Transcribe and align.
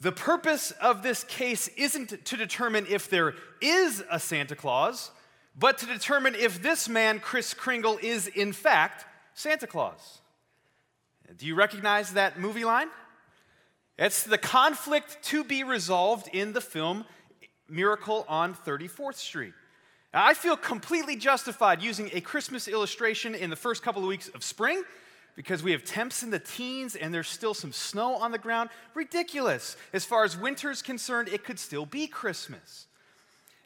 The 0.00 0.12
purpose 0.12 0.70
of 0.80 1.02
this 1.02 1.24
case 1.24 1.68
isn't 1.76 2.24
to 2.24 2.36
determine 2.36 2.86
if 2.88 3.10
there 3.10 3.34
is 3.60 4.02
a 4.10 4.18
Santa 4.18 4.56
Claus, 4.56 5.10
but 5.58 5.76
to 5.78 5.86
determine 5.86 6.34
if 6.34 6.62
this 6.62 6.88
man, 6.88 7.20
Kris 7.20 7.52
Kringle, 7.52 7.98
is 8.02 8.26
in 8.26 8.54
fact 8.54 9.04
Santa 9.34 9.66
Claus. 9.66 10.20
Do 11.36 11.46
you 11.46 11.54
recognize 11.54 12.14
that 12.14 12.40
movie 12.40 12.64
line? 12.64 12.88
It's 13.98 14.24
the 14.24 14.38
conflict 14.38 15.18
to 15.24 15.44
be 15.44 15.64
resolved 15.64 16.28
in 16.32 16.54
the 16.54 16.62
film 16.62 17.04
Miracle 17.68 18.24
on 18.26 18.54
34th 18.54 19.16
Street. 19.16 19.52
Now, 20.14 20.26
I 20.26 20.32
feel 20.32 20.56
completely 20.56 21.16
justified 21.16 21.82
using 21.82 22.10
a 22.14 22.22
Christmas 22.22 22.66
illustration 22.66 23.34
in 23.34 23.50
the 23.50 23.56
first 23.56 23.82
couple 23.82 24.02
of 24.02 24.08
weeks 24.08 24.28
of 24.28 24.42
spring 24.42 24.82
because 25.36 25.62
we 25.62 25.72
have 25.72 25.84
temps 25.84 26.22
in 26.22 26.30
the 26.30 26.38
teens 26.38 26.96
and 26.96 27.12
there's 27.12 27.28
still 27.28 27.54
some 27.54 27.72
snow 27.72 28.16
on 28.16 28.32
the 28.32 28.38
ground. 28.38 28.70
Ridiculous. 28.94 29.76
As 29.92 30.04
far 30.04 30.24
as 30.24 30.36
winter 30.36 30.70
is 30.70 30.82
concerned, 30.82 31.28
it 31.28 31.44
could 31.44 31.58
still 31.58 31.86
be 31.86 32.06
Christmas. 32.06 32.86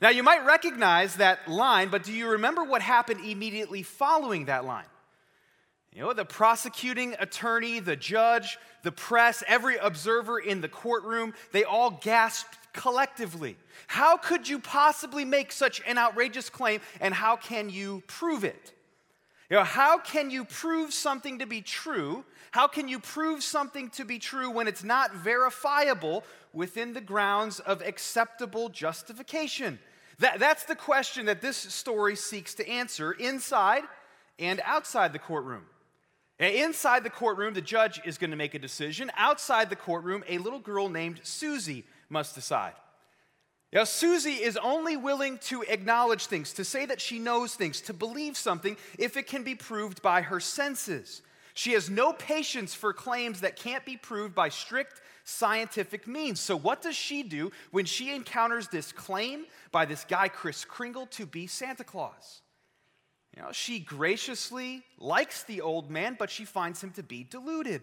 Now, 0.00 0.10
you 0.10 0.22
might 0.22 0.45
recognize 0.45 1.16
that 1.16 1.48
line, 1.48 1.88
but 1.88 2.02
do 2.02 2.12
you 2.12 2.28
remember 2.28 2.62
what 2.62 2.82
happened 2.82 3.24
immediately 3.24 3.82
following 3.82 4.46
that 4.46 4.64
line? 4.64 4.84
You 5.95 6.02
know, 6.02 6.12
the 6.12 6.24
prosecuting 6.24 7.14
attorney, 7.20 7.78
the 7.78 7.96
judge, 7.96 8.58
the 8.83 8.92
press, 8.92 9.42
every 9.46 9.77
observer 9.77 10.38
in 10.41 10.60
the 10.60 10.69
courtroom, 10.69 11.33
they 11.52 11.64
all 11.64 11.92
gasped 12.02 12.58
collectively. 12.72 13.56
How 13.86 14.16
could 14.16 14.48
you 14.48 14.58
possibly 14.58 15.24
make 15.24 15.52
such 15.52 15.80
an 15.86 15.96
outrageous 15.96 16.50
claim, 16.50 16.80
and 17.00 17.14
how 17.14 17.36
can 17.36 17.70
you 17.70 18.02
prove 18.08 18.44
it? 18.44 18.73
You 19.54 19.60
know, 19.60 19.64
how 19.66 19.98
can 19.98 20.32
you 20.32 20.44
prove 20.44 20.92
something 20.92 21.38
to 21.38 21.46
be 21.46 21.60
true? 21.60 22.24
How 22.50 22.66
can 22.66 22.88
you 22.88 22.98
prove 22.98 23.40
something 23.40 23.88
to 23.90 24.04
be 24.04 24.18
true 24.18 24.50
when 24.50 24.66
it's 24.66 24.82
not 24.82 25.14
verifiable 25.14 26.24
within 26.52 26.92
the 26.92 27.00
grounds 27.00 27.60
of 27.60 27.80
acceptable 27.80 28.68
justification? 28.68 29.78
That, 30.19 30.41
that's 30.41 30.64
the 30.64 30.75
question 30.75 31.27
that 31.27 31.41
this 31.41 31.56
story 31.56 32.16
seeks 32.16 32.55
to 32.55 32.69
answer 32.69 33.12
inside 33.12 33.84
and 34.41 34.60
outside 34.64 35.12
the 35.12 35.20
courtroom. 35.20 35.66
Inside 36.41 37.05
the 37.05 37.10
courtroom, 37.10 37.55
the 37.55 37.62
judge 37.62 38.00
is 38.05 38.19
going 38.19 38.32
to 38.32 38.36
make 38.36 38.55
a 38.55 38.58
decision. 38.58 39.08
Outside 39.16 39.70
the 39.70 39.77
courtroom, 39.77 40.25
a 40.28 40.38
little 40.38 40.58
girl 40.58 40.88
named 40.88 41.20
Susie 41.22 41.84
must 42.08 42.34
decide. 42.34 42.72
Now, 43.75 43.83
Susie 43.83 44.34
is 44.34 44.56
only 44.56 44.97
willing 44.97 45.39
to 45.39 45.62
acknowledge 45.62 46.27
things, 46.27 46.53
to 46.53 46.64
say 46.64 46.86
that 46.86 47.00
she 47.00 47.19
knows 47.19 47.56
things, 47.56 47.81
to 47.83 47.92
believe 47.92 48.36
something 48.36 48.77
if 49.00 49.16
it 49.16 49.27
can 49.27 49.42
be 49.42 49.56
proved 49.56 50.00
by 50.00 50.22
her 50.22 50.39
senses. 50.39 51.22
She 51.55 51.72
has 51.72 51.91
no 51.91 52.12
patience 52.12 52.72
for 52.72 52.92
claims 52.92 53.41
that 53.41 53.56
can't 53.56 53.84
be 53.84 53.97
proved 53.97 54.33
by 54.33 54.48
strict 54.48 55.00
scientific 55.25 56.06
means. 56.06 56.39
So, 56.39 56.56
what 56.56 56.83
does 56.83 56.94
she 56.94 57.25
do 57.25 57.50
when 57.72 57.84
she 57.84 58.14
encounters 58.14 58.69
this 58.69 58.92
claim 58.92 59.44
by 59.72 59.86
this 59.86 60.05
guy, 60.05 60.28
Kris 60.28 60.64
Kringle, 60.64 61.06
to 61.06 61.27
be 61.27 61.48
Santa 61.48 61.83
Claus? 61.83 62.42
You 63.36 63.42
know, 63.42 63.50
she 63.50 63.81
graciously 63.81 64.84
likes 64.98 65.42
the 65.42 65.62
old 65.62 65.91
man, 65.91 66.14
but 66.16 66.31
she 66.31 66.44
finds 66.44 66.81
him 66.81 66.91
to 66.92 67.03
be 67.03 67.25
deluded. 67.25 67.83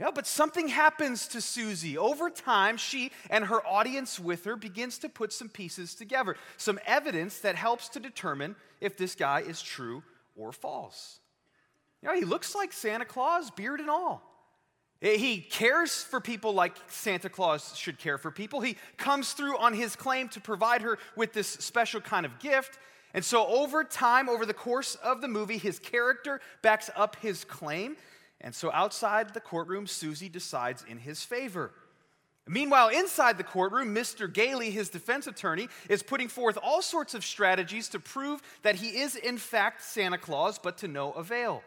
Yeah, 0.00 0.10
but 0.14 0.26
something 0.26 0.68
happens 0.68 1.28
to 1.28 1.42
Susie. 1.42 1.98
Over 1.98 2.30
time, 2.30 2.78
she 2.78 3.12
and 3.28 3.44
her 3.44 3.64
audience 3.66 4.18
with 4.18 4.44
her 4.44 4.56
begins 4.56 4.96
to 5.00 5.10
put 5.10 5.30
some 5.30 5.50
pieces 5.50 5.94
together, 5.94 6.36
some 6.56 6.80
evidence 6.86 7.40
that 7.40 7.54
helps 7.54 7.90
to 7.90 8.00
determine 8.00 8.56
if 8.80 8.96
this 8.96 9.14
guy 9.14 9.40
is 9.40 9.60
true 9.60 10.02
or 10.34 10.52
false. 10.52 11.20
You 12.00 12.08
know, 12.08 12.14
he 12.14 12.24
looks 12.24 12.54
like 12.54 12.72
Santa 12.72 13.04
Claus, 13.04 13.50
beard 13.50 13.78
and 13.78 13.90
all. 13.90 14.22
Eh, 15.02 15.18
he 15.18 15.38
cares 15.38 16.02
for 16.02 16.18
people 16.18 16.54
like 16.54 16.76
Santa 16.88 17.28
Claus 17.28 17.76
should 17.76 17.98
care 17.98 18.16
for 18.16 18.30
people. 18.30 18.62
He 18.62 18.78
comes 18.96 19.34
through 19.34 19.58
on 19.58 19.74
his 19.74 19.96
claim 19.96 20.30
to 20.30 20.40
provide 20.40 20.80
her 20.80 20.98
with 21.14 21.34
this 21.34 21.46
special 21.46 22.00
kind 22.00 22.24
of 22.24 22.38
gift. 22.38 22.78
And 23.12 23.22
so, 23.22 23.46
over 23.46 23.84
time, 23.84 24.30
over 24.30 24.46
the 24.46 24.54
course 24.54 24.94
of 24.94 25.20
the 25.20 25.28
movie, 25.28 25.58
his 25.58 25.78
character 25.78 26.40
backs 26.62 26.88
up 26.96 27.16
his 27.16 27.44
claim. 27.44 27.96
And 28.40 28.54
so, 28.54 28.72
outside 28.72 29.34
the 29.34 29.40
courtroom, 29.40 29.86
Susie 29.86 30.28
decides 30.28 30.84
in 30.88 30.98
his 30.98 31.22
favor. 31.22 31.72
Meanwhile, 32.48 32.88
inside 32.88 33.38
the 33.38 33.44
courtroom, 33.44 33.94
Mr. 33.94 34.32
Gailey, 34.32 34.70
his 34.70 34.88
defense 34.88 35.26
attorney, 35.26 35.68
is 35.88 36.02
putting 36.02 36.28
forth 36.28 36.58
all 36.62 36.82
sorts 36.82 37.14
of 37.14 37.24
strategies 37.24 37.88
to 37.90 38.00
prove 38.00 38.42
that 38.62 38.76
he 38.76 39.00
is, 39.00 39.14
in 39.14 39.38
fact, 39.38 39.84
Santa 39.84 40.18
Claus, 40.18 40.58
but 40.58 40.78
to 40.78 40.88
no 40.88 41.12
avail. 41.12 41.62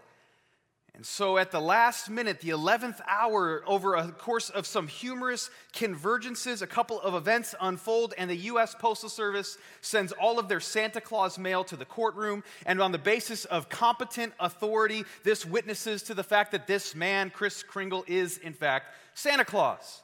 And 0.96 1.04
so 1.04 1.40
at 1.40 1.50
the 1.50 1.60
last 1.60 2.08
minute, 2.08 2.40
the 2.40 2.52
11th 2.52 3.02
hour, 3.08 3.64
over 3.66 3.96
a 3.96 4.12
course 4.12 4.52
of 4.52 4.68
some 4.68 4.88
humorous 4.88 5.50
convergences, 5.74 6.62
a 6.62 6.68
couple 6.68 7.02
of 7.02 7.16
events 7.16 7.56
unfold, 7.60 8.14
and 8.16 8.30
the 8.30 8.36
U.S. 8.36 8.76
Postal 8.78 9.10
Service 9.10 9.58
sends 9.82 10.12
all 10.12 10.38
of 10.38 10.48
their 10.48 10.60
Santa 10.60 11.02
Claus 11.02 11.40
mail 11.40 11.64
to 11.64 11.76
the 11.76 11.86
courtroom. 11.86 12.44
And 12.68 12.80
on 12.80 12.92
the 12.92 13.00
basis 13.00 13.46
of 13.46 13.70
competent 13.70 14.34
authority, 14.40 15.04
this 15.24 15.48
witnesses 15.48 16.04
to 16.04 16.14
the 16.14 16.24
fact 16.24 16.52
that 16.52 16.68
this 16.68 16.94
man, 16.94 17.32
Kris 17.32 17.64
Kringle, 17.64 18.06
is 18.06 18.38
in 18.38 18.54
fact 18.54 18.94
Santa 19.16 19.46
Claus. 19.46 20.04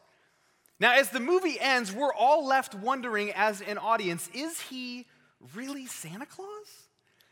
Now, 0.80 0.94
as 0.94 1.12
the 1.12 1.20
movie 1.20 1.60
ends, 1.60 1.94
we're 1.94 2.14
all 2.14 2.48
left 2.48 2.74
wondering 2.74 3.32
as 3.34 3.62
an 3.62 3.78
audience 3.78 4.28
is 4.34 4.60
he 4.60 5.06
really 5.54 5.86
Santa 5.86 6.26
Claus? 6.26 6.89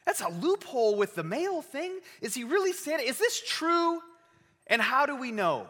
That's 0.07 0.21
a 0.21 0.29
loophole 0.29 0.95
with 0.95 1.15
the 1.15 1.23
mail 1.23 1.61
thing. 1.61 1.99
Is 2.21 2.33
he 2.33 2.45
really 2.45 2.71
Santa? 2.71 3.03
Is 3.03 3.19
this 3.19 3.43
true? 3.45 3.99
And 4.67 4.81
how 4.81 5.05
do 5.05 5.17
we 5.17 5.31
know? 5.31 5.67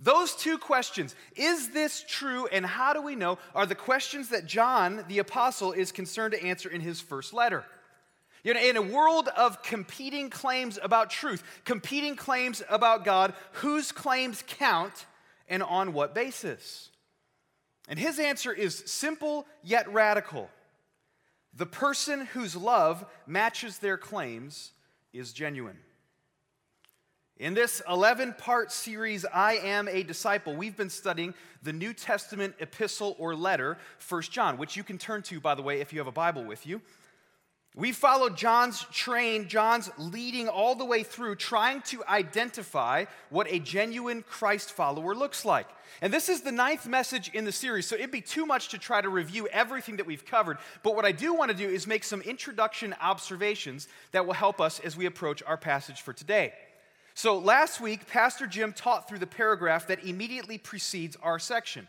Those 0.00 0.34
two 0.34 0.58
questions, 0.58 1.14
is 1.36 1.68
this 1.70 2.04
true 2.08 2.48
and 2.48 2.66
how 2.66 2.92
do 2.92 3.00
we 3.00 3.14
know, 3.14 3.38
are 3.54 3.64
the 3.64 3.76
questions 3.76 4.30
that 4.30 4.44
John 4.44 5.04
the 5.06 5.20
Apostle 5.20 5.70
is 5.70 5.92
concerned 5.92 6.34
to 6.34 6.42
answer 6.42 6.68
in 6.68 6.80
his 6.80 7.00
first 7.00 7.32
letter. 7.32 7.64
You 8.42 8.54
know, 8.54 8.60
in 8.60 8.76
a 8.76 8.82
world 8.82 9.28
of 9.36 9.62
competing 9.62 10.28
claims 10.28 10.76
about 10.82 11.10
truth, 11.10 11.44
competing 11.64 12.16
claims 12.16 12.60
about 12.68 13.04
God, 13.04 13.34
whose 13.52 13.92
claims 13.92 14.42
count 14.48 15.06
and 15.48 15.62
on 15.62 15.92
what 15.92 16.12
basis? 16.12 16.88
And 17.86 18.00
his 18.00 18.18
answer 18.18 18.52
is 18.52 18.82
simple 18.86 19.46
yet 19.62 19.92
radical. 19.92 20.50
The 21.54 21.66
person 21.66 22.26
whose 22.26 22.54
love 22.54 23.04
matches 23.26 23.78
their 23.78 23.96
claims 23.96 24.72
is 25.12 25.32
genuine. 25.32 25.78
In 27.36 27.54
this 27.54 27.80
11 27.88 28.34
part 28.34 28.70
series, 28.70 29.24
I 29.24 29.54
Am 29.54 29.88
a 29.88 30.02
Disciple, 30.02 30.54
we've 30.54 30.76
been 30.76 30.90
studying 30.90 31.32
the 31.62 31.72
New 31.72 31.94
Testament 31.94 32.54
epistle 32.60 33.16
or 33.18 33.34
letter, 33.34 33.78
1 34.06 34.22
John, 34.22 34.58
which 34.58 34.76
you 34.76 34.84
can 34.84 34.98
turn 34.98 35.22
to, 35.22 35.40
by 35.40 35.54
the 35.54 35.62
way, 35.62 35.80
if 35.80 35.92
you 35.92 36.00
have 36.00 36.06
a 36.06 36.12
Bible 36.12 36.44
with 36.44 36.66
you. 36.66 36.82
We 37.76 37.92
followed 37.92 38.36
John's 38.36 38.84
train, 38.90 39.46
John's 39.46 39.90
leading 39.96 40.48
all 40.48 40.74
the 40.74 40.84
way 40.84 41.04
through, 41.04 41.36
trying 41.36 41.82
to 41.82 42.04
identify 42.04 43.04
what 43.28 43.46
a 43.48 43.60
genuine 43.60 44.24
Christ 44.28 44.72
follower 44.72 45.14
looks 45.14 45.44
like. 45.44 45.68
And 46.02 46.12
this 46.12 46.28
is 46.28 46.40
the 46.40 46.50
ninth 46.50 46.88
message 46.88 47.30
in 47.32 47.44
the 47.44 47.52
series, 47.52 47.86
so 47.86 47.94
it'd 47.94 48.10
be 48.10 48.20
too 48.20 48.44
much 48.44 48.70
to 48.70 48.78
try 48.78 49.00
to 49.00 49.08
review 49.08 49.46
everything 49.48 49.96
that 49.98 50.06
we've 50.06 50.24
covered. 50.24 50.58
But 50.82 50.96
what 50.96 51.04
I 51.04 51.12
do 51.12 51.32
want 51.32 51.52
to 51.52 51.56
do 51.56 51.68
is 51.68 51.86
make 51.86 52.02
some 52.02 52.22
introduction 52.22 52.94
observations 53.00 53.86
that 54.10 54.26
will 54.26 54.34
help 54.34 54.60
us 54.60 54.80
as 54.80 54.96
we 54.96 55.06
approach 55.06 55.40
our 55.44 55.56
passage 55.56 56.00
for 56.00 56.12
today. 56.12 56.52
So 57.14 57.38
last 57.38 57.80
week, 57.80 58.08
Pastor 58.08 58.46
Jim 58.46 58.72
taught 58.72 59.08
through 59.08 59.18
the 59.18 59.26
paragraph 59.26 59.86
that 59.86 60.04
immediately 60.04 60.58
precedes 60.58 61.16
our 61.22 61.38
section. 61.38 61.86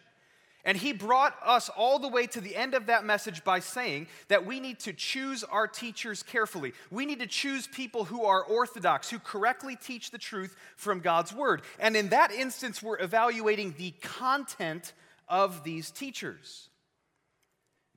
And 0.64 0.78
he 0.78 0.94
brought 0.94 1.36
us 1.44 1.70
all 1.70 1.98
the 1.98 2.08
way 2.08 2.28
to 2.28 2.42
the 2.42 2.56
end 2.56 2.74
of 2.74 2.86
that 2.86 3.04
message 3.04 3.44
by 3.44 3.60
saying 3.60 4.08
that 4.28 4.46
we 4.46 4.60
need 4.60 4.80
to 4.82 4.94
choose 4.94 5.44
our 5.44 5.68
teachers 5.68 6.22
carefully. 6.22 6.74
We 6.92 7.06
need 7.06 7.20
to 7.20 7.28
choose 7.28 7.68
people 7.68 8.06
who 8.06 8.26
are 8.26 8.44
orthodox, 8.44 9.10
who 9.10 9.20
correctly 9.20 9.76
teach 9.76 10.12
the 10.12 10.18
truth 10.20 10.56
from 10.76 11.00
God's 11.00 11.34
word. 11.34 11.64
And 11.80 11.96
in 11.96 12.10
that 12.10 12.32
instance, 12.32 12.84
we're 12.84 13.00
evaluating 13.00 13.76
the 13.78 13.92
content 14.02 14.94
of 15.28 15.64
these 15.64 15.90
teachers. 15.90 16.70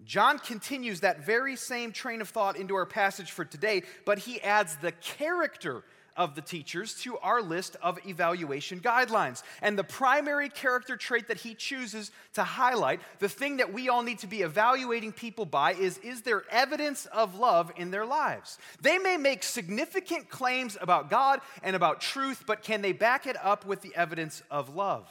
John 0.05 0.39
continues 0.39 1.01
that 1.01 1.25
very 1.25 1.57
same 1.57 1.93
train 1.93 2.21
of 2.21 2.29
thought 2.29 2.57
into 2.57 2.75
our 2.75 2.87
passage 2.87 3.31
for 3.31 3.45
today, 3.45 3.83
but 4.05 4.19
he 4.19 4.41
adds 4.41 4.77
the 4.77 4.93
character 4.93 5.85
of 6.17 6.35
the 6.35 6.41
teachers 6.41 6.95
to 7.03 7.19
our 7.19 7.43
list 7.43 7.77
of 7.83 7.99
evaluation 8.07 8.81
guidelines. 8.81 9.43
And 9.63 9.79
the 9.79 9.85
primary 9.85 10.49
character 10.49 10.97
trait 10.97 11.29
that 11.29 11.39
he 11.39 11.55
chooses 11.55 12.11
to 12.35 12.45
highlight, 12.45 13.01
the 13.19 13.29
thing 13.29 13.59
that 13.59 13.73
we 13.73 13.89
all 13.89 14.03
need 14.03 14.21
to 14.21 14.27
be 14.27 14.43
evaluating 14.43 15.13
people 15.13 15.45
by, 15.45 15.75
is 15.75 15.99
is 15.99 16.23
there 16.23 16.45
evidence 16.51 17.07
of 17.07 17.35
love 17.35 17.73
in 17.77 17.91
their 17.91 18.07
lives? 18.07 18.59
They 18.81 18.99
may 18.99 19.17
make 19.17 19.43
significant 19.43 20.29
claims 20.29 20.77
about 20.81 21.11
God 21.11 21.41
and 21.63 21.75
about 21.75 22.01
truth, 22.01 22.45
but 22.47 22.63
can 22.63 22.83
they 22.83 22.93
back 22.93 23.27
it 23.27 23.37
up 23.43 23.67
with 23.67 23.83
the 23.83 23.95
evidence 23.95 24.43
of 24.51 24.75
love? 24.75 25.09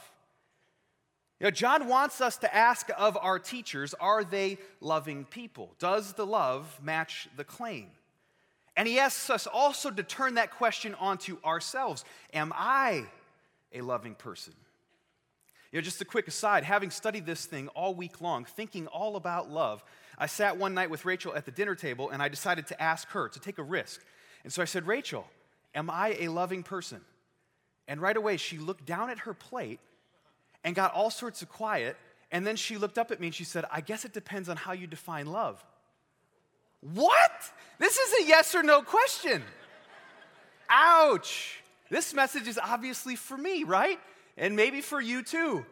You 1.40 1.46
know, 1.46 1.50
John 1.50 1.88
wants 1.88 2.20
us 2.20 2.36
to 2.38 2.54
ask 2.54 2.88
of 2.96 3.18
our 3.20 3.38
teachers 3.38 3.92
are 3.94 4.24
they 4.24 4.58
loving 4.80 5.24
people? 5.24 5.74
Does 5.78 6.14
the 6.14 6.24
love 6.24 6.78
match 6.82 7.28
the 7.36 7.44
claim? 7.44 7.88
And 8.76 8.88
he 8.88 8.98
asks 8.98 9.30
us 9.30 9.46
also 9.46 9.90
to 9.90 10.02
turn 10.02 10.34
that 10.34 10.50
question 10.50 10.94
onto 10.96 11.38
ourselves 11.44 12.04
Am 12.32 12.52
I 12.54 13.06
a 13.72 13.80
loving 13.80 14.14
person? 14.14 14.54
You 15.70 15.78
know, 15.78 15.82
just 15.82 16.00
a 16.00 16.04
quick 16.04 16.28
aside, 16.28 16.62
having 16.62 16.90
studied 16.90 17.26
this 17.26 17.46
thing 17.46 17.66
all 17.68 17.94
week 17.94 18.20
long, 18.20 18.44
thinking 18.44 18.86
all 18.86 19.16
about 19.16 19.50
love, 19.50 19.82
I 20.16 20.26
sat 20.26 20.56
one 20.56 20.72
night 20.72 20.88
with 20.88 21.04
Rachel 21.04 21.34
at 21.34 21.46
the 21.46 21.50
dinner 21.50 21.74
table 21.74 22.10
and 22.10 22.22
I 22.22 22.28
decided 22.28 22.68
to 22.68 22.80
ask 22.80 23.08
her 23.08 23.28
to 23.28 23.40
take 23.40 23.58
a 23.58 23.62
risk. 23.62 24.00
And 24.44 24.52
so 24.52 24.62
I 24.62 24.66
said, 24.66 24.86
Rachel, 24.86 25.26
am 25.74 25.90
I 25.90 26.16
a 26.20 26.28
loving 26.28 26.62
person? 26.62 27.00
And 27.88 28.00
right 28.00 28.16
away, 28.16 28.36
she 28.36 28.56
looked 28.56 28.86
down 28.86 29.10
at 29.10 29.20
her 29.20 29.34
plate 29.34 29.80
and 30.62 30.76
got 30.76 30.94
all 30.94 31.10
sorts 31.10 31.42
of 31.42 31.48
quiet. 31.48 31.96
And 32.30 32.46
then 32.46 32.56
she 32.56 32.76
looked 32.76 32.98
up 32.98 33.10
at 33.10 33.20
me 33.20 33.26
and 33.26 33.34
she 33.34 33.44
said, 33.44 33.64
I 33.70 33.80
guess 33.80 34.04
it 34.04 34.12
depends 34.12 34.48
on 34.48 34.56
how 34.56 34.72
you 34.72 34.86
define 34.86 35.26
love. 35.26 35.64
What? 36.80 37.52
This 37.78 37.98
is 37.98 38.24
a 38.24 38.28
yes 38.28 38.54
or 38.54 38.62
no 38.62 38.82
question. 38.82 39.42
Ouch. 40.68 41.60
This 41.90 42.14
message 42.14 42.48
is 42.48 42.58
obviously 42.58 43.16
for 43.16 43.36
me, 43.36 43.64
right? 43.64 43.98
And 44.36 44.56
maybe 44.56 44.80
for 44.80 45.00
you 45.00 45.22
too. 45.22 45.64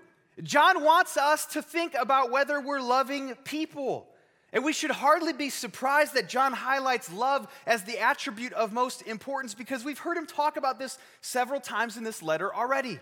John 0.42 0.82
wants 0.82 1.16
us 1.16 1.46
to 1.46 1.62
think 1.62 1.94
about 1.94 2.30
whether 2.30 2.60
we're 2.60 2.80
loving 2.80 3.34
people. 3.44 4.06
And 4.52 4.64
we 4.64 4.72
should 4.72 4.90
hardly 4.90 5.32
be 5.32 5.48
surprised 5.48 6.14
that 6.14 6.28
John 6.28 6.52
highlights 6.52 7.10
love 7.10 7.48
as 7.66 7.84
the 7.84 7.98
attribute 7.98 8.52
of 8.52 8.72
most 8.72 9.02
importance 9.02 9.54
because 9.54 9.84
we've 9.84 9.98
heard 9.98 10.18
him 10.18 10.26
talk 10.26 10.56
about 10.56 10.78
this 10.78 10.98
several 11.22 11.60
times 11.60 11.96
in 11.96 12.04
this 12.04 12.22
letter 12.22 12.54
already. 12.54 13.00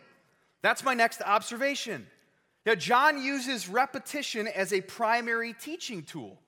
That's 0.62 0.84
my 0.84 0.94
next 0.94 1.22
observation. 1.22 2.06
Now, 2.66 2.74
John 2.74 3.20
uses 3.20 3.68
repetition 3.68 4.46
as 4.46 4.72
a 4.72 4.80
primary 4.80 5.54
teaching 5.54 6.02
tool. 6.02 6.38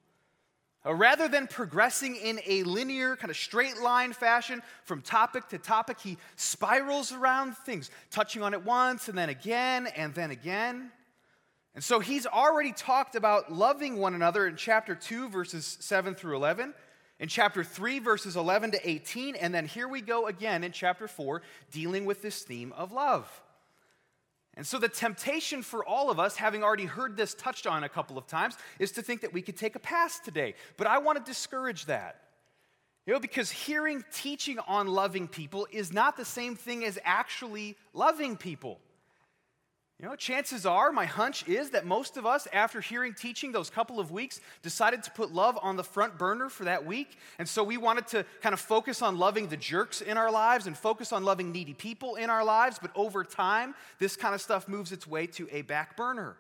Uh, 0.85 0.95
rather 0.95 1.29
than 1.29 1.47
progressing 1.47 2.17
in 2.17 2.41
a 2.45 2.65
linear, 2.65 3.15
kind 3.15 3.31
of 3.31 3.37
straight 3.37 3.81
line 3.81 4.13
fashion 4.13 4.61
from 4.85 5.01
topic 5.01 5.49
to 5.49 5.59
topic, 5.59 6.01
he 6.01 6.19
spirals 6.35 7.13
around 7.13 7.57
things, 7.59 7.91
touching 8.11 8.43
on 8.43 8.53
it 8.53 8.65
once 8.65 9.09
and 9.09 9.17
then 9.17 9.29
again 9.29 9.87
and 9.87 10.13
then 10.15 10.33
again. 10.33 10.91
And 11.75 11.83
so 11.83 12.01
he's 12.01 12.27
already 12.27 12.73
talked 12.73 13.15
about 13.15 13.53
loving 13.53 13.97
one 13.97 14.15
another 14.15 14.47
in 14.47 14.57
chapter 14.57 14.95
2, 14.95 15.29
verses 15.29 15.79
7 15.81 16.15
through 16.15 16.37
11, 16.37 16.75
in 17.21 17.29
chapter 17.29 17.63
3, 17.63 18.01
verses 18.01 18.37
11 18.37 18.73
to 18.73 18.89
18, 18.89 19.37
and 19.37 19.55
then 19.55 19.67
here 19.67 19.87
we 19.87 20.01
go 20.01 20.27
again 20.27 20.65
in 20.65 20.73
chapter 20.73 21.07
4, 21.07 21.41
dealing 21.71 22.05
with 22.05 22.21
this 22.21 22.43
theme 22.43 22.75
of 22.77 22.93
love. 22.93 23.31
And 24.55 24.67
so, 24.67 24.79
the 24.79 24.89
temptation 24.89 25.63
for 25.63 25.85
all 25.85 26.11
of 26.11 26.21
us, 26.21 26.37
having 26.37 26.63
already 26.63 26.85
heard 26.85 27.17
this 27.17 27.35
touched 27.35 27.67
on 27.67 27.85
a 27.85 27.89
couple 27.89 28.19
of 28.19 28.27
times, 28.27 28.57
is 28.79 28.93
to 28.93 29.03
think 29.03 29.23
that 29.23 29.33
we 29.33 29.41
could 29.41 29.57
take 29.57 29.77
a 29.77 29.79
pass 29.79 30.19
today. 30.19 30.55
But 30.77 30.87
I 30.87 30.99
want 30.99 31.19
to 31.19 31.25
discourage 31.25 31.87
that. 31.87 32.21
You 33.07 33.15
know, 33.15 33.19
because 33.21 33.51
hearing 33.51 34.05
teaching 34.13 34.59
on 34.61 34.87
loving 34.87 35.27
people 35.27 35.67
is 35.73 35.93
not 35.93 36.17
the 36.17 36.25
same 36.25 36.55
thing 36.55 36.85
as 36.85 36.99
actually 37.03 37.77
loving 37.95 38.37
people. 38.37 38.79
You 40.03 40.09
know, 40.09 40.17
chances 40.17 40.67
are, 40.67 40.91
my 40.91 41.05
hunch 41.05 41.47
is 41.47 41.71
that 41.71 41.87
most 41.87 42.17
of 42.17 42.27
us, 42.27 42.49
after 42.53 42.81
hearing 42.81 43.15
teaching 43.15 43.53
those 43.53 43.71
couple 43.71 44.01
of 44.01 44.11
weeks, 44.11 44.41
decided 44.61 45.05
to 45.05 45.13
put 45.13 45.33
love 45.33 45.57
on 45.63 45.77
the 45.77 45.85
front 45.85 46.19
burner 46.19 46.49
for 46.49 46.65
that 46.65 46.85
week. 46.85 47.17
And 47.39 47.49
so 47.49 47.63
we 47.63 47.77
wanted 47.77 48.09
to 48.09 48.27
kind 48.41 48.53
of 48.53 48.59
focus 48.59 49.01
on 49.01 49.17
loving 49.17 49.47
the 49.47 49.57
jerks 49.57 50.01
in 50.01 50.19
our 50.19 50.33
lives 50.33 50.67
and 50.67 50.77
focus 50.77 51.13
on 51.13 51.23
loving 51.23 51.53
needy 51.53 51.73
people 51.73 52.17
in 52.17 52.31
our 52.31 52.45
lives. 52.45 52.81
But 52.83 52.91
over 52.97 53.23
time, 53.23 53.77
this 54.01 54.17
kind 54.17 54.35
of 54.35 54.41
stuff 54.41 54.67
moves 54.67 54.91
its 54.91 55.07
way 55.07 55.29
to 55.29 55.49
a 55.53 55.63
back 55.63 55.97
burner. 55.97 56.37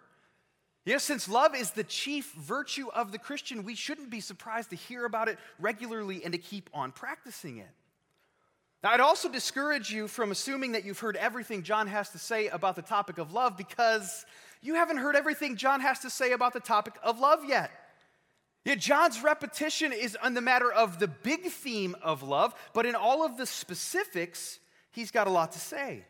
Yes, 0.84 1.04
since 1.04 1.28
love 1.28 1.54
is 1.54 1.70
the 1.70 1.84
chief 1.84 2.32
virtue 2.32 2.88
of 2.92 3.12
the 3.12 3.18
Christian, 3.18 3.62
we 3.62 3.76
shouldn't 3.76 4.10
be 4.10 4.18
surprised 4.18 4.70
to 4.70 4.76
hear 4.76 5.04
about 5.04 5.28
it 5.28 5.38
regularly 5.60 6.24
and 6.24 6.32
to 6.32 6.38
keep 6.38 6.68
on 6.74 6.90
practicing 6.90 7.58
it. 7.58 7.70
Now, 8.82 8.90
I'd 8.90 9.00
also 9.00 9.28
discourage 9.28 9.92
you 9.92 10.08
from 10.08 10.32
assuming 10.32 10.72
that 10.72 10.84
you've 10.84 10.98
heard 10.98 11.16
everything 11.16 11.62
John 11.62 11.86
has 11.86 12.10
to 12.10 12.18
say 12.18 12.48
about 12.48 12.74
the 12.74 12.82
topic 12.82 13.18
of 13.18 13.32
love 13.32 13.56
because 13.56 14.26
you 14.60 14.74
haven't 14.74 14.96
heard 14.96 15.14
everything 15.14 15.56
John 15.56 15.80
has 15.80 16.00
to 16.00 16.10
say 16.10 16.32
about 16.32 16.52
the 16.52 16.60
topic 16.60 16.94
of 17.02 17.20
love 17.20 17.44
yet. 17.44 17.70
Yet 18.64 18.80
John's 18.80 19.22
repetition 19.22 19.92
is 19.92 20.16
on 20.20 20.34
the 20.34 20.40
matter 20.40 20.70
of 20.70 20.98
the 20.98 21.08
big 21.08 21.46
theme 21.46 21.96
of 22.02 22.22
love, 22.22 22.54
but 22.72 22.86
in 22.86 22.94
all 22.94 23.24
of 23.24 23.36
the 23.36 23.46
specifics, 23.46 24.58
he's 24.90 25.10
got 25.10 25.26
a 25.26 25.30
lot 25.30 25.52
to 25.52 25.60
say. 25.60 26.04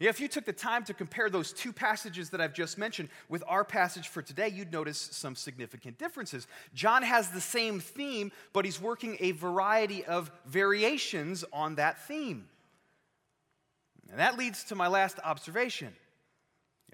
If 0.00 0.18
you 0.18 0.28
took 0.28 0.46
the 0.46 0.54
time 0.54 0.84
to 0.84 0.94
compare 0.94 1.28
those 1.28 1.52
two 1.52 1.74
passages 1.74 2.30
that 2.30 2.40
I've 2.40 2.54
just 2.54 2.78
mentioned 2.78 3.10
with 3.28 3.44
our 3.46 3.64
passage 3.64 4.08
for 4.08 4.22
today, 4.22 4.48
you'd 4.48 4.72
notice 4.72 4.98
some 5.12 5.36
significant 5.36 5.98
differences. 5.98 6.46
John 6.72 7.02
has 7.02 7.28
the 7.28 7.40
same 7.40 7.80
theme, 7.80 8.32
but 8.54 8.64
he's 8.64 8.80
working 8.80 9.18
a 9.20 9.32
variety 9.32 10.06
of 10.06 10.30
variations 10.46 11.44
on 11.52 11.74
that 11.74 12.06
theme. 12.06 12.48
And 14.10 14.18
that 14.18 14.38
leads 14.38 14.64
to 14.64 14.74
my 14.74 14.88
last 14.88 15.18
observation. 15.22 15.92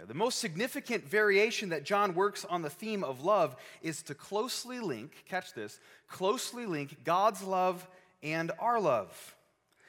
the 0.04 0.12
most 0.12 0.40
significant 0.40 1.08
variation 1.08 1.68
that 1.68 1.84
John 1.84 2.12
works 2.12 2.44
on 2.44 2.62
the 2.62 2.70
theme 2.70 3.04
of 3.04 3.22
love 3.22 3.54
is 3.82 4.02
to 4.02 4.14
closely 4.14 4.80
link, 4.80 5.12
catch 5.28 5.54
this, 5.54 5.78
closely 6.08 6.66
link 6.66 7.04
God's 7.04 7.44
love 7.44 7.86
and 8.20 8.50
our 8.58 8.80
love. 8.80 9.35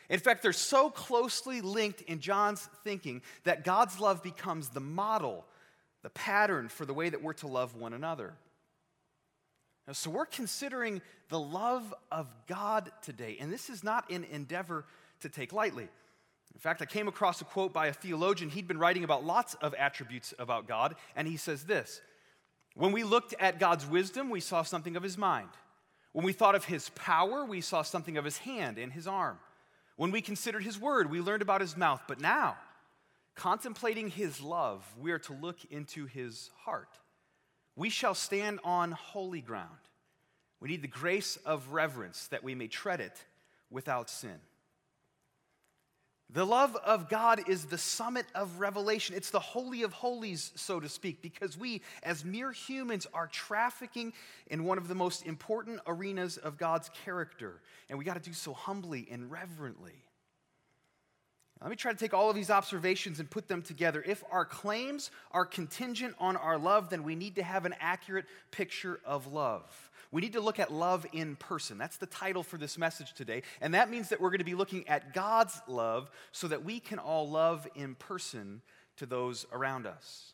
In 0.10 0.20
fact, 0.20 0.42
they're 0.42 0.54
so 0.54 0.90
closely 0.90 1.62
linked 1.62 2.02
in 2.02 2.20
John's 2.20 2.68
thinking 2.84 3.22
that 3.44 3.64
God's 3.64 4.00
love 4.00 4.24
becomes 4.24 4.70
the 4.70 4.80
model, 4.80 5.46
the 6.02 6.10
pattern 6.10 6.70
for 6.70 6.86
the 6.86 6.94
way 6.94 7.10
that 7.10 7.22
we're 7.22 7.34
to 7.34 7.48
love 7.48 7.76
one 7.76 7.94
another. 7.94 8.34
Now, 9.86 9.94
so 9.94 10.10
we're 10.10 10.26
considering 10.26 11.02
the 11.30 11.40
love 11.40 11.94
of 12.12 12.28
God 12.48 12.92
today, 13.02 13.38
and 13.40 13.52
this 13.52 13.70
is 13.70 13.84
not 13.84 14.10
an 14.10 14.26
endeavor 14.26 14.86
to 15.22 15.30
take 15.30 15.52
lightly. 15.52 15.88
In 16.54 16.60
fact, 16.60 16.82
I 16.82 16.86
came 16.86 17.08
across 17.08 17.42
a 17.42 17.46
quote 17.46 17.74
by 17.74 17.88
a 17.88 17.94
theologian. 17.94 18.50
He'd 18.50 18.68
been 18.68 18.80
writing 18.80 19.04
about 19.04 19.26
lots 19.26 19.54
of 19.56 19.74
attributes 19.76 20.34
about 20.40 20.68
God, 20.68 20.96
and 21.16 21.28
he 21.28 21.38
says 21.38 21.66
this 21.66 22.02
When 22.76 22.92
we 22.94 23.04
looked 23.04 23.34
at 23.40 23.60
God's 23.60 23.86
wisdom, 23.86 24.30
we 24.30 24.40
saw 24.40 24.64
something 24.64 24.96
of 24.96 25.04
his 25.04 25.18
mind. 25.18 25.50
When 26.14 26.26
we 26.26 26.34
thought 26.34 26.56
of 26.56 26.66
his 26.66 26.90
power, 26.90 27.46
we 27.46 27.62
saw 27.62 27.82
something 27.82 28.18
of 28.18 28.26
his 28.26 28.40
hand 28.40 28.78
and 28.78 28.92
his 28.92 29.08
arm. 29.08 29.38
When 29.98 30.12
we 30.12 30.22
considered 30.22 30.64
his 30.64 30.80
word, 30.80 31.12
we 31.12 31.20
learned 31.20 31.42
about 31.42 31.60
his 31.60 31.76
mouth. 31.76 32.02
But 32.08 32.22
now, 32.22 32.56
contemplating 33.36 34.10
his 34.10 34.40
love, 34.40 34.86
we 34.98 35.12
are 35.12 35.20
to 35.20 35.34
look 35.34 35.58
into 35.70 36.06
his 36.06 36.52
heart. 36.64 36.98
We 37.76 37.90
shall 37.90 38.16
stand 38.16 38.60
on 38.64 38.92
holy 38.92 39.42
ground. 39.42 39.78
We 40.60 40.70
need 40.70 40.82
the 40.82 40.88
grace 40.88 41.38
of 41.46 41.70
reverence 41.70 42.28
that 42.28 42.44
we 42.44 42.56
may 42.56 42.68
tread 42.68 43.02
it 43.02 43.24
without 43.70 44.10
sin. 44.10 44.40
The 46.30 46.46
love 46.46 46.76
of 46.76 47.08
God 47.08 47.48
is 47.48 47.66
the 47.66 47.78
summit 47.78 48.26
of 48.36 48.60
revelation. 48.60 49.16
It's 49.16 49.30
the 49.30 49.40
holy 49.40 49.84
of 49.84 49.94
holies, 49.94 50.52
so 50.56 50.80
to 50.80 50.90
speak, 50.90 51.22
because 51.22 51.58
we, 51.58 51.82
as 52.04 52.26
mere 52.26 52.52
humans, 52.52 53.08
are 53.14 53.28
trafficking 53.28 54.12
in 54.48 54.66
one 54.66 54.78
of 54.78 54.90
the 54.90 54.96
most 54.96 55.26
important 55.26 55.80
arenas 55.88 56.36
of 56.36 56.58
God's 56.58 56.90
character. 57.06 57.62
And 57.90 57.98
we 57.98 58.04
got 58.04 58.22
to 58.22 58.30
do 58.30 58.34
so 58.34 58.52
humbly 58.52 59.08
and 59.10 59.32
reverently. 59.32 60.04
Let 61.62 61.70
me 61.72 61.76
try 61.76 61.92
to 61.92 61.98
take 61.98 62.14
all 62.14 62.30
of 62.30 62.36
these 62.36 62.52
observations 62.52 63.20
and 63.20 63.30
put 63.30 63.48
them 63.48 63.62
together. 63.62 64.04
If 64.06 64.24
our 64.30 64.46
claims 64.46 65.10
are 65.32 65.46
contingent 65.46 66.14
on 66.20 66.36
our 66.36 66.58
love, 66.58 66.90
then 66.90 67.04
we 67.04 67.16
need 67.16 67.36
to 67.36 67.44
have 67.44 67.66
an 67.66 67.74
accurate 67.80 68.26
picture 68.52 69.00
of 69.06 69.34
love. 69.34 69.90
We 70.12 70.22
need 70.22 70.34
to 70.34 70.42
look 70.42 70.60
at 70.60 70.72
love 70.72 71.06
in 71.12 71.36
person. 71.36 71.78
That's 71.78 71.98
the 71.98 72.06
title 72.06 72.44
for 72.44 72.58
this 72.58 72.78
message 72.78 73.14
today. 73.14 73.44
And 73.62 73.74
that 73.74 73.90
means 73.90 74.10
that 74.10 74.22
we're 74.22 74.30
going 74.30 74.40
to 74.40 74.46
be 74.46 74.56
looking 74.56 74.88
at 74.88 75.14
God's 75.14 75.62
love 75.68 76.10
so 76.32 76.48
that 76.48 76.64
we 76.64 76.80
can 76.80 77.00
all 77.00 77.30
love 77.30 77.68
in 77.76 77.96
person 77.96 78.62
to 78.98 79.06
those 79.06 79.46
around 79.52 79.86
us. 79.86 80.34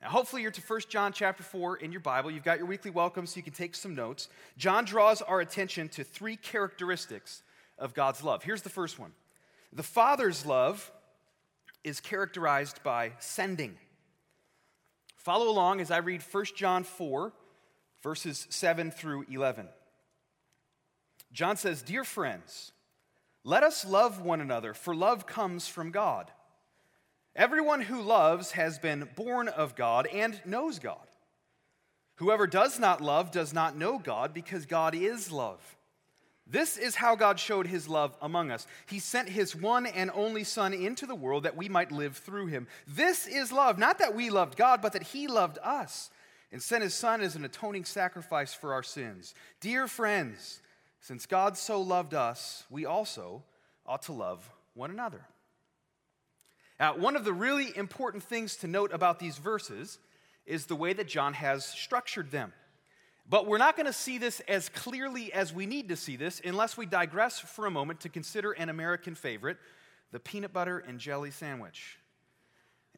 Now, 0.00 0.10
hopefully, 0.10 0.42
you're 0.42 0.52
to 0.52 0.60
1 0.60 0.80
John 0.88 1.12
chapter 1.12 1.42
4 1.42 1.78
in 1.78 1.90
your 1.90 2.00
Bible. 2.00 2.30
You've 2.30 2.44
got 2.44 2.58
your 2.58 2.68
weekly 2.68 2.90
welcome 2.90 3.26
so 3.26 3.36
you 3.36 3.42
can 3.42 3.52
take 3.52 3.74
some 3.74 3.94
notes. 3.94 4.28
John 4.56 4.84
draws 4.84 5.20
our 5.22 5.40
attention 5.40 5.88
to 5.90 6.04
three 6.04 6.36
characteristics 6.36 7.42
of 7.78 7.94
God's 7.94 8.22
love. 8.22 8.44
Here's 8.44 8.62
the 8.62 8.68
first 8.70 8.98
one 8.98 9.12
the 9.72 9.82
Father's 9.82 10.46
love 10.46 10.90
is 11.84 12.00
characterized 12.00 12.82
by 12.82 13.12
sending. 13.18 13.76
Follow 15.16 15.48
along 15.50 15.80
as 15.80 15.90
I 15.90 15.98
read 15.98 16.22
1 16.22 16.44
John 16.56 16.84
4, 16.84 17.32
verses 18.02 18.46
7 18.50 18.90
through 18.90 19.24
11. 19.30 19.68
John 21.32 21.56
says, 21.56 21.82
Dear 21.82 22.04
friends, 22.04 22.72
let 23.44 23.62
us 23.62 23.84
love 23.84 24.20
one 24.20 24.40
another, 24.40 24.74
for 24.74 24.94
love 24.94 25.26
comes 25.26 25.68
from 25.68 25.90
God. 25.90 26.30
Everyone 27.36 27.82
who 27.82 28.02
loves 28.02 28.52
has 28.52 28.78
been 28.78 29.08
born 29.14 29.48
of 29.48 29.76
God 29.76 30.06
and 30.06 30.40
knows 30.44 30.78
God. 30.78 30.96
Whoever 32.16 32.46
does 32.48 32.80
not 32.80 33.00
love 33.00 33.30
does 33.30 33.52
not 33.52 33.76
know 33.76 33.98
God, 33.98 34.34
because 34.34 34.66
God 34.66 34.94
is 34.94 35.30
love. 35.30 35.76
This 36.50 36.78
is 36.78 36.94
how 36.94 37.14
God 37.14 37.38
showed 37.38 37.66
his 37.66 37.88
love 37.88 38.16
among 38.22 38.50
us. 38.50 38.66
He 38.86 38.98
sent 38.98 39.28
his 39.28 39.54
one 39.54 39.86
and 39.86 40.10
only 40.14 40.44
Son 40.44 40.72
into 40.72 41.04
the 41.06 41.14
world 41.14 41.42
that 41.42 41.56
we 41.56 41.68
might 41.68 41.92
live 41.92 42.16
through 42.16 42.46
him. 42.46 42.66
This 42.86 43.26
is 43.26 43.52
love, 43.52 43.78
not 43.78 43.98
that 43.98 44.14
we 44.14 44.30
loved 44.30 44.56
God, 44.56 44.80
but 44.80 44.94
that 44.94 45.02
he 45.02 45.28
loved 45.28 45.58
us 45.62 46.10
and 46.50 46.62
sent 46.62 46.82
his 46.82 46.94
Son 46.94 47.20
as 47.20 47.36
an 47.36 47.44
atoning 47.44 47.84
sacrifice 47.84 48.54
for 48.54 48.72
our 48.72 48.82
sins. 48.82 49.34
Dear 49.60 49.86
friends, 49.86 50.60
since 51.00 51.26
God 51.26 51.56
so 51.56 51.80
loved 51.80 52.14
us, 52.14 52.64
we 52.70 52.86
also 52.86 53.42
ought 53.86 54.02
to 54.02 54.12
love 54.12 54.50
one 54.74 54.90
another. 54.90 55.26
Now, 56.80 56.96
one 56.96 57.16
of 57.16 57.24
the 57.24 57.32
really 57.32 57.76
important 57.76 58.22
things 58.22 58.56
to 58.58 58.66
note 58.66 58.92
about 58.92 59.18
these 59.18 59.38
verses 59.38 59.98
is 60.46 60.66
the 60.66 60.76
way 60.76 60.92
that 60.92 61.08
John 61.08 61.34
has 61.34 61.64
structured 61.64 62.30
them. 62.30 62.52
But 63.28 63.46
we're 63.46 63.58
not 63.58 63.76
going 63.76 63.86
to 63.86 63.92
see 63.92 64.16
this 64.16 64.40
as 64.48 64.70
clearly 64.70 65.32
as 65.32 65.52
we 65.52 65.66
need 65.66 65.90
to 65.90 65.96
see 65.96 66.16
this 66.16 66.40
unless 66.42 66.76
we 66.76 66.86
digress 66.86 67.38
for 67.38 67.66
a 67.66 67.70
moment 67.70 68.00
to 68.00 68.08
consider 68.08 68.52
an 68.52 68.70
American 68.70 69.14
favorite, 69.14 69.58
the 70.12 70.20
peanut 70.20 70.52
butter 70.52 70.78
and 70.78 70.98
jelly 70.98 71.30
sandwich. 71.30 71.97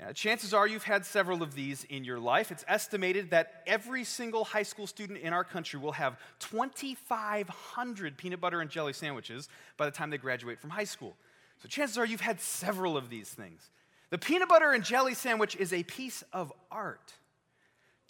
Yeah, 0.00 0.12
chances 0.12 0.54
are 0.54 0.66
you've 0.66 0.84
had 0.84 1.04
several 1.04 1.42
of 1.42 1.54
these 1.54 1.84
in 1.84 2.04
your 2.04 2.18
life. 2.18 2.50
It's 2.50 2.64
estimated 2.66 3.30
that 3.32 3.62
every 3.66 4.02
single 4.02 4.44
high 4.44 4.62
school 4.62 4.86
student 4.86 5.18
in 5.18 5.34
our 5.34 5.44
country 5.44 5.78
will 5.78 5.92
have 5.92 6.18
2,500 6.38 8.16
peanut 8.16 8.40
butter 8.40 8.62
and 8.62 8.70
jelly 8.70 8.94
sandwiches 8.94 9.50
by 9.76 9.84
the 9.84 9.90
time 9.90 10.08
they 10.08 10.16
graduate 10.16 10.58
from 10.58 10.70
high 10.70 10.84
school. 10.84 11.16
So 11.62 11.68
chances 11.68 11.98
are 11.98 12.06
you've 12.06 12.22
had 12.22 12.40
several 12.40 12.96
of 12.96 13.10
these 13.10 13.28
things. 13.28 13.68
The 14.08 14.16
peanut 14.16 14.48
butter 14.48 14.72
and 14.72 14.82
jelly 14.82 15.12
sandwich 15.12 15.54
is 15.54 15.70
a 15.74 15.82
piece 15.82 16.24
of 16.32 16.50
art 16.70 17.12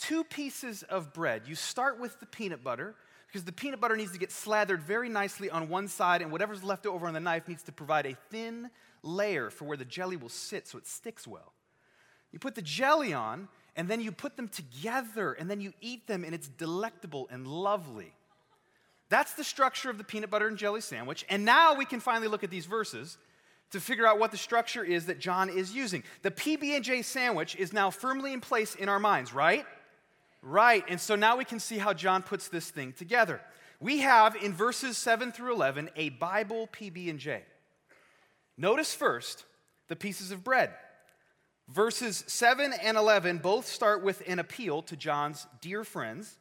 two 0.00 0.24
pieces 0.24 0.82
of 0.84 1.12
bread. 1.12 1.42
You 1.46 1.54
start 1.54 2.00
with 2.00 2.18
the 2.20 2.26
peanut 2.26 2.64
butter 2.64 2.94
because 3.26 3.44
the 3.44 3.52
peanut 3.52 3.80
butter 3.80 3.96
needs 3.96 4.12
to 4.12 4.18
get 4.18 4.32
slathered 4.32 4.82
very 4.82 5.08
nicely 5.08 5.50
on 5.50 5.68
one 5.68 5.86
side, 5.86 6.22
and 6.22 6.32
whatever's 6.32 6.64
left 6.64 6.86
over 6.86 7.06
on 7.06 7.14
the 7.14 7.20
knife 7.20 7.46
needs 7.46 7.62
to 7.64 7.72
provide 7.72 8.06
a 8.06 8.16
thin 8.30 8.70
layer 9.02 9.50
for 9.50 9.66
where 9.66 9.76
the 9.76 9.84
jelly 9.84 10.16
will 10.16 10.28
sit 10.28 10.66
so 10.66 10.78
it 10.78 10.86
sticks 10.86 11.28
well. 11.28 11.52
You 12.32 12.38
put 12.38 12.54
the 12.54 12.62
jelly 12.62 13.12
on, 13.12 13.48
and 13.76 13.88
then 13.88 14.00
you 14.00 14.12
put 14.12 14.36
them 14.36 14.48
together, 14.48 15.32
and 15.32 15.50
then 15.50 15.60
you 15.60 15.72
eat 15.80 16.06
them, 16.06 16.24
and 16.24 16.34
it's 16.34 16.48
delectable 16.48 17.28
and 17.30 17.46
lovely. 17.46 18.12
That's 19.08 19.34
the 19.34 19.44
structure 19.44 19.90
of 19.90 19.98
the 19.98 20.04
peanut 20.04 20.30
butter 20.30 20.46
and 20.46 20.56
jelly 20.56 20.80
sandwich. 20.80 21.24
And 21.28 21.44
now 21.44 21.74
we 21.74 21.84
can 21.84 22.00
finally 22.00 22.28
look 22.28 22.44
at 22.44 22.50
these 22.50 22.66
verses 22.66 23.18
to 23.72 23.80
figure 23.80 24.06
out 24.06 24.18
what 24.18 24.30
the 24.30 24.36
structure 24.36 24.84
is 24.84 25.06
that 25.06 25.18
John 25.18 25.48
is 25.48 25.74
using. 25.74 26.02
The 26.22 26.30
PB&J 26.30 27.02
sandwich 27.02 27.56
is 27.56 27.72
now 27.72 27.90
firmly 27.90 28.32
in 28.32 28.40
place 28.40 28.74
in 28.74 28.88
our 28.88 28.98
minds, 28.98 29.32
right? 29.32 29.64
Right, 30.42 30.84
and 30.88 31.00
so 31.00 31.16
now 31.16 31.36
we 31.36 31.44
can 31.44 31.60
see 31.60 31.78
how 31.78 31.92
John 31.92 32.22
puts 32.22 32.48
this 32.48 32.70
thing 32.70 32.92
together. 32.92 33.40
We 33.80 33.98
have 33.98 34.36
in 34.36 34.54
verses 34.54 34.96
7 34.96 35.32
through 35.32 35.54
11 35.54 35.90
a 35.96 36.10
Bible 36.10 36.68
PB&J. 36.72 37.42
Notice 38.56 38.94
first 38.94 39.44
the 39.88 39.96
pieces 39.96 40.30
of 40.30 40.44
bread. 40.44 40.70
Verses 41.72 42.24
7 42.26 42.72
and 42.82 42.96
11 42.96 43.38
both 43.38 43.66
start 43.66 44.02
with 44.02 44.22
an 44.26 44.40
appeal 44.40 44.82
to 44.82 44.96
John's 44.96 45.46
dear 45.60 45.84
friends. 45.84 46.38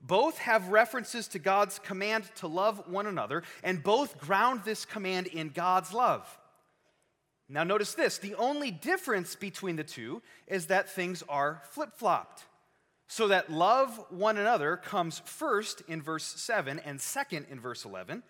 Both 0.00 0.38
have 0.38 0.68
references 0.68 1.28
to 1.28 1.38
God's 1.38 1.78
command 1.78 2.24
to 2.36 2.46
love 2.46 2.82
one 2.88 3.06
another, 3.06 3.42
and 3.62 3.82
both 3.82 4.18
ground 4.18 4.62
this 4.64 4.84
command 4.84 5.26
in 5.26 5.50
God's 5.50 5.92
love. 5.92 6.38
Now, 7.48 7.64
notice 7.64 7.94
this 7.94 8.16
the 8.16 8.34
only 8.36 8.70
difference 8.70 9.34
between 9.34 9.76
the 9.76 9.84
two 9.84 10.22
is 10.46 10.66
that 10.66 10.90
things 10.90 11.22
are 11.28 11.60
flip 11.70 11.90
flopped 11.94 12.44
so 13.06 13.28
that 13.28 13.52
love 13.52 14.02
one 14.08 14.38
another 14.38 14.78
comes 14.78 15.20
first 15.26 15.82
in 15.88 16.00
verse 16.00 16.24
7 16.24 16.78
and 16.80 16.98
second 17.00 17.46
in 17.50 17.60
verse 17.60 17.84
11, 17.84 18.22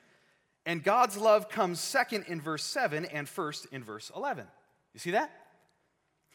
and 0.67 0.83
God's 0.83 1.17
love 1.17 1.49
comes 1.49 1.79
second 1.79 2.25
in 2.27 2.41
verse 2.41 2.65
7 2.65 3.05
and 3.05 3.29
first 3.29 3.67
in 3.71 3.85
verse 3.85 4.11
11. 4.17 4.47
You 4.95 5.01
see 5.01 5.13
that? 5.13 5.44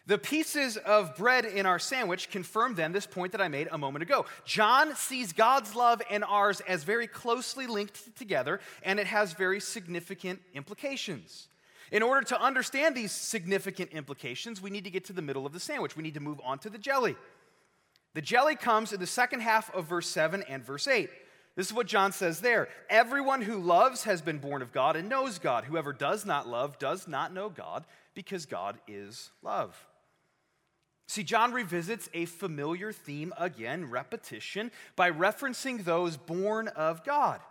The 0.10 0.18
pieces 0.18 0.76
of 0.76 1.16
bread 1.16 1.46
in 1.46 1.68
our 1.68 1.78
sandwich 1.78 2.32
confirm 2.32 2.74
then 2.74 2.94
this 2.94 3.06
point 3.06 3.32
that 3.34 3.42
I 3.42 3.48
made 3.48 3.68
a 3.72 3.78
moment 3.78 4.02
ago. 4.02 4.26
John 4.44 4.96
sees 4.96 5.34
God's 5.34 5.76
love 5.76 6.02
and 6.10 6.24
ours 6.24 6.62
as 6.62 6.84
very 6.84 7.06
closely 7.06 7.68
linked 7.68 8.18
together, 8.18 8.60
and 8.82 9.00
it 9.00 9.06
has 9.06 9.34
very 9.34 9.60
significant 9.60 10.42
implications. 10.56 11.48
In 11.92 12.02
order 12.02 12.26
to 12.26 12.42
understand 12.42 12.96
these 12.96 13.12
significant 13.12 13.92
implications, 13.92 14.64
we 14.64 14.72
need 14.72 14.86
to 14.86 14.90
get 14.90 15.06
to 15.06 15.14
the 15.14 15.22
middle 15.22 15.46
of 15.46 15.54
the 15.54 15.60
sandwich. 15.60 15.96
We 15.96 16.02
need 16.02 16.16
to 16.16 16.20
move 16.20 16.42
on 16.44 16.58
to 16.60 16.72
the 16.72 16.80
jelly. 16.80 17.16
The 18.16 18.22
jelly 18.24 18.56
comes 18.56 18.92
in 18.92 19.00
the 19.00 19.06
second 19.06 19.42
half 19.42 19.72
of 19.76 19.86
verse 19.86 20.08
7 20.08 20.42
and 20.50 20.66
verse 20.66 20.88
8. 20.88 21.12
This 21.56 21.68
is 21.68 21.74
what 21.74 21.86
John 21.86 22.14
says 22.14 22.42
there. 22.42 22.70
Everyone 22.90 23.44
who 23.44 23.60
loves 23.60 24.06
has 24.06 24.24
been 24.24 24.40
born 24.40 24.64
of 24.64 24.72
God 24.72 24.96
and 24.96 25.08
knows 25.08 25.38
God. 25.38 25.66
Whoever 25.66 25.94
does 25.94 26.26
not 26.26 26.48
love 26.48 26.80
does 26.80 27.08
not 27.08 27.32
know 27.32 27.50
God 27.50 27.86
because 28.16 28.48
God 28.48 28.80
is 28.88 29.30
love. 29.44 29.86
See, 31.10 31.24
John 31.24 31.54
revisits 31.54 32.08
a 32.14 32.26
familiar 32.26 32.92
theme 32.92 33.34
again, 33.36 33.90
repetition, 33.90 34.70
by 34.96 35.10
referencing 35.10 35.84
those 35.84 36.18
born 36.18 36.68
of 36.68 37.04
God. 37.04 37.42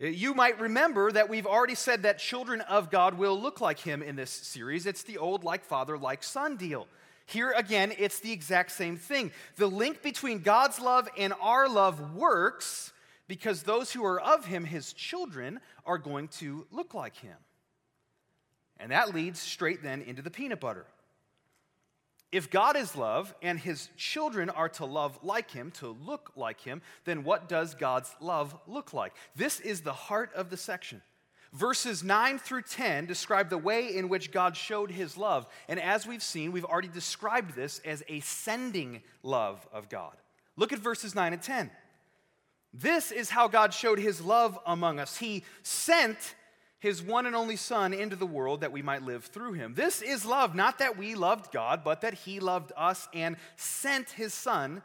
Eh, 0.00 0.10
you 0.10 0.34
might 0.34 0.60
remember 0.60 1.10
that 1.10 1.28
we've 1.28 1.48
already 1.48 1.74
said 1.74 2.04
that 2.04 2.20
children 2.20 2.60
of 2.60 2.88
God 2.88 3.14
will 3.14 3.40
look 3.40 3.60
like 3.60 3.80
him 3.80 4.04
in 4.04 4.14
this 4.14 4.30
series. 4.30 4.86
It's 4.86 5.02
the 5.02 5.18
old 5.18 5.42
like 5.42 5.64
father, 5.64 5.98
like 5.98 6.22
son 6.22 6.56
deal. 6.56 6.86
Here 7.26 7.50
again, 7.56 7.92
it's 7.98 8.20
the 8.20 8.30
exact 8.30 8.70
same 8.70 8.96
thing. 8.96 9.32
The 9.56 9.66
link 9.66 10.00
between 10.00 10.38
God's 10.38 10.78
love 10.78 11.08
and 11.18 11.34
our 11.40 11.68
love 11.68 12.14
works 12.14 12.92
because 13.26 13.64
those 13.64 13.90
who 13.90 14.04
are 14.04 14.20
of 14.20 14.46
him, 14.46 14.64
his 14.64 14.92
children, 14.92 15.58
are 15.86 15.98
going 15.98 16.28
to 16.38 16.68
look 16.70 16.94
like 16.94 17.16
him. 17.16 17.36
And 18.78 18.92
that 18.92 19.12
leads 19.12 19.40
straight 19.40 19.82
then 19.82 20.02
into 20.02 20.22
the 20.22 20.30
peanut 20.30 20.60
butter. 20.60 20.86
If 22.36 22.50
God 22.50 22.76
is 22.76 22.94
love 22.94 23.34
and 23.40 23.58
his 23.58 23.88
children 23.96 24.50
are 24.50 24.68
to 24.68 24.84
love 24.84 25.18
like 25.22 25.50
him, 25.50 25.70
to 25.78 25.96
look 26.04 26.32
like 26.36 26.60
him, 26.60 26.82
then 27.06 27.24
what 27.24 27.48
does 27.48 27.74
God's 27.74 28.14
love 28.20 28.54
look 28.66 28.92
like? 28.92 29.14
This 29.34 29.58
is 29.58 29.80
the 29.80 29.94
heart 29.94 30.34
of 30.34 30.50
the 30.50 30.58
section. 30.58 31.00
Verses 31.54 32.04
9 32.04 32.38
through 32.38 32.60
10 32.60 33.06
describe 33.06 33.48
the 33.48 33.56
way 33.56 33.96
in 33.96 34.10
which 34.10 34.32
God 34.32 34.54
showed 34.54 34.90
his 34.90 35.16
love. 35.16 35.46
And 35.66 35.80
as 35.80 36.06
we've 36.06 36.22
seen, 36.22 36.52
we've 36.52 36.66
already 36.66 36.88
described 36.88 37.54
this 37.54 37.80
as 37.86 38.02
a 38.06 38.20
sending 38.20 39.00
love 39.22 39.66
of 39.72 39.88
God. 39.88 40.12
Look 40.56 40.74
at 40.74 40.78
verses 40.78 41.14
9 41.14 41.32
and 41.32 41.40
10. 41.40 41.70
This 42.74 43.12
is 43.12 43.30
how 43.30 43.48
God 43.48 43.72
showed 43.72 43.98
his 43.98 44.20
love 44.20 44.58
among 44.66 45.00
us. 45.00 45.16
He 45.16 45.42
sent 45.62 46.34
his 46.86 47.02
one 47.02 47.26
and 47.26 47.34
only 47.34 47.56
Son 47.56 47.92
into 47.92 48.14
the 48.14 48.24
world 48.24 48.60
that 48.60 48.70
we 48.70 48.80
might 48.80 49.02
live 49.02 49.24
through 49.24 49.54
him. 49.54 49.74
This 49.74 50.02
is 50.02 50.24
love, 50.24 50.54
not 50.54 50.78
that 50.78 50.96
we 50.96 51.16
loved 51.16 51.50
God, 51.50 51.82
but 51.82 52.02
that 52.02 52.14
he 52.14 52.38
loved 52.38 52.70
us 52.76 53.08
and 53.12 53.36
sent 53.56 54.10
his 54.10 54.32
Son 54.32 54.82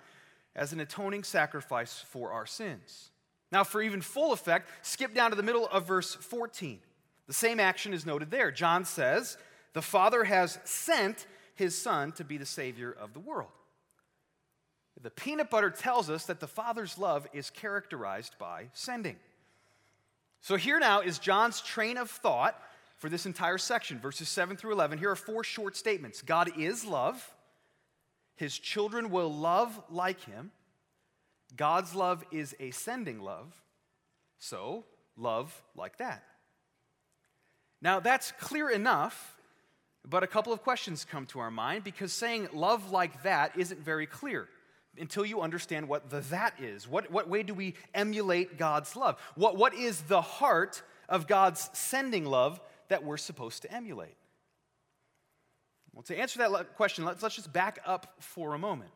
as 0.55 0.73
an 0.73 0.79
atoning 0.79 1.23
sacrifice 1.23 2.03
for 2.09 2.31
our 2.31 2.47
sins. 2.47 3.11
Now, 3.51 3.63
for 3.63 3.83
even 3.83 4.01
full 4.01 4.33
effect, 4.33 4.67
skip 4.81 5.13
down 5.13 5.29
to 5.29 5.35
the 5.35 5.43
middle 5.43 5.67
of 5.67 5.85
verse 5.85 6.15
14. 6.15 6.79
The 7.27 7.33
same 7.33 7.59
action 7.59 7.93
is 7.93 8.03
noted 8.03 8.31
there. 8.31 8.49
John 8.51 8.83
says, 8.83 9.37
The 9.73 9.83
Father 9.83 10.23
has 10.23 10.57
sent 10.63 11.27
his 11.53 11.79
Son 11.79 12.13
to 12.13 12.23
be 12.23 12.37
the 12.37 12.47
Savior 12.47 12.91
of 12.99 13.13
the 13.13 13.19
world. 13.19 13.51
The 14.99 15.11
peanut 15.11 15.51
butter 15.51 15.69
tells 15.69 16.09
us 16.09 16.25
that 16.25 16.39
the 16.39 16.47
Father's 16.47 16.97
love 16.97 17.27
is 17.31 17.51
characterized 17.51 18.39
by 18.39 18.69
sending. 18.73 19.17
So 20.41 20.55
here 20.55 20.79
now 20.79 21.01
is 21.01 21.19
John's 21.19 21.61
train 21.61 21.97
of 21.97 22.09
thought 22.09 22.59
for 22.97 23.09
this 23.09 23.25
entire 23.25 23.59
section, 23.59 23.99
verses 23.99 24.27
7 24.27 24.57
through 24.57 24.73
11. 24.73 24.97
Here 24.97 25.11
are 25.11 25.15
four 25.15 25.43
short 25.43 25.77
statements 25.77 26.21
God 26.21 26.51
is 26.57 26.83
love, 26.83 27.33
his 28.35 28.57
children 28.57 29.11
will 29.11 29.31
love 29.31 29.79
like 29.89 30.21
him. 30.21 30.51
God's 31.55 31.93
love 31.93 32.23
is 32.31 32.55
a 32.59 32.71
sending 32.71 33.21
love, 33.21 33.53
so 34.39 34.85
love 35.17 35.63
like 35.75 35.97
that. 35.97 36.23
Now, 37.81 37.99
that's 37.99 38.31
clear 38.39 38.69
enough, 38.69 39.35
but 40.07 40.23
a 40.23 40.27
couple 40.27 40.53
of 40.53 40.63
questions 40.63 41.03
come 41.03 41.25
to 41.27 41.39
our 41.39 41.51
mind 41.51 41.83
because 41.83 42.13
saying 42.13 42.47
love 42.53 42.91
like 42.91 43.23
that 43.23 43.57
isn't 43.57 43.81
very 43.81 44.05
clear 44.05 44.47
until 44.99 45.25
you 45.25 45.41
understand 45.41 45.87
what 45.87 46.09
the 46.09 46.21
that 46.21 46.59
is. 46.59 46.87
What, 46.87 47.11
what 47.11 47.29
way 47.29 47.43
do 47.43 47.53
we 47.53 47.75
emulate 47.93 48.57
God's 48.57 48.95
love? 48.95 49.19
What, 49.35 49.57
what 49.57 49.73
is 49.73 50.01
the 50.01 50.21
heart 50.21 50.81
of 51.07 51.27
God's 51.27 51.69
sending 51.73 52.25
love 52.25 52.59
that 52.89 53.03
we're 53.03 53.17
supposed 53.17 53.61
to 53.63 53.73
emulate? 53.73 54.15
Well, 55.93 56.03
to 56.03 56.17
answer 56.17 56.39
that 56.39 56.75
question, 56.75 57.05
let's, 57.05 57.21
let's 57.21 57.35
just 57.35 57.51
back 57.51 57.79
up 57.85 58.15
for 58.19 58.53
a 58.53 58.59
moment. 58.59 58.91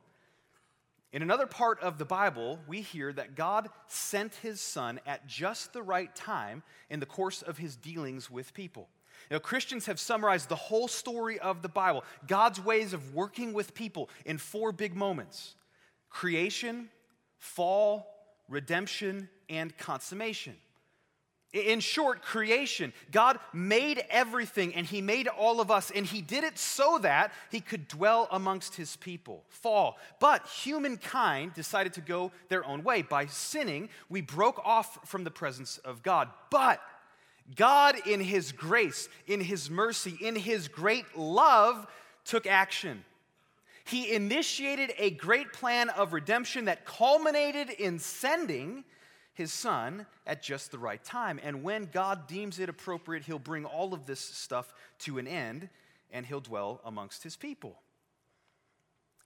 In 1.12 1.22
another 1.22 1.48
part 1.48 1.80
of 1.80 1.98
the 1.98 2.06
Bible, 2.06 2.60
we 2.68 2.82
hear 2.82 3.14
that 3.14 3.36
God 3.36 3.70
sent 3.88 4.36
his 4.36 4.60
son 4.60 5.00
at 5.06 5.28
just 5.28 5.72
the 5.72 5.82
right 5.82 6.14
time 6.14 6.62
in 6.90 7.00
the 7.00 7.06
course 7.06 7.42
of 7.42 7.58
his 7.58 7.78
dealings 7.78 8.30
with 8.30 8.54
people. 8.54 8.90
Now, 9.32 9.40
Christians 9.40 9.86
have 9.86 10.00
summarized 10.00 10.50
the 10.50 10.56
whole 10.56 10.90
story 10.90 11.40
of 11.40 11.62
the 11.62 11.70
Bible, 11.70 12.04
God's 12.28 12.60
ways 12.60 12.92
of 12.92 13.16
working 13.16 13.54
with 13.54 13.74
people, 13.74 14.10
in 14.26 14.38
four 14.38 14.74
big 14.74 14.94
moments 14.94 15.56
creation, 16.16 16.88
fall, 17.40 18.08
redemption, 18.48 19.28
and 19.50 19.78
consummation. 19.78 20.56
In 21.52 21.82
short, 21.82 22.22
creation. 22.22 22.94
God 23.12 23.38
made 23.52 24.02
everything 24.10 24.76
and 24.76 24.86
He 24.86 25.02
made 25.02 25.28
all 25.28 25.60
of 25.60 25.70
us, 25.70 25.92
and 25.92 26.06
He 26.06 26.22
did 26.22 26.46
it 26.46 26.58
so 26.58 27.00
that 27.00 27.34
He 27.52 27.60
could 27.60 27.90
dwell 27.90 28.30
amongst 28.32 28.76
His 28.76 28.96
people. 28.96 29.44
Fall. 29.50 29.98
But 30.22 30.48
humankind 30.48 31.54
decided 31.54 31.92
to 31.94 32.02
go 32.02 32.32
their 32.48 32.66
own 32.66 32.84
way. 32.84 33.02
By 33.02 33.26
sinning, 33.26 33.90
we 34.08 34.22
broke 34.22 34.62
off 34.64 35.06
from 35.06 35.26
the 35.26 35.32
presence 35.32 35.80
of 35.80 36.02
God. 36.02 36.30
But 36.50 36.80
God, 37.58 37.96
in 38.08 38.22
His 38.22 38.54
grace, 38.54 39.10
in 39.28 39.42
His 39.42 39.70
mercy, 39.70 40.18
in 40.22 40.38
His 40.38 40.70
great 40.70 41.18
love, 41.18 41.86
took 42.24 42.48
action. 42.48 43.04
He 43.86 44.14
initiated 44.14 44.94
a 44.98 45.12
great 45.12 45.54
plan 45.54 45.90
of 45.90 46.12
redemption 46.12 46.66
that 46.66 46.86
culminated 46.86 47.70
in 47.70 48.00
sending 48.00 48.84
his 49.36 49.54
son 49.54 50.08
at 50.26 50.42
just 50.42 50.72
the 50.72 50.80
right 50.80 51.04
time. 51.04 51.40
And 51.44 51.62
when 51.62 51.90
God 51.94 52.28
deems 52.28 52.58
it 52.60 52.68
appropriate, 52.68 53.24
he'll 53.26 53.38
bring 53.38 53.64
all 53.64 53.94
of 53.94 54.08
this 54.08 54.20
stuff 54.20 54.74
to 55.00 55.20
an 55.20 55.28
end 55.28 55.70
and 56.12 56.26
he'll 56.26 56.40
dwell 56.40 56.82
amongst 56.84 57.22
his 57.22 57.36
people. 57.36 57.80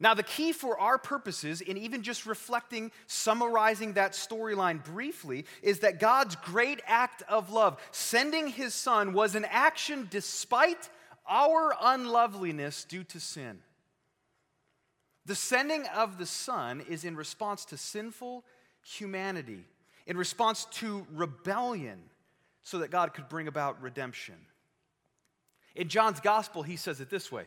Now, 0.01 0.13
the 0.13 0.23
key 0.23 0.53
for 0.53 0.79
our 0.79 0.97
purposes, 0.97 1.61
in 1.61 1.77
even 1.77 2.03
just 2.03 2.25
reflecting, 2.25 2.91
summarizing 3.07 3.93
that 3.93 4.13
storyline 4.13 4.83
briefly, 4.83 5.45
is 5.61 5.79
that 5.79 5.99
God's 5.99 6.35
great 6.37 6.81
act 6.87 7.21
of 7.27 7.51
love, 7.51 7.79
sending 7.91 8.47
his 8.47 8.73
son, 8.73 9.13
was 9.13 9.35
an 9.35 9.45
action 9.45 10.07
despite 10.09 10.89
our 11.27 11.73
unloveliness 11.81 12.85
due 12.85 13.03
to 13.05 13.19
sin. 13.19 13.59
The 15.29 15.35
sending 15.35 15.85
of 15.95 16.17
the 16.17 16.25
son 16.25 16.81
is 16.89 17.05
in 17.05 17.15
response 17.15 17.63
to 17.65 17.77
sinful 17.77 18.43
humanity, 18.81 19.63
in 20.07 20.17
response 20.17 20.65
to 20.71 21.05
rebellion, 21.13 21.99
so 22.63 22.79
that 22.79 22.89
God 22.89 23.13
could 23.13 23.29
bring 23.29 23.47
about 23.47 23.79
redemption. 23.79 24.33
In 25.75 25.87
John's 25.87 26.19
gospel, 26.19 26.63
he 26.63 26.77
says 26.77 26.99
it 26.99 27.11
this 27.11 27.31
way 27.31 27.43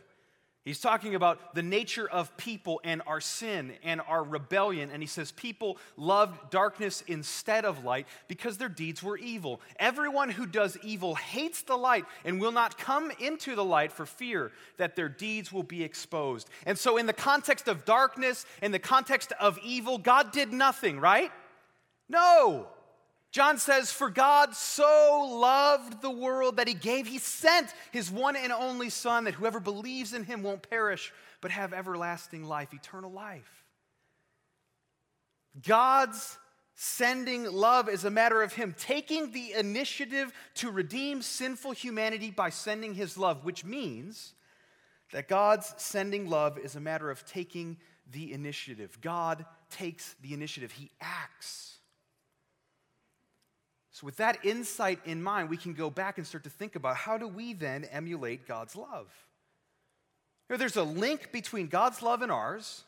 He's 0.65 0.79
talking 0.79 1.13
about 1.13 1.55
the 1.55 1.61
nature 1.61 2.09
of 2.09 2.37
people 2.37 2.79
and 2.85 3.01
our 3.05 3.19
sin 3.19 3.73
and 3.83 3.99
our 4.07 4.23
rebellion. 4.23 4.91
And 4.93 5.03
he 5.03 5.07
says, 5.07 5.33
People 5.33 5.77
loved 5.97 6.51
darkness 6.51 7.03
instead 7.05 7.65
of 7.65 7.83
light 7.83 8.07
because 8.29 8.57
their 8.57 8.69
deeds 8.69 9.03
were 9.03 9.17
evil. 9.17 9.59
Everyone 9.77 10.29
who 10.29 10.45
does 10.45 10.77
evil 10.81 11.15
hates 11.15 11.63
the 11.63 11.75
light 11.75 12.05
and 12.23 12.39
will 12.39 12.53
not 12.53 12.77
come 12.77 13.11
into 13.19 13.55
the 13.55 13.63
light 13.63 13.91
for 13.91 14.05
fear 14.05 14.53
that 14.77 14.95
their 14.95 15.09
deeds 15.09 15.51
will 15.51 15.63
be 15.63 15.83
exposed. 15.83 16.49
And 16.65 16.77
so, 16.77 16.95
in 16.95 17.07
the 17.07 17.13
context 17.13 17.67
of 17.67 17.83
darkness, 17.83 18.45
in 18.61 18.71
the 18.71 18.79
context 18.79 19.33
of 19.41 19.59
evil, 19.65 19.97
God 19.97 20.31
did 20.31 20.53
nothing, 20.53 20.97
right? 20.97 21.31
No. 22.07 22.67
John 23.33 23.57
says, 23.57 23.91
For 23.91 24.11
God 24.11 24.53
so 24.53 25.27
loved 25.39 26.03
the 26.03 26.11
world 26.11 26.57
that 26.57 26.67
he 26.67 26.75
gave, 26.75 27.07
he 27.07 27.17
sent 27.17 27.73
his 27.91 28.11
one 28.11 28.35
and 28.35 28.53
only 28.53 28.91
Son, 28.91 29.23
that 29.23 29.33
whoever 29.33 29.59
believes 29.59 30.13
in 30.13 30.23
him 30.23 30.43
won't 30.43 30.69
perish, 30.69 31.11
but 31.41 31.49
have 31.49 31.73
everlasting 31.73 32.43
life, 32.43 32.75
eternal 32.75 33.11
life. 33.11 33.65
God's 35.65 36.37
sending 36.75 37.45
love 37.45 37.89
is 37.89 38.05
a 38.05 38.11
matter 38.11 38.43
of 38.43 38.53
him 38.53 38.75
taking 38.77 39.31
the 39.31 39.53
initiative 39.53 40.31
to 40.55 40.69
redeem 40.69 41.23
sinful 41.23 41.71
humanity 41.71 42.29
by 42.29 42.51
sending 42.51 42.93
his 42.93 43.17
love, 43.17 43.43
which 43.43 43.65
means 43.65 44.33
that 45.11 45.27
God's 45.27 45.73
sending 45.77 46.29
love 46.29 46.59
is 46.59 46.75
a 46.75 46.79
matter 46.79 47.09
of 47.09 47.25
taking 47.25 47.77
the 48.11 48.31
initiative. 48.31 48.99
God 49.01 49.43
takes 49.71 50.15
the 50.21 50.35
initiative, 50.35 50.71
he 50.71 50.91
acts. 51.01 51.72
So, 53.93 54.05
with 54.07 54.17
that 54.17 54.43
insight 54.43 54.99
in 55.05 55.21
mind, 55.21 55.49
we 55.49 55.57
can 55.57 55.73
go 55.73 55.91
back 55.91 56.17
and 56.17 56.25
start 56.25 56.43
to 56.45 56.49
think 56.49 56.75
about 56.75 56.95
how 56.95 57.19
do 57.19 57.27
we 57.27 57.53
then 57.53 57.85
emulate 57.85 58.47
God's 58.47 58.75
love? 58.75 59.07
You 60.49 60.55
know, 60.55 60.57
there's 60.57 60.77
a 60.77 60.83
link 60.83 61.31
between 61.31 61.67
God's 61.67 62.01
love 62.01 62.23
and 62.23 62.31
ours. 62.31 62.83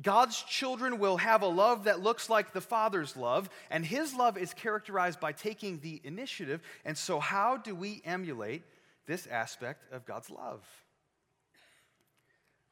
God's 0.00 0.40
children 0.42 0.98
will 0.98 1.16
have 1.16 1.42
a 1.42 1.48
love 1.48 1.84
that 1.84 2.00
looks 2.00 2.30
like 2.30 2.52
the 2.52 2.60
Father's 2.60 3.16
love, 3.16 3.50
and 3.70 3.84
His 3.84 4.14
love 4.14 4.38
is 4.38 4.54
characterized 4.54 5.18
by 5.18 5.32
taking 5.32 5.80
the 5.80 6.00
initiative. 6.04 6.60
And 6.84 6.96
so, 6.96 7.18
how 7.18 7.56
do 7.56 7.74
we 7.74 8.00
emulate 8.04 8.62
this 9.06 9.26
aspect 9.26 9.92
of 9.92 10.06
God's 10.06 10.30
love? 10.30 10.64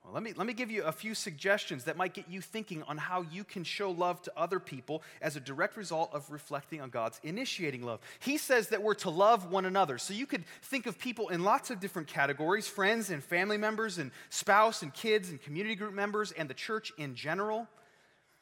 Well, 0.04 0.12
let 0.12 0.22
me, 0.22 0.34
let 0.36 0.46
me 0.46 0.52
give 0.52 0.70
you 0.70 0.82
a 0.84 0.92
few 0.92 1.14
suggestions 1.14 1.84
that 1.84 1.96
might 1.96 2.12
get 2.12 2.28
you 2.28 2.42
thinking 2.42 2.82
on 2.82 2.98
how 2.98 3.22
you 3.22 3.42
can 3.42 3.64
show 3.64 3.90
love 3.90 4.20
to 4.22 4.32
other 4.36 4.60
people 4.60 5.02
as 5.22 5.34
a 5.34 5.40
direct 5.40 5.78
result 5.78 6.10
of 6.12 6.30
reflecting 6.30 6.82
on 6.82 6.90
God's 6.90 7.18
initiating 7.22 7.82
love. 7.82 8.00
He 8.20 8.36
says 8.36 8.68
that 8.68 8.82
we're 8.82 8.94
to 8.96 9.08
love 9.08 9.50
one 9.50 9.64
another. 9.64 9.96
So 9.96 10.12
you 10.12 10.26
could 10.26 10.44
think 10.60 10.84
of 10.84 10.98
people 10.98 11.30
in 11.30 11.42
lots 11.42 11.70
of 11.70 11.80
different 11.80 12.06
categories 12.06 12.68
friends 12.68 13.08
and 13.08 13.24
family 13.24 13.56
members, 13.56 13.96
and 13.96 14.10
spouse 14.28 14.82
and 14.82 14.92
kids, 14.92 15.30
and 15.30 15.40
community 15.40 15.74
group 15.74 15.94
members, 15.94 16.32
and 16.32 16.50
the 16.50 16.54
church 16.54 16.92
in 16.98 17.14
general. 17.14 17.66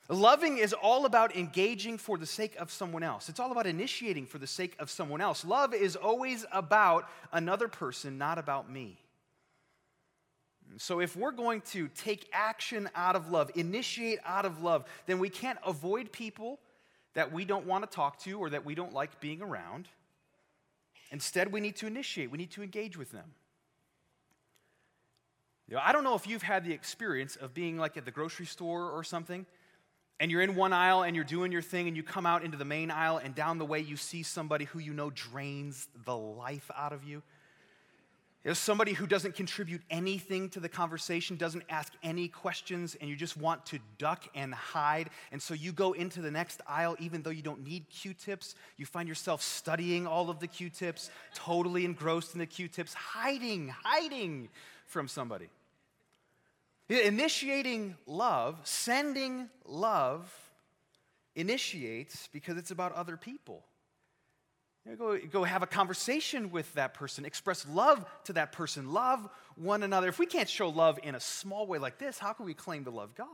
Loving 0.09 0.59
is 0.59 0.73
all 0.73 1.07
about 1.07 1.37
engaging 1.37 1.97
for 1.97 2.19
the 2.19 2.27
sake 2.27 2.57
of 2.57 2.73
someone 2.73 3.05
else. 3.05 3.29
It's 3.29 3.39
all 3.39 3.53
about 3.53 3.69
initiating 3.69 4.27
for 4.27 4.39
the 4.39 4.49
sake 4.49 4.75
of 4.81 4.91
someone 4.91 5.21
else. 5.21 5.45
Love 5.45 5.75
is 5.75 5.95
always 5.95 6.45
about 6.51 7.09
another 7.33 7.69
person, 7.69 8.19
not 8.19 8.37
about 8.37 8.69
me. 8.69 8.99
So, 10.79 11.01
if 11.01 11.17
we're 11.17 11.33
going 11.33 11.61
to 11.73 11.89
take 11.89 12.29
action 12.33 12.89
out 12.95 13.17
of 13.17 13.31
love, 13.31 13.51
initiate 13.55 14.19
out 14.25 14.45
of 14.45 14.63
love, 14.63 14.85
then 15.07 15.19
we 15.19 15.29
can't 15.29 15.59
avoid 15.67 16.13
people 16.13 16.59
that 17.15 17.33
we 17.33 17.45
don't 17.45 17.67
want 17.67 17.89
to 17.89 17.95
talk 17.95 18.19
to 18.21 18.39
or 18.39 18.51
that 18.51 18.65
we 18.65 18.75
don't 18.75 18.93
like 18.93 19.21
being 19.21 19.43
around. 19.43 19.89
Instead, 21.11 21.53
we 21.53 21.61
need 21.61 21.77
to 21.77 21.87
initiate, 21.87 22.31
we 22.31 22.39
need 22.39 22.51
to 22.53 22.63
engage 22.63 22.97
with 22.97 23.13
them. 23.13 23.35
You 25.69 25.77
know, 25.77 25.83
I 25.85 25.93
don't 25.93 26.05
know 26.05 26.15
if 26.15 26.27
you've 26.27 26.43
had 26.43 26.65
the 26.65 26.73
experience 26.73 27.37
of 27.37 27.55
being 27.55 27.79
like 27.79 27.97
at 27.97 28.05
the 28.05 28.11
grocery 28.11 28.47
store 28.47 28.91
or 28.91 29.05
something, 29.05 29.47
and 30.21 30.31
you're 30.31 30.43
in 30.43 30.55
one 30.55 30.73
aisle 30.73 31.03
and 31.03 31.15
you're 31.15 31.25
doing 31.25 31.53
your 31.53 31.63
thing, 31.63 31.89
and 31.89 31.97
you 31.97 32.03
come 32.03 32.27
out 32.27 32.45
into 32.45 32.57
the 32.57 32.65
main 32.65 32.91
aisle, 32.91 33.19
and 33.19 33.35
down 33.35 33.59
the 33.59 33.65
way 33.65 33.81
you 33.81 33.97
see 33.97 34.23
somebody 34.23 34.65
who 34.65 34.79
you 34.79 34.93
know 34.93 35.11
drains 35.11 35.89
the 36.05 36.17
life 36.17 36.71
out 36.77 36.93
of 36.93 37.05
you. 37.05 37.23
There's 38.43 38.59
somebody 38.59 38.93
who 38.93 39.07
doesn't 39.07 39.37
contribute 39.37 39.83
anything 39.89 40.49
to 40.51 40.61
the 40.61 40.69
conversation, 40.69 41.37
doesn't 41.37 41.63
ask 41.69 41.93
any 42.03 42.27
questions, 42.27 42.97
and 43.01 43.09
you 43.09 43.15
just 43.15 43.37
want 43.37 43.65
to 43.67 43.79
duck 43.99 44.29
and 44.35 44.53
hide. 44.53 45.11
And 45.31 45.41
so 45.41 45.55
you 45.55 45.71
go 45.71 45.93
into 45.93 46.21
the 46.21 46.31
next 46.31 46.61
aisle, 46.67 46.97
even 46.99 47.23
though 47.23 47.31
you 47.31 47.43
don't 47.43 47.63
need 47.63 47.89
Q 47.89 48.15
tips. 48.15 48.57
You 48.77 48.85
find 48.85 49.09
yourself 49.09 49.43
studying 49.43 50.09
all 50.09 50.29
of 50.29 50.41
the 50.41 50.49
Q 50.49 50.71
tips, 50.71 51.11
totally 51.35 51.85
engrossed 51.85 52.33
in 52.33 52.41
the 52.41 52.47
Q 52.47 52.67
tips, 52.67 52.95
hiding, 52.95 53.69
hiding 53.85 54.49
from 54.87 55.07
somebody. 55.07 55.49
Initiating 56.89 57.97
love, 58.07 58.59
sending 58.65 59.49
love, 59.65 60.35
initiates 61.37 62.29
because 62.33 62.57
it's 62.57 62.73
about 62.73 62.93
other 62.93 63.17
people. 63.17 63.63
You 64.85 64.93
know, 64.93 64.97
go, 64.97 65.19
go 65.31 65.45
have 65.45 65.63
a 65.63 65.67
conversation 65.67 66.51
with 66.51 66.73
that 66.75 66.95
person, 66.95 67.25
express 67.25 67.67
love 67.69 68.05
to 68.25 68.33
that 68.33 68.53
person, 68.53 68.93
love 68.93 69.29
one 69.55 69.83
another. 69.83 70.09
If 70.09 70.19
we 70.19 70.27
can't 70.27 70.49
show 70.49 70.69
love 70.69 70.99
in 71.03 71.15
a 71.15 71.21
small 71.21 71.67
way 71.67 71.79
like 71.79 71.99
this, 71.99 72.19
how 72.19 72.33
can 72.33 72.47
we 72.47 72.55
claim 72.55 72.85
to 72.85 72.91
love 72.91 73.15
God? 73.15 73.29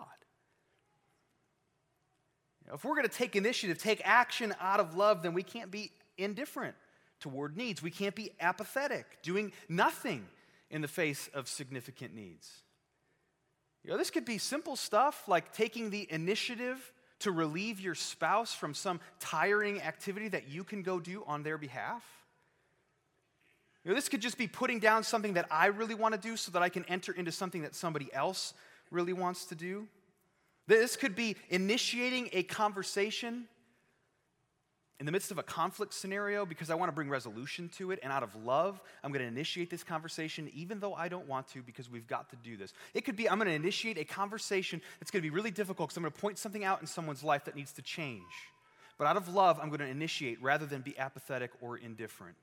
You 2.63 2.69
know, 2.69 2.75
if 2.75 2.85
we're 2.85 2.95
going 2.95 3.09
to 3.09 3.15
take 3.15 3.35
initiative, 3.35 3.79
take 3.79 4.03
action 4.05 4.55
out 4.61 4.79
of 4.79 4.95
love, 4.95 5.23
then 5.23 5.33
we 5.33 5.43
can't 5.43 5.71
be 5.71 5.91
indifferent 6.19 6.75
toward 7.19 7.57
needs. 7.57 7.83
We 7.83 7.91
can't 7.91 8.15
be 8.15 8.31
apathetic, 8.41 9.23
doing 9.23 9.53
nothing 9.71 10.27
in 10.71 10.83
the 10.83 10.89
face 10.89 11.31
of 11.33 11.49
significant 11.49 12.15
needs. 12.15 12.63
You 13.85 13.91
know, 13.91 13.97
this 13.97 14.11
could 14.11 14.27
be 14.27 14.37
simple 14.37 14.77
stuff 14.77 15.27
like 15.27 15.55
taking 15.55 15.89
the 15.89 16.07
initiative 16.11 16.93
to 17.21 17.33
relieve 17.33 17.81
your 17.81 17.95
spouse 17.95 18.55
from 18.55 18.75
some 18.75 19.01
tiring 19.21 19.83
activity 19.83 20.29
that 20.29 20.49
you 20.49 20.65
can 20.65 20.83
go 20.83 21.01
do 21.01 21.25
on 21.27 21.43
their 21.43 21.59
behalf. 21.59 22.03
You 23.85 23.91
know, 23.91 23.95
this 23.95 24.09
could 24.09 24.21
just 24.21 24.39
be 24.39 24.47
putting 24.47 24.81
down 24.81 25.03
something 25.03 25.35
that 25.35 25.47
I 25.51 25.67
really 25.67 25.95
want 25.95 26.15
to 26.15 26.21
do 26.21 26.37
so 26.37 26.53
that 26.53 26.63
I 26.63 26.69
can 26.69 26.85
enter 26.89 27.13
into 27.13 27.33
something 27.33 27.63
that 27.63 27.75
somebody 27.75 28.09
else 28.13 28.55
really 28.91 29.13
wants 29.13 29.47
to 29.47 29.55
do. 29.55 29.89
This 30.67 30.97
could 30.97 31.17
be 31.17 31.37
initiating 31.49 32.29
a 32.33 32.43
conversation 32.43 33.49
in 35.01 35.07
the 35.07 35.13
midst 35.13 35.31
of 35.31 35.39
a 35.39 35.43
conflict 35.43 35.95
scenario 35.95 36.45
because 36.45 36.71
I 36.71 36.75
want 36.75 36.89
to 36.89 36.95
bring 36.95 37.09
resolution 37.09 37.69
to 37.77 37.93
it, 37.93 38.01
and 38.03 38.13
out 38.13 38.25
of 38.25 38.35
love, 38.45 38.81
I'm 39.05 39.13
going 39.13 39.23
to 39.23 39.29
initiate 39.29 39.71
this 39.71 39.85
conversation 39.85 40.51
even 40.53 40.81
though 40.81 40.95
I 40.95 41.09
don't 41.09 41.29
want 41.29 41.49
to 41.49 41.63
because 41.63 41.89
we've 41.89 42.07
got 42.09 42.31
to 42.31 42.37
do 42.37 42.57
this. 42.57 42.73
It 42.95 43.05
could 43.05 43.17
be 43.17 43.29
I'm 43.29 43.39
going 43.39 43.49
to 43.49 43.55
initiate 43.55 43.97
a 43.97 44.05
conversation 44.05 44.83
that's 44.99 45.11
going 45.11 45.23
to 45.23 45.29
be 45.29 45.35
really 45.35 45.53
difficult 45.53 45.91
because 45.91 45.97
I'm 45.97 46.03
going 46.03 46.13
to 46.13 46.21
point 46.21 46.39
something 46.39 46.65
out 46.65 46.81
in 46.81 46.87
someone's 46.87 47.23
life 47.23 47.45
that 47.45 47.55
needs 47.55 47.73
to 47.75 47.83
change. 47.83 48.23
But 48.99 49.07
out 49.07 49.17
of 49.17 49.33
love, 49.33 49.61
I'm 49.63 49.69
going 49.69 49.81
to 49.81 49.87
initiate 49.87 50.43
rather 50.43 50.67
than 50.67 50.83
be 50.83 50.99
apathetic 50.99 51.53
or 51.61 51.77
indifferent. 51.77 52.35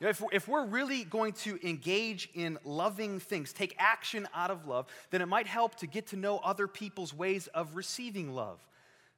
You 0.00 0.04
know, 0.04 0.10
if, 0.10 0.22
if 0.32 0.48
we're 0.48 0.66
really 0.66 1.04
going 1.04 1.32
to 1.34 1.58
engage 1.66 2.28
in 2.34 2.58
loving 2.64 3.18
things, 3.18 3.52
take 3.52 3.74
action 3.78 4.28
out 4.34 4.50
of 4.50 4.66
love, 4.66 4.86
then 5.10 5.22
it 5.22 5.26
might 5.26 5.46
help 5.46 5.76
to 5.76 5.86
get 5.86 6.08
to 6.08 6.16
know 6.16 6.38
other 6.38 6.66
people's 6.66 7.14
ways 7.14 7.46
of 7.48 7.76
receiving 7.76 8.34
love. 8.34 8.58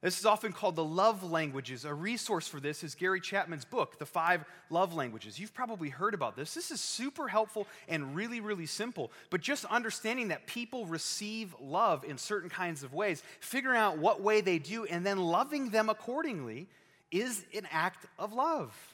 This 0.01 0.17
is 0.17 0.25
often 0.25 0.53
called 0.53 0.77
the 0.77 0.83
love 0.83 1.29
languages. 1.29 1.83
A 1.83 1.93
resource 1.93 2.47
for 2.47 2.61
this 2.61 2.85
is 2.85 2.95
Gary 2.95 3.19
Chapman's 3.19 3.65
book, 3.65 3.99
The 3.99 4.05
Five 4.05 4.45
Love 4.69 4.93
Languages. 4.93 5.37
You've 5.37 5.53
probably 5.53 5.89
heard 5.89 6.13
about 6.13 6.37
this. 6.37 6.53
This 6.53 6.71
is 6.71 6.79
super 6.79 7.27
helpful 7.27 7.67
and 7.89 8.15
really, 8.15 8.39
really 8.39 8.65
simple. 8.65 9.11
But 9.29 9.41
just 9.41 9.65
understanding 9.65 10.29
that 10.29 10.47
people 10.47 10.85
receive 10.85 11.53
love 11.59 12.05
in 12.05 12.17
certain 12.17 12.49
kinds 12.49 12.81
of 12.81 12.93
ways, 12.93 13.23
figuring 13.41 13.77
out 13.77 13.97
what 13.97 14.21
way 14.21 14.39
they 14.39 14.57
do, 14.57 14.85
and 14.85 15.05
then 15.05 15.17
loving 15.17 15.69
them 15.69 15.89
accordingly 15.89 16.67
is 17.11 17.43
an 17.53 17.67
act 17.69 18.05
of 18.17 18.31
love. 18.31 18.88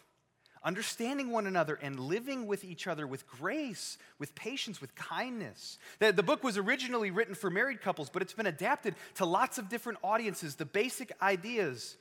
Understanding 0.66 1.30
one 1.30 1.46
another 1.46 1.78
and 1.80 2.00
living 2.00 2.48
with 2.48 2.66
each 2.66 2.88
other 2.88 3.06
with 3.06 3.28
grace, 3.28 4.00
with 4.18 4.34
patience, 4.34 4.82
with 4.82 4.96
kindness. 4.96 5.78
The, 6.00 6.12
the 6.12 6.24
book 6.24 6.44
was 6.44 6.58
originally 6.58 7.12
written 7.12 7.36
for 7.36 7.52
married 7.52 7.82
couples, 7.82 8.10
but 8.10 8.24
it's 8.24 8.34
been 8.34 8.48
adapted 8.48 8.96
to 9.16 9.26
lots 9.26 9.60
of 9.60 9.70
different 9.70 10.00
audiences. 10.04 10.56
The 10.56 10.66
basic 10.66 11.12
ideas 11.22 11.98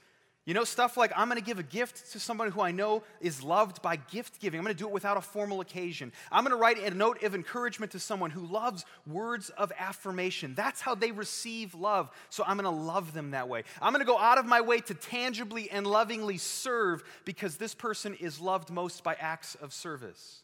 you 0.47 0.53
know, 0.53 0.65
stuff 0.65 0.99
like 0.99 1.11
I'm 1.17 1.29
going 1.29 1.41
to 1.41 1.45
give 1.45 1.59
a 1.59 1.63
gift 1.63 2.13
to 2.13 2.21
someone 2.21 2.51
who 2.51 2.61
I 2.61 2.71
know 2.71 3.03
is 3.21 3.43
loved 3.43 3.81
by 3.81 3.97
gift 3.97 4.41
giving. 4.41 4.59
I'm 4.59 4.65
going 4.65 4.77
to 4.77 4.79
do 4.79 4.87
it 4.87 4.93
without 4.93 5.17
a 5.17 5.23
formal 5.23 5.63
occasion. 5.63 6.13
I'm 6.31 6.45
going 6.45 6.55
to 6.55 6.61
write 6.61 6.79
a 6.79 6.91
note 6.91 7.23
of 7.23 7.35
encouragement 7.35 7.93
to 7.93 7.99
someone 7.99 8.31
who 8.31 8.45
loves 8.47 8.85
words 9.07 9.49
of 9.51 9.73
affirmation. 9.79 10.55
That's 10.55 10.83
how 10.83 10.95
they 10.95 11.13
receive 11.13 11.75
love. 11.75 12.11
So 12.29 12.45
I'm 12.47 12.59
going 12.59 12.65
to 12.65 12.83
love 12.83 13.15
them 13.15 13.31
that 13.31 13.49
way. 13.49 13.65
I'm 13.81 13.95
going 13.95 14.05
to 14.05 14.11
go 14.11 14.19
out 14.19 14.37
of 14.37 14.45
my 14.45 14.61
way 14.61 14.81
to 14.81 14.93
tangibly 14.93 15.71
and 15.71 15.87
lovingly 15.87 16.37
serve 16.37 17.03
because 17.25 17.57
this 17.57 17.75
person 17.75 18.15
is 18.15 18.39
loved 18.39 18.69
most 18.69 19.03
by 19.03 19.15
acts 19.15 19.55
of 19.55 19.73
service. 19.73 20.43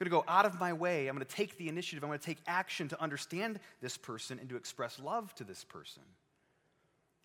I'm 0.00 0.08
going 0.08 0.22
to 0.22 0.26
go 0.26 0.32
out 0.32 0.46
of 0.46 0.58
my 0.58 0.72
way. 0.72 1.08
I'm 1.08 1.14
going 1.14 1.26
to 1.26 1.34
take 1.34 1.58
the 1.58 1.68
initiative. 1.68 2.02
I'm 2.02 2.08
going 2.08 2.18
to 2.18 2.24
take 2.24 2.40
action 2.46 2.88
to 2.88 3.00
understand 3.02 3.60
this 3.82 3.98
person 3.98 4.38
and 4.38 4.48
to 4.48 4.56
express 4.56 4.98
love 4.98 5.34
to 5.34 5.44
this 5.44 5.62
person. 5.62 6.02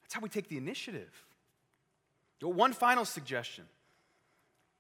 That's 0.10 0.16
how 0.16 0.22
we 0.22 0.30
take 0.30 0.50
the 0.50 0.58
initiative. 0.58 1.24
One 2.42 2.74
final 2.74 3.06
suggestion. 3.06 3.66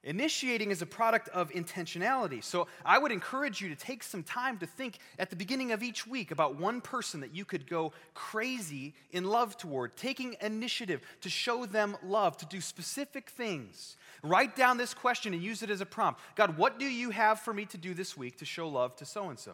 Initiating 0.03 0.71
is 0.71 0.81
a 0.81 0.87
product 0.87 1.29
of 1.29 1.51
intentionality. 1.51 2.43
So 2.43 2.65
I 2.83 2.97
would 2.97 3.11
encourage 3.11 3.61
you 3.61 3.69
to 3.69 3.75
take 3.75 4.01
some 4.01 4.23
time 4.23 4.57
to 4.57 4.65
think 4.65 4.97
at 5.19 5.29
the 5.29 5.35
beginning 5.35 5.71
of 5.71 5.83
each 5.83 6.07
week 6.07 6.31
about 6.31 6.55
one 6.55 6.81
person 6.81 7.19
that 7.19 7.35
you 7.35 7.45
could 7.45 7.69
go 7.69 7.93
crazy 8.15 8.95
in 9.11 9.23
love 9.23 9.55
toward, 9.55 9.95
taking 9.95 10.35
initiative 10.41 11.01
to 11.21 11.29
show 11.29 11.67
them 11.67 11.95
love, 12.03 12.35
to 12.37 12.47
do 12.47 12.59
specific 12.59 13.29
things. 13.29 13.97
Write 14.23 14.55
down 14.55 14.77
this 14.77 14.95
question 14.95 15.35
and 15.35 15.43
use 15.43 15.61
it 15.61 15.69
as 15.69 15.79
a 15.79 15.85
prompt 15.85 16.19
God, 16.33 16.57
what 16.57 16.79
do 16.79 16.85
you 16.85 17.11
have 17.11 17.39
for 17.39 17.53
me 17.53 17.65
to 17.67 17.77
do 17.77 17.93
this 17.93 18.17
week 18.17 18.39
to 18.39 18.45
show 18.45 18.67
love 18.67 18.95
to 18.95 19.05
so 19.05 19.29
and 19.29 19.37
so? 19.37 19.53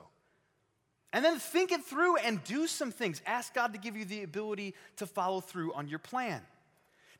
And 1.16 1.24
then 1.24 1.40
think 1.40 1.72
it 1.72 1.82
through 1.86 2.18
and 2.18 2.44
do 2.44 2.68
some 2.68 2.92
things. 2.92 3.22
Ask 3.26 3.54
God 3.54 3.72
to 3.72 3.80
give 3.80 3.96
you 3.96 4.04
the 4.04 4.24
ability 4.24 4.76
to 4.98 5.08
follow 5.08 5.40
through 5.40 5.74
on 5.74 5.88
your 5.88 5.98
plan. 5.98 6.42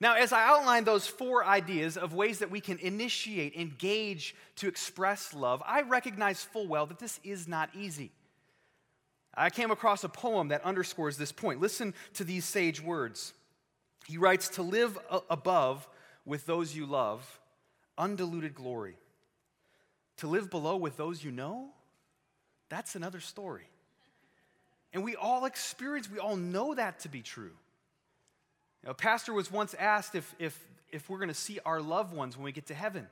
Now, 0.02 0.16
as 0.16 0.34
I 0.34 0.46
outline 0.46 0.84
those 0.84 1.08
four 1.08 1.46
ideas 1.46 1.96
of 1.96 2.14
ways 2.14 2.40
that 2.40 2.52
we 2.52 2.60
can 2.60 2.78
initiate, 2.80 3.56
engage 3.56 4.36
to 4.58 4.68
express 4.68 5.34
love, 5.34 5.64
I 5.66 5.84
recognize 5.84 6.44
full 6.44 6.68
well 6.68 6.86
that 6.88 7.00
this 7.00 7.22
is 7.24 7.48
not 7.48 7.70
easy. 7.74 8.12
I 9.34 9.50
came 9.50 9.72
across 9.72 10.04
a 10.04 10.10
poem 10.10 10.50
that 10.50 10.66
underscores 10.66 11.16
this 11.16 11.32
point. 11.32 11.62
Listen 11.62 11.94
to 12.16 12.26
these 12.26 12.44
sage 12.44 12.82
words. 12.82 13.34
He 14.08 14.18
writes, 14.18 14.50
To 14.50 14.62
live 14.62 15.00
above 15.30 15.88
with 16.26 16.46
those 16.46 16.76
you 16.76 16.86
love, 16.86 17.40
undiluted 17.98 18.56
glory. 18.56 18.98
To 20.18 20.28
live 20.28 20.50
below 20.50 20.76
with 20.76 20.98
those 20.98 21.24
you 21.24 21.32
know, 21.32 21.70
that's 22.68 22.96
another 22.96 23.22
story. 23.22 23.70
And 24.96 25.04
we 25.04 25.18
all 25.18 25.44
experience, 25.44 26.10
we 26.10 26.20
all 26.20 26.38
know 26.38 26.74
that 26.74 27.00
to 27.00 27.10
be 27.10 27.22
true. 27.22 27.52
A 28.86 28.94
pastor 28.94 29.34
was 29.34 29.52
once 29.52 29.74
asked 29.74 30.16
if, 30.16 30.34
if, 30.40 30.58
if 30.90 31.10
we're 31.10 31.18
going 31.18 31.28
to 31.28 31.34
see 31.34 31.60
our 31.66 31.82
loved 31.82 32.16
ones 32.16 32.38
when 32.38 32.46
we 32.46 32.54
get 32.54 32.68
to 32.68 32.74
heaven. 32.74 33.06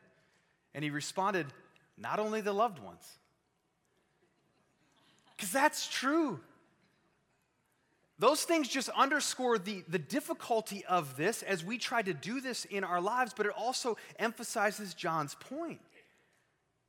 And 0.74 0.82
he 0.82 0.89
responded, 0.89 1.46
Not 1.98 2.19
only 2.19 2.39
the 2.39 2.54
loved 2.54 2.80
ones. 2.80 3.06
Because 5.36 5.52
that's 5.52 5.86
true. 5.86 6.39
Those 8.17 8.43
things 8.43 8.69
just 8.69 8.88
underscore 8.88 9.58
the, 9.58 9.84
the 9.89 10.00
difficulty 10.00 10.86
of 10.86 11.17
this 11.17 11.43
as 11.43 11.65
we 11.65 11.78
try 11.78 12.02
to 12.02 12.13
do 12.13 12.39
this 12.39 12.63
in 12.63 12.86
our 12.86 13.02
lives, 13.02 13.34
but 13.36 13.46
it 13.46 13.52
also 13.58 13.98
emphasizes 14.17 14.93
John's 14.93 15.36
point. 15.36 15.82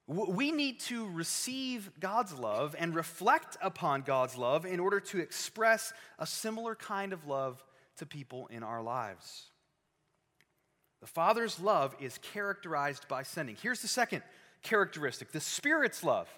We 0.06 0.52
need 0.52 0.80
to 0.80 1.08
receive 1.08 1.90
God's 1.98 2.34
love 2.34 2.76
and 2.78 2.94
reflect 2.94 3.56
upon 3.62 4.02
God's 4.02 4.36
love 4.36 4.66
in 4.66 4.78
order 4.78 5.00
to 5.00 5.18
express 5.18 5.94
a 6.18 6.26
similar 6.26 6.74
kind 6.74 7.14
of 7.14 7.26
love 7.26 7.64
to 7.96 8.06
people 8.06 8.46
in 8.48 8.62
our 8.62 8.82
lives. 8.82 9.46
The 11.00 11.06
Father's 11.06 11.58
love 11.58 11.96
is 12.00 12.18
characterized 12.18 13.08
by 13.08 13.22
sending. 13.22 13.56
Here's 13.60 13.80
the 13.80 13.88
second 13.88 14.22
characteristic 14.62 15.32
the 15.32 15.40
Spirit's 15.40 16.04
love. 16.04 16.28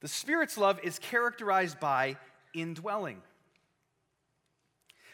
The 0.00 0.08
Spirit's 0.08 0.58
love 0.58 0.80
is 0.82 0.98
characterized 0.98 1.78
by 1.78 2.16
indwelling. 2.52 3.22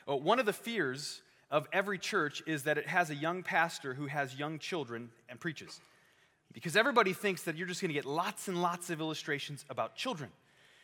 Well, 0.06 0.20
one 0.20 0.38
of 0.38 0.46
the 0.46 0.54
fears 0.54 1.20
of 1.50 1.68
every 1.70 1.98
church 1.98 2.42
is 2.46 2.62
that 2.62 2.78
it 2.78 2.86
has 2.86 3.10
a 3.10 3.14
young 3.14 3.42
pastor 3.42 3.92
who 3.92 4.06
has 4.06 4.34
young 4.34 4.58
children 4.58 5.10
and 5.28 5.38
preaches 5.38 5.80
because 6.52 6.76
everybody 6.76 7.12
thinks 7.12 7.42
that 7.42 7.56
you're 7.56 7.66
just 7.66 7.80
going 7.80 7.90
to 7.90 7.94
get 7.94 8.04
lots 8.04 8.48
and 8.48 8.60
lots 8.60 8.90
of 8.90 9.00
illustrations 9.00 9.64
about 9.68 9.94
children. 9.94 10.30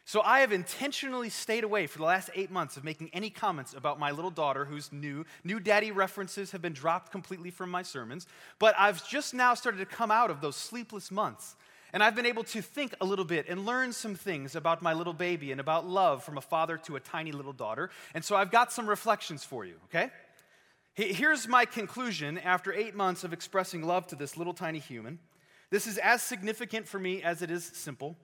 So 0.07 0.21
I 0.21 0.41
have 0.41 0.53
intentionally 0.53 1.31
stayed 1.31 1.65
away 1.65 1.87
for 1.87 1.99
the 1.99 2.05
last 2.05 2.29
eight 2.35 2.51
months 2.51 2.77
of 2.77 2.85
making 2.85 3.09
any 3.15 3.31
comments 3.31 3.73
about 3.73 3.99
my 3.99 4.11
little 4.11 4.31
daughter 4.31 4.67
who's 4.67 4.93
new. 4.93 5.25
New 5.45 5.59
daddy 5.59 5.93
references 5.93 6.51
have 6.51 6.61
been 6.61 6.75
dropped 6.75 7.11
completely 7.11 7.51
from 7.51 7.71
my 7.71 7.83
sermons. 7.83 8.27
But 8.59 8.75
I've 8.79 9.07
just 9.09 9.33
now 9.33 9.55
started 9.55 9.79
to 9.79 9.87
come 9.87 10.11
out 10.11 10.31
of 10.31 10.43
those 10.43 10.57
sleepless 10.57 11.11
months. 11.11 11.57
And 11.95 12.03
I've 12.03 12.15
been 12.15 12.27
able 12.27 12.45
to 12.45 12.61
think 12.61 12.95
a 13.01 13.05
little 13.05 13.25
bit 13.25 13.47
and 13.49 13.65
learn 13.65 13.93
some 13.93 14.15
things 14.15 14.57
about 14.57 14.83
my 14.83 14.93
little 14.93 15.13
baby 15.15 15.53
and 15.53 15.61
about 15.61 15.87
love 15.87 16.23
from 16.23 16.37
a 16.37 16.43
father 16.43 16.77
to 16.79 16.97
a 16.97 17.01
tiny 17.01 17.33
little 17.33 17.53
daughter. 17.53 17.89
And 18.15 18.23
so 18.23 18.37
I've 18.37 18.51
got 18.51 18.73
some 18.73 18.87
reflections 18.87 19.43
for 19.43 19.65
you, 19.65 19.77
okay? 19.85 20.11
Here's 20.95 21.49
my 21.49 21.65
conclusion 21.65 22.37
after 22.39 22.73
eight 22.73 22.95
months 22.95 23.25
of 23.25 23.33
expressing 23.33 23.83
love 23.83 24.07
to 24.09 24.17
this 24.17 24.37
little 24.37 24.55
tiny 24.55 24.81
human. 24.81 25.19
This 25.75 25.89
is 25.89 25.99
as 25.99 26.23
significant 26.23 26.87
for 26.87 27.01
me 27.01 27.21
as 27.25 27.43
it 27.43 27.51
is 27.51 27.65
simple. 27.65 28.17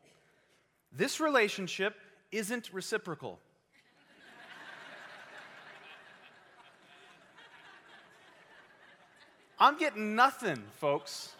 This 0.92 1.18
relationship 1.18 1.96
isn't 2.30 2.72
reciprocal. 2.72 3.40
I'm 9.58 9.76
getting 9.78 10.14
nothing, 10.14 10.62
folks. 10.76 11.34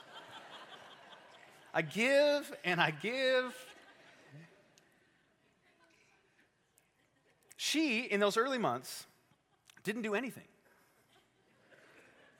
I 1.73 1.83
give 1.83 2.53
and 2.64 2.81
I 2.81 2.90
give. 2.90 3.55
She, 7.57 8.01
in 8.01 8.18
those 8.18 8.37
early 8.37 8.59
months, 8.59 9.07
didn't 9.85 10.03
do 10.03 10.16
anything. 10.16 10.49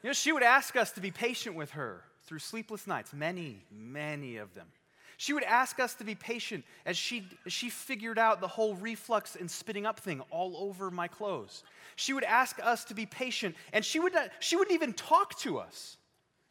You 0.03 0.09
know, 0.09 0.13
she 0.13 0.33
would 0.33 0.43
ask 0.43 0.75
us 0.75 0.91
to 0.91 1.01
be 1.01 1.13
patient 1.13 1.55
with 1.55 1.71
her 1.71 2.03
through 2.31 2.39
sleepless 2.39 2.87
nights, 2.87 3.13
many, 3.13 3.59
many 3.73 4.37
of 4.37 4.55
them. 4.55 4.69
She 5.17 5.33
would 5.33 5.43
ask 5.43 5.81
us 5.81 5.95
to 5.95 6.05
be 6.05 6.15
patient 6.15 6.65
as 6.87 6.97
she, 6.97 7.27
as 7.45 7.53
she 7.53 7.71
figured 7.71 8.21
out 8.21 8.41
the 8.41 8.47
whole 8.47 8.77
reflux 8.77 9.35
and 9.35 9.51
spitting 9.51 9.85
up 9.85 9.99
thing 9.99 10.23
all 10.31 10.57
over 10.57 10.93
my 10.93 11.09
clothes. 11.09 11.65
She 11.97 12.13
would 12.13 12.23
ask 12.23 12.65
us 12.65 12.85
to 12.85 12.95
be 12.95 13.05
patient, 13.05 13.57
and 13.73 13.85
she, 13.85 13.99
would 13.99 14.15
not, 14.15 14.31
she 14.39 14.55
wouldn't 14.55 14.73
even 14.73 14.93
talk 14.93 15.37
to 15.41 15.59
us. 15.59 15.97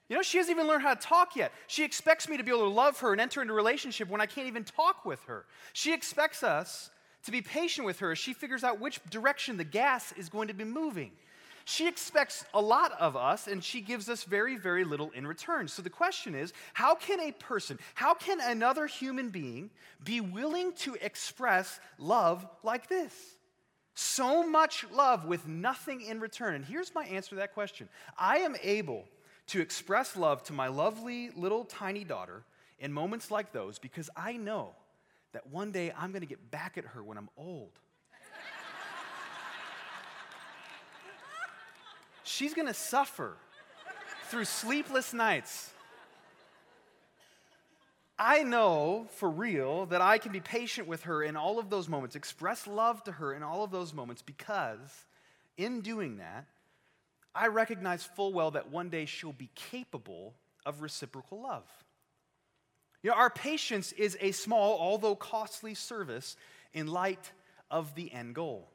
You 0.10 0.18
know, 0.18 0.22
she 0.22 0.38
hasn't 0.38 0.54
even 0.54 0.68
learned 0.68 0.84
how 0.84 0.96
to 0.96 1.00
talk 1.00 1.38
yet. 1.38 1.54
She 1.68 1.86
expects 1.86 2.28
me 2.28 2.36
to 2.36 2.44
be 2.44 2.52
able 2.52 2.68
to 2.68 2.76
love 2.76 3.00
her 3.00 3.14
and 3.14 3.22
enter 3.22 3.42
into 3.42 3.54
a 3.54 3.56
relationship 3.56 4.10
when 4.10 4.20
I 4.20 4.26
can't 4.26 4.48
even 4.48 4.66
talk 4.66 5.06
with 5.06 5.24
her. 5.28 5.46
She 5.72 5.94
expects 5.94 6.44
us 6.44 6.90
to 7.24 7.32
be 7.32 7.42
patient 7.42 7.86
with 7.86 8.00
her 8.00 8.12
as 8.12 8.18
she 8.18 8.34
figures 8.34 8.66
out 8.66 8.82
which 8.82 9.00
direction 9.10 9.56
the 9.56 9.64
gas 9.64 10.12
is 10.18 10.28
going 10.28 10.50
to 10.50 10.54
be 10.54 10.66
moving. 10.66 11.12
She 11.70 11.88
expects 11.88 12.44
a 12.52 12.60
lot 12.60 12.94
of 13.00 13.16
us, 13.16 13.46
and 13.46 13.64
she 13.64 13.80
gives 13.82 14.10
us 14.10 14.24
very, 14.24 14.58
very 14.58 14.84
little 14.84 15.12
in 15.12 15.28
return. 15.28 15.68
So 15.68 15.84
the 15.84 15.90
question 15.92 16.34
is 16.34 16.52
how 16.74 16.96
can 16.96 17.20
a 17.20 17.32
person, 17.32 17.78
how 17.94 18.16
can 18.16 18.40
another 18.42 18.88
human 18.88 19.30
being 19.30 19.70
be 20.04 20.20
willing 20.20 20.74
to 20.78 20.96
express 21.00 21.80
love 22.00 22.44
like 22.64 22.90
this? 22.90 23.14
So 23.94 24.50
much 24.50 24.84
love 24.92 25.26
with 25.26 25.48
nothing 25.48 26.02
in 26.02 26.20
return. 26.20 26.56
And 26.56 26.66
here's 26.66 26.96
my 26.96 27.06
answer 27.06 27.30
to 27.30 27.36
that 27.36 27.54
question 27.54 27.88
I 28.18 28.40
am 28.40 28.56
able 28.64 29.06
to 29.50 29.62
express 29.62 30.18
love 30.18 30.42
to 30.46 30.54
my 30.54 30.70
lovely 30.70 31.30
little 31.36 31.66
tiny 31.66 32.04
daughter 32.04 32.46
in 32.80 32.92
moments 32.92 33.30
like 33.30 33.52
those 33.52 33.78
because 33.78 34.10
I 34.16 34.38
know 34.38 34.72
that 35.34 35.46
one 35.46 35.72
day 35.72 35.94
I'm 35.96 36.10
going 36.14 36.22
to 36.22 36.28
get 36.28 36.50
back 36.50 36.80
at 36.80 36.86
her 36.86 37.04
when 37.04 37.20
I'm 37.20 37.30
old. 37.38 37.78
She's 42.24 42.54
going 42.54 42.68
to 42.68 42.74
suffer 42.74 43.36
through 44.30 44.46
sleepless 44.46 45.14
nights. 45.14 45.72
I 48.18 48.44
know 48.44 49.08
for 49.16 49.30
real 49.30 49.86
that 49.88 50.02
I 50.02 50.18
can 50.18 50.32
be 50.32 50.42
patient 50.42 50.88
with 50.88 51.04
her 51.04 51.24
in 51.24 51.38
all 51.38 51.58
of 51.58 51.70
those 51.70 51.88
moments, 51.88 52.16
express 52.16 52.68
love 52.68 53.04
to 53.06 53.14
her 53.14 53.34
in 53.34 53.44
all 53.44 53.64
of 53.64 53.72
those 53.72 53.94
moments, 53.94 54.22
because 54.22 55.06
in 55.58 55.82
doing 55.82 56.18
that, 56.18 56.46
I 57.34 57.48
recognize 57.48 58.04
full 58.04 58.34
well 58.34 58.52
that 58.52 58.70
one 58.70 58.90
day 58.90 59.06
she'll 59.06 59.32
be 59.32 59.50
capable 59.56 60.34
of 60.66 60.82
reciprocal 60.82 61.42
love. 61.42 61.64
You 63.02 63.12
know, 63.12 63.16
our 63.16 63.30
patience 63.30 63.94
is 63.94 64.18
a 64.20 64.32
small, 64.32 64.78
although 64.78 65.16
costly 65.16 65.74
service 65.74 66.36
in 66.74 66.88
light 66.88 67.32
of 67.72 67.96
the 67.96 68.12
end 68.12 68.36
goal. 68.36 68.70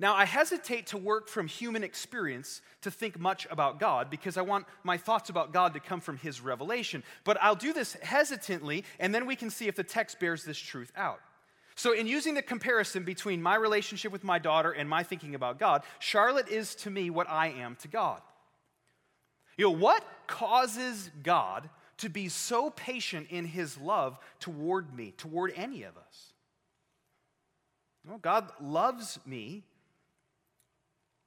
Now, 0.00 0.14
I 0.14 0.26
hesitate 0.26 0.86
to 0.88 0.96
work 0.96 1.26
from 1.26 1.48
human 1.48 1.82
experience 1.82 2.60
to 2.82 2.90
think 2.90 3.18
much 3.18 3.48
about 3.50 3.80
God 3.80 4.10
because 4.10 4.36
I 4.36 4.42
want 4.42 4.66
my 4.84 4.96
thoughts 4.96 5.28
about 5.28 5.52
God 5.52 5.74
to 5.74 5.80
come 5.80 6.00
from 6.00 6.18
His 6.18 6.40
revelation. 6.40 7.02
But 7.24 7.36
I'll 7.42 7.56
do 7.56 7.72
this 7.72 7.94
hesitantly, 7.94 8.84
and 9.00 9.12
then 9.12 9.26
we 9.26 9.34
can 9.34 9.50
see 9.50 9.66
if 9.66 9.74
the 9.74 9.82
text 9.82 10.20
bears 10.20 10.44
this 10.44 10.58
truth 10.58 10.92
out. 10.96 11.18
So, 11.74 11.92
in 11.92 12.06
using 12.06 12.34
the 12.34 12.42
comparison 12.42 13.02
between 13.02 13.42
my 13.42 13.56
relationship 13.56 14.12
with 14.12 14.22
my 14.22 14.38
daughter 14.38 14.70
and 14.70 14.88
my 14.88 15.02
thinking 15.02 15.34
about 15.34 15.58
God, 15.58 15.82
Charlotte 15.98 16.48
is 16.48 16.76
to 16.76 16.90
me 16.90 17.10
what 17.10 17.28
I 17.28 17.48
am 17.48 17.76
to 17.82 17.88
God. 17.88 18.20
You 19.56 19.64
know, 19.64 19.70
what 19.76 20.04
causes 20.28 21.10
God 21.24 21.68
to 21.98 22.08
be 22.08 22.28
so 22.28 22.70
patient 22.70 23.26
in 23.30 23.44
his 23.44 23.76
love 23.76 24.18
toward 24.38 24.94
me, 24.94 25.12
toward 25.16 25.52
any 25.56 25.82
of 25.82 25.96
us? 25.96 26.32
Well, 28.08 28.18
God 28.18 28.50
loves 28.60 29.18
me 29.26 29.64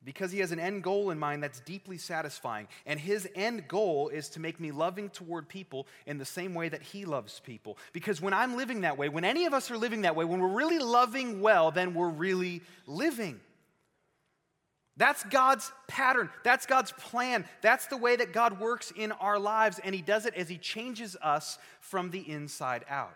because 0.04 0.32
he 0.32 0.40
has 0.40 0.52
an 0.52 0.60
end 0.60 0.84
goal 0.84 1.12
in 1.12 1.20
mind 1.20 1.44
that's 1.44 1.60
deeply 1.60 1.98
satisfying. 1.98 2.68
And 2.86 3.00
his 3.00 3.28
end 3.36 3.68
goal 3.68 4.10
is 4.10 4.30
to 4.30 4.40
make 4.40 4.60
me 4.60 4.72
loving 4.72 5.10
toward 5.10 5.48
people 5.48 5.88
in 6.06 6.18
the 6.18 6.26
same 6.26 6.54
way 6.54 6.70
that 6.70 6.82
he 6.82 7.06
loves 7.06 7.40
people. 7.40 7.78
Because 7.94 8.22
when 8.22 8.34
I'm 8.34 8.58
living 8.58 8.82
that 8.82 8.98
way, 8.98 9.10
when 9.10 9.26
any 9.26 9.46
of 9.46 9.54
us 9.54 9.70
are 9.70 9.78
living 9.78 10.02
that 10.02 10.16
way, 10.16 10.26
when 10.26 10.40
we're 10.40 10.48
really 10.48 10.80
loving 10.80 11.42
well, 11.42 11.72
then 11.72 11.94
we're 11.94 12.10
really 12.10 12.62
living. 12.88 13.40
That's 14.98 15.24
God's 15.24 15.72
pattern. 15.88 16.30
That's 16.44 16.66
God's 16.66 16.92
plan. 16.92 17.46
That's 17.62 17.88
the 17.88 17.98
way 17.98 18.16
that 18.16 18.34
God 18.34 18.60
works 18.60 18.92
in 18.96 19.12
our 19.14 19.40
lives, 19.40 19.80
and 19.84 19.96
He 19.96 20.02
does 20.02 20.26
it 20.26 20.36
as 20.36 20.50
He 20.50 20.58
changes 20.58 21.16
us 21.22 21.58
from 21.80 22.12
the 22.12 22.30
inside 22.30 22.86
out. 22.90 23.16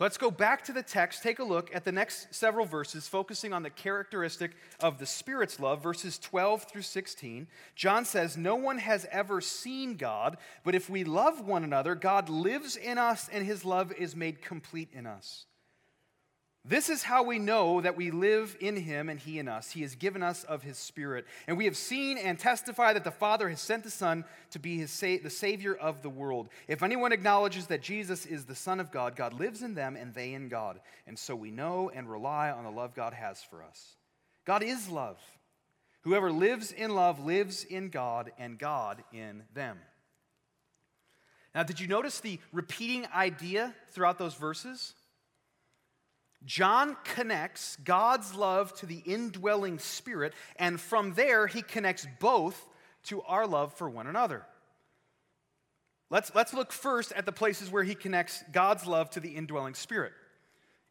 Let's 0.00 0.18
go 0.18 0.32
back 0.32 0.64
to 0.64 0.72
the 0.72 0.82
text, 0.82 1.22
take 1.22 1.38
a 1.38 1.44
look 1.44 1.72
at 1.72 1.84
the 1.84 1.92
next 1.92 2.34
several 2.34 2.66
verses, 2.66 3.06
focusing 3.06 3.52
on 3.52 3.62
the 3.62 3.70
characteristic 3.70 4.50
of 4.80 4.98
the 4.98 5.06
Spirit's 5.06 5.60
love, 5.60 5.84
verses 5.84 6.18
12 6.18 6.64
through 6.64 6.82
16. 6.82 7.46
John 7.76 8.04
says, 8.04 8.36
No 8.36 8.56
one 8.56 8.78
has 8.78 9.06
ever 9.12 9.40
seen 9.40 9.94
God, 9.94 10.36
but 10.64 10.74
if 10.74 10.90
we 10.90 11.04
love 11.04 11.46
one 11.46 11.62
another, 11.62 11.94
God 11.94 12.28
lives 12.28 12.74
in 12.74 12.98
us, 12.98 13.28
and 13.32 13.46
his 13.46 13.64
love 13.64 13.92
is 13.92 14.16
made 14.16 14.42
complete 14.42 14.88
in 14.92 15.06
us. 15.06 15.46
This 16.66 16.88
is 16.88 17.02
how 17.02 17.22
we 17.22 17.38
know 17.38 17.82
that 17.82 17.96
we 17.96 18.10
live 18.10 18.56
in 18.58 18.74
him 18.74 19.10
and 19.10 19.20
he 19.20 19.38
in 19.38 19.48
us. 19.48 19.70
He 19.70 19.82
has 19.82 19.96
given 19.96 20.22
us 20.22 20.44
of 20.44 20.62
his 20.62 20.78
spirit. 20.78 21.26
And 21.46 21.58
we 21.58 21.66
have 21.66 21.76
seen 21.76 22.16
and 22.16 22.38
testify 22.38 22.94
that 22.94 23.04
the 23.04 23.10
Father 23.10 23.50
has 23.50 23.60
sent 23.60 23.84
the 23.84 23.90
Son 23.90 24.24
to 24.52 24.58
be 24.58 24.78
his 24.78 24.90
sa- 24.90 25.18
the 25.22 25.28
Savior 25.28 25.74
of 25.74 26.00
the 26.00 26.08
world. 26.08 26.48
If 26.66 26.82
anyone 26.82 27.12
acknowledges 27.12 27.66
that 27.66 27.82
Jesus 27.82 28.24
is 28.24 28.46
the 28.46 28.54
Son 28.54 28.80
of 28.80 28.90
God, 28.90 29.14
God 29.14 29.34
lives 29.34 29.60
in 29.60 29.74
them 29.74 29.94
and 29.94 30.14
they 30.14 30.32
in 30.32 30.48
God. 30.48 30.80
And 31.06 31.18
so 31.18 31.36
we 31.36 31.50
know 31.50 31.90
and 31.94 32.10
rely 32.10 32.50
on 32.50 32.64
the 32.64 32.70
love 32.70 32.94
God 32.94 33.12
has 33.12 33.42
for 33.42 33.62
us. 33.62 33.96
God 34.46 34.62
is 34.62 34.88
love. 34.88 35.18
Whoever 36.04 36.32
lives 36.32 36.72
in 36.72 36.94
love 36.94 37.22
lives 37.22 37.64
in 37.64 37.90
God 37.90 38.32
and 38.38 38.58
God 38.58 39.04
in 39.12 39.42
them. 39.52 39.78
Now, 41.54 41.62
did 41.62 41.78
you 41.78 41.88
notice 41.88 42.20
the 42.20 42.40
repeating 42.52 43.06
idea 43.14 43.74
throughout 43.90 44.18
those 44.18 44.34
verses? 44.34 44.94
John 46.44 46.96
connects 47.04 47.76
God's 47.84 48.34
love 48.34 48.74
to 48.80 48.86
the 48.86 48.98
indwelling 48.98 49.78
spirit, 49.78 50.34
and 50.56 50.80
from 50.80 51.14
there, 51.14 51.46
he 51.46 51.62
connects 51.62 52.06
both 52.20 52.68
to 53.04 53.22
our 53.22 53.46
love 53.46 53.74
for 53.74 53.88
one 53.88 54.06
another. 54.06 54.44
Let's, 56.10 56.34
let's 56.34 56.54
look 56.54 56.72
first 56.72 57.12
at 57.12 57.26
the 57.26 57.32
places 57.32 57.70
where 57.70 57.82
he 57.82 57.94
connects 57.94 58.44
God's 58.52 58.86
love 58.86 59.10
to 59.10 59.20
the 59.20 59.30
indwelling 59.30 59.74
spirit. 59.74 60.12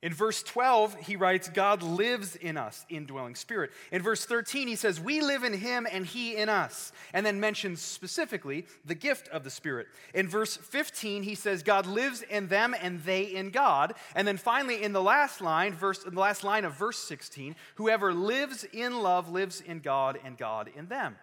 In 0.03 0.13
verse 0.13 0.43
12, 0.43 0.97
he 1.07 1.15
writes, 1.15 1.47
God 1.47 1.81
lives 1.81 2.35
in 2.35 2.57
us, 2.57 2.85
indwelling 2.89 3.35
spirit. 3.35 3.71
In 3.89 4.01
verse 4.01 4.25
13, 4.25 4.67
he 4.67 4.75
says, 4.75 4.99
We 4.99 5.21
live 5.21 5.45
in 5.45 5.53
him 5.53 5.87
and 5.89 6.05
he 6.05 6.35
in 6.35 6.49
us, 6.49 6.91
and 7.13 7.25
then 7.25 7.39
mentions 7.39 7.81
specifically 7.81 8.65
the 8.83 8.95
gift 8.95 9.29
of 9.29 9.45
the 9.45 9.49
Spirit. 9.49 9.87
In 10.13 10.27
verse 10.27 10.57
15, 10.57 11.23
he 11.23 11.35
says, 11.35 11.63
God 11.63 11.85
lives 11.85 12.21
in 12.21 12.49
them 12.49 12.75
and 12.81 13.01
they 13.03 13.23
in 13.23 13.49
God. 13.49 13.93
And 14.13 14.27
then 14.27 14.35
finally, 14.35 14.83
in 14.83 14.91
the 14.91 15.01
last 15.01 15.39
line, 15.39 15.73
verse, 15.73 16.03
in 16.03 16.15
the 16.15 16.19
last 16.19 16.43
line 16.43 16.65
of 16.65 16.75
verse 16.75 16.99
16, 16.99 17.55
whoever 17.75 18.13
lives 18.13 18.65
in 18.73 19.01
love 19.01 19.29
lives 19.29 19.61
in 19.61 19.79
God 19.79 20.19
and 20.25 20.37
God 20.37 20.69
in 20.75 20.87
them. 20.87 21.15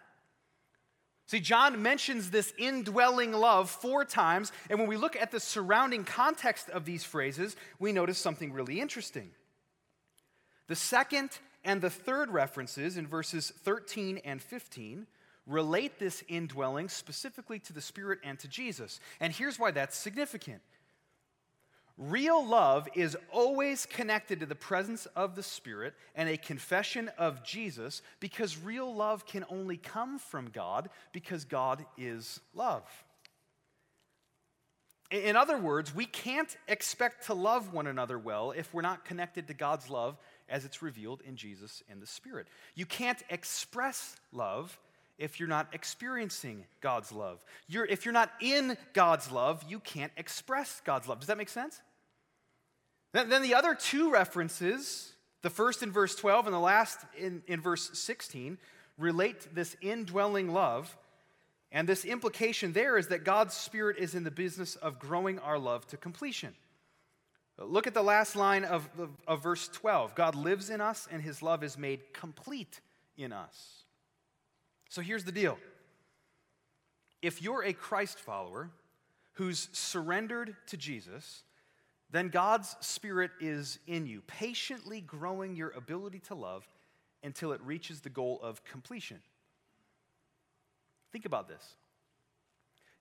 See, 1.31 1.39
John 1.39 1.81
mentions 1.81 2.31
this 2.31 2.53
indwelling 2.59 3.31
love 3.31 3.71
four 3.71 4.05
times, 4.05 4.51
and 4.69 4.81
when 4.81 4.89
we 4.89 4.97
look 4.97 5.15
at 5.15 5.31
the 5.31 5.39
surrounding 5.39 6.03
context 6.03 6.69
of 6.71 6.85
these 6.85 7.05
phrases, 7.05 7.55
we 7.79 7.93
notice 7.93 8.19
something 8.19 8.53
really 8.53 8.81
interesting. 8.81 9.31
The 10.67 10.75
second 10.75 11.31
and 11.65 11.81
the 11.81 11.89
third 11.89 12.31
references 12.31 12.97
in 12.97 13.07
verses 13.07 13.53
13 13.63 14.19
and 14.25 14.43
15 14.43 15.07
relate 15.47 16.01
this 16.01 16.25
indwelling 16.27 16.89
specifically 16.89 17.61
to 17.61 17.73
the 17.73 17.81
Spirit 17.81 18.19
and 18.25 18.37
to 18.41 18.49
Jesus. 18.49 18.99
And 19.21 19.33
here's 19.33 19.57
why 19.57 19.71
that's 19.71 19.97
significant 19.97 20.63
Real 22.01 22.43
love 22.43 22.89
is 22.95 23.15
always 23.31 23.85
connected 23.85 24.41
to 24.41 24.47
the 24.47 24.55
presence 24.55 25.05
of 25.15 25.37
the 25.37 25.43
Spirit 25.43 25.93
and 26.15 26.31
a 26.31 26.39
confession 26.39 27.11
of 27.19 27.45
Jesus 27.45 28.01
because 28.21 28.57
real 28.57 28.95
love 28.95 29.27
can 29.27 29.45
only 29.51 29.77
come 29.77 30.19
from 30.19 30.49
God 30.49 30.89
because 31.13 31.45
God 31.45 31.85
is 31.99 32.41
love. 32.55 32.85
In 35.11 35.37
other 35.37 35.59
words, 35.59 35.95
we 35.95 36.07
can't 36.07 36.57
expect 36.69 37.27
to 37.27 37.35
love 37.35 37.75
one 37.75 37.87
another 37.87 38.19
well 38.19 38.53
if 38.53 38.73
we're 38.73 38.81
not 38.81 39.05
connected 39.05 39.49
to 39.49 39.55
God's 39.55 39.91
love 39.91 40.17
as 40.49 40.65
it's 40.65 40.81
revealed 40.81 41.21
in 41.27 41.37
Jesus 41.37 41.83
and 41.91 42.01
the 42.01 42.07
Spirit. 42.07 42.47
You 42.75 42.87
can't 42.87 43.23
express 43.29 44.17
love 44.33 44.79
if 45.19 45.39
you're 45.39 45.51
not 45.51 45.69
experiencing 45.75 46.65
God's 46.81 47.13
love. 47.13 47.45
You're, 47.69 47.85
if 47.85 48.07
you're 48.07 48.15
not 48.15 48.31
in 48.41 48.79
God's 48.95 49.31
love, 49.31 49.63
you 49.69 49.81
can't 49.81 50.13
express 50.17 50.81
God's 50.87 51.07
love. 51.07 51.19
Does 51.21 51.27
that 51.27 51.37
make 51.37 51.51
sense? 51.51 51.79
Then, 53.13 53.43
the 53.43 53.55
other 53.55 53.75
two 53.75 54.13
references, 54.13 55.13
the 55.43 55.51
first 55.51 55.83
in 55.83 55.91
verse 55.91 56.15
12 56.15 56.47
and 56.47 56.55
the 56.55 56.61
last 56.61 56.99
in, 57.19 57.43
in 57.47 57.61
verse 57.61 57.91
16, 57.99 58.59
relate 58.99 59.55
this 59.55 59.77
indwelling 59.81 60.53
love. 60.53 60.97
And 61.73 61.89
this 61.89 62.05
implication 62.05 62.73
there 62.73 62.97
is 62.99 63.09
that 63.09 63.25
God's 63.25 63.55
Spirit 63.55 63.97
is 63.99 64.15
in 64.15 64.25
the 64.25 64.31
business 64.31 64.77
of 64.77 64.99
growing 64.99 65.39
our 65.41 65.59
love 65.59 65.87
to 65.89 65.97
completion. 65.97 66.55
Look 67.59 67.87
at 67.87 67.95
the 67.95 68.03
last 68.03 68.37
line 68.37 68.65
of, 68.65 68.89
of, 68.99 69.11
of, 69.27 69.43
verse 69.43 69.69
12 69.69 70.15
God 70.15 70.35
lives 70.35 70.71
in 70.71 70.81
us, 70.81 71.07
and 71.11 71.23
his 71.23 71.43
love 71.43 71.63
is 71.63 71.77
made 71.77 72.13
complete 72.15 72.81
in 73.19 73.33
us. 73.33 73.85
So 74.89 75.03
here's 75.03 75.25
the 75.25 75.33
deal 75.33 75.59
if 77.23 77.43
you're 77.43 77.65
a 77.65 77.73
Christ 77.73 78.19
follower 78.19 78.71
who's 79.35 79.69
surrendered 79.73 80.57
to 80.69 80.77
Jesus, 80.77 81.43
then 82.13 82.29
God's 82.29 82.77
Spirit 82.81 83.31
is 83.41 83.79
in 83.87 84.07
you, 84.07 84.23
patiently 84.27 85.01
growing 85.01 85.55
your 85.55 85.71
ability 85.71 86.21
to 86.27 86.35
love 86.35 86.69
until 87.23 87.53
it 87.53 87.61
reaches 87.63 88.01
the 88.01 88.11
goal 88.11 88.41
of 88.43 88.65
completion. 88.65 89.21
Think 91.13 91.25
about 91.25 91.49
this. 91.49 91.77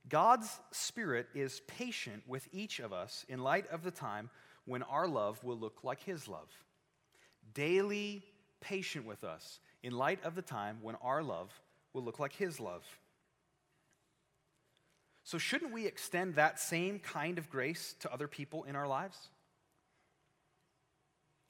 God's 0.08 0.60
Spirit 0.70 1.26
is 1.34 1.60
patient 1.66 2.22
with 2.26 2.48
each 2.52 2.78
of 2.78 2.92
us 2.92 3.24
in 3.28 3.40
light 3.40 3.68
of 3.70 3.82
the 3.82 3.90
time 3.90 4.30
when 4.64 4.82
our 4.84 5.08
love 5.08 5.42
will 5.44 5.58
look 5.58 5.82
like 5.82 6.02
His 6.02 6.28
love. 6.28 6.48
Daily 7.54 8.22
patient 8.60 9.06
with 9.06 9.24
us 9.24 9.60
in 9.82 9.92
light 9.92 10.22
of 10.24 10.34
the 10.34 10.42
time 10.42 10.78
when 10.82 10.96
our 10.96 11.22
love 11.22 11.50
will 11.92 12.02
look 12.02 12.18
like 12.18 12.34
His 12.34 12.60
love. 12.60 12.84
So, 15.22 15.38
shouldn't 15.38 15.72
we 15.72 15.86
extend 15.86 16.34
that 16.34 16.58
same 16.58 16.98
kind 16.98 17.38
of 17.38 17.50
grace 17.50 17.94
to 18.00 18.12
other 18.12 18.26
people 18.26 18.64
in 18.64 18.74
our 18.74 18.88
lives? 18.88 19.28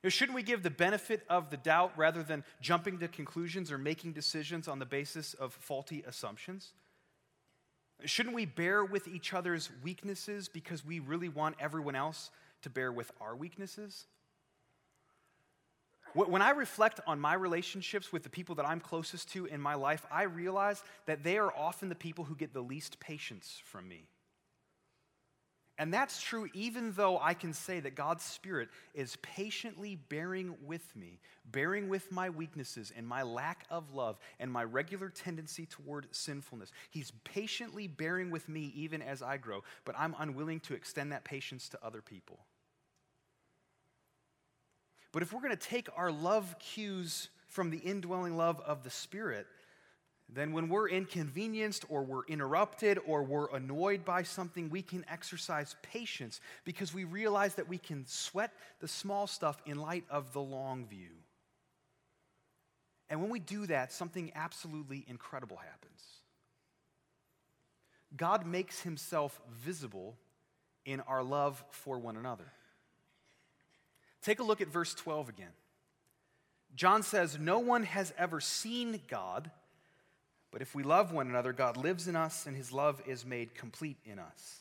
Shouldn't 0.09 0.35
we 0.35 0.43
give 0.43 0.63
the 0.63 0.71
benefit 0.71 1.25
of 1.29 1.51
the 1.51 1.59
doubt 1.59 1.93
rather 1.97 2.23
than 2.23 2.43
jumping 2.63 2.99
to 2.99 3.09
conclusions 3.09 3.71
or 3.71 3.77
making 3.77 4.13
decisions 4.13 4.67
on 4.67 4.79
the 4.79 4.87
basis 4.87 5.35
of 5.35 5.53
faulty 5.53 6.03
assumptions? 6.07 6.73
Shouldn't 8.07 8.35
we 8.35 8.47
bear 8.47 8.83
with 8.83 9.07
each 9.07 9.35
other's 9.35 9.69
weaknesses 9.83 10.49
because 10.49 10.85
we 10.87 11.01
really 11.01 11.29
want 11.29 11.57
everyone 11.61 11.97
else 11.97 12.31
to 12.63 12.71
bear 12.71 12.91
with 12.91 13.13
our 13.21 13.37
weaknesses? 13.37 14.07
When 16.15 16.43
I 16.43 16.51
reflect 16.51 17.01
on 17.07 17.21
my 17.21 17.35
relationships 17.35 18.13
with 18.13 18.25
the 18.25 18.31
people 18.31 18.57
that 18.57 18.67
I'm 18.67 18.81
closest 18.81 19.31
to 19.33 19.47
in 19.47 19.61
my 19.61 19.75
life, 19.75 20.05
I 20.11 20.25
realize 20.25 20.83
that 21.07 21.23
they 21.23 21.39
are 21.39 21.53
often 21.57 21.89
the 21.89 21.95
people 21.95 22.25
who 22.25 22.35
get 22.35 22.53
the 22.53 22.61
least 22.61 22.99
patience 22.99 23.61
from 23.65 23.89
me. 23.89 24.07
And 25.81 25.95
that's 25.95 26.21
true 26.21 26.47
even 26.53 26.93
though 26.93 27.19
I 27.19 27.33
can 27.33 27.55
say 27.55 27.81
that 27.81 27.95
God's 27.95 28.23
Spirit 28.23 28.69
is 28.93 29.17
patiently 29.23 29.97
bearing 29.97 30.55
with 30.67 30.95
me, 30.95 31.21
bearing 31.51 31.89
with 31.89 32.13
my 32.13 32.29
weaknesses 32.29 32.93
and 32.95 33.09
my 33.09 33.23
lack 33.23 33.65
of 33.71 33.95
love 33.95 34.19
and 34.39 34.53
my 34.53 34.63
regular 34.63 35.09
tendency 35.09 35.65
toward 35.65 36.07
sinfulness. 36.11 36.71
He's 36.91 37.13
patiently 37.25 37.87
bearing 37.87 38.31
with 38.31 38.47
me 38.47 38.73
even 38.75 39.01
as 39.01 39.23
I 39.23 39.39
grow, 39.39 39.63
but 39.87 39.95
I'm 39.99 40.15
unwilling 40.19 40.61
to 40.61 40.75
extend 40.75 41.13
that 41.13 41.25
patience 41.25 41.71
to 41.71 41.79
other 41.83 42.03
people. 42.03 42.41
But 45.13 45.23
if 45.23 45.33
we're 45.33 45.41
going 45.41 45.57
to 45.57 45.69
take 45.69 45.89
our 45.97 46.13
love 46.13 46.57
cues 46.59 47.29
from 47.49 47.71
the 47.71 47.79
indwelling 47.79 48.37
love 48.37 48.61
of 48.61 48.85
the 48.85 48.91
Spirit, 48.91 49.47
then 50.33 50.53
when 50.53 50.69
we're 50.69 50.89
inconvenienced 50.89 51.85
or 51.89 52.05
we're 52.05 52.25
interrupted 52.27 52.99
or 53.05 53.25
we're 53.25 53.51
annoyed 53.55 54.05
by 54.05 54.23
something, 54.23 54.71
we 54.71 54.83
can 54.83 55.05
exercise 55.11 55.75
patience 55.83 56.41
because 56.65 56.95
we 56.95 57.05
realize 57.05 57.57
that 57.57 57.69
we 57.69 57.79
can 57.79 58.07
sweat 58.07 58.53
the 58.81 58.87
small 58.87 59.27
stuff 59.27 59.61
in 59.67 59.79
light 59.79 60.05
of 60.09 60.33
the 60.33 60.41
long 60.41 60.87
view. 60.87 61.11
And 63.09 63.21
when 63.21 63.31
we 63.31 63.41
do 63.41 63.67
that, 63.67 63.93
something 63.93 64.31
absolutely 64.37 65.05
incredible 65.09 65.57
happens. 65.57 66.03
God 68.17 68.47
makes 68.47 68.81
himself 68.83 69.41
visible 69.53 70.17
in 70.85 71.01
our 71.01 71.23
love 71.23 71.65
for 71.71 71.99
one 71.99 72.17
another. 72.17 72.53
Take 74.23 74.41
a 74.41 74.43
look 74.43 74.61
at 74.61 74.69
verse 74.69 74.95
12 74.95 75.29
again. 75.29 75.53
John 76.75 77.03
says, 77.03 77.39
No 77.39 77.59
one 77.59 77.85
has 77.85 78.13
ever 78.19 78.41
seen 78.41 79.01
God, 79.09 79.51
but 80.51 80.63
if 80.63 80.75
we 80.75 80.83
love 80.83 81.13
one 81.13 81.29
another, 81.29 81.53
God 81.53 81.77
lives 81.77 82.09
in 82.09 82.17
us 82.17 82.47
and 82.47 82.57
his 82.57 82.73
love 82.73 83.03
is 83.07 83.25
made 83.25 83.55
complete 83.55 83.97
in 84.05 84.19
us. 84.19 84.61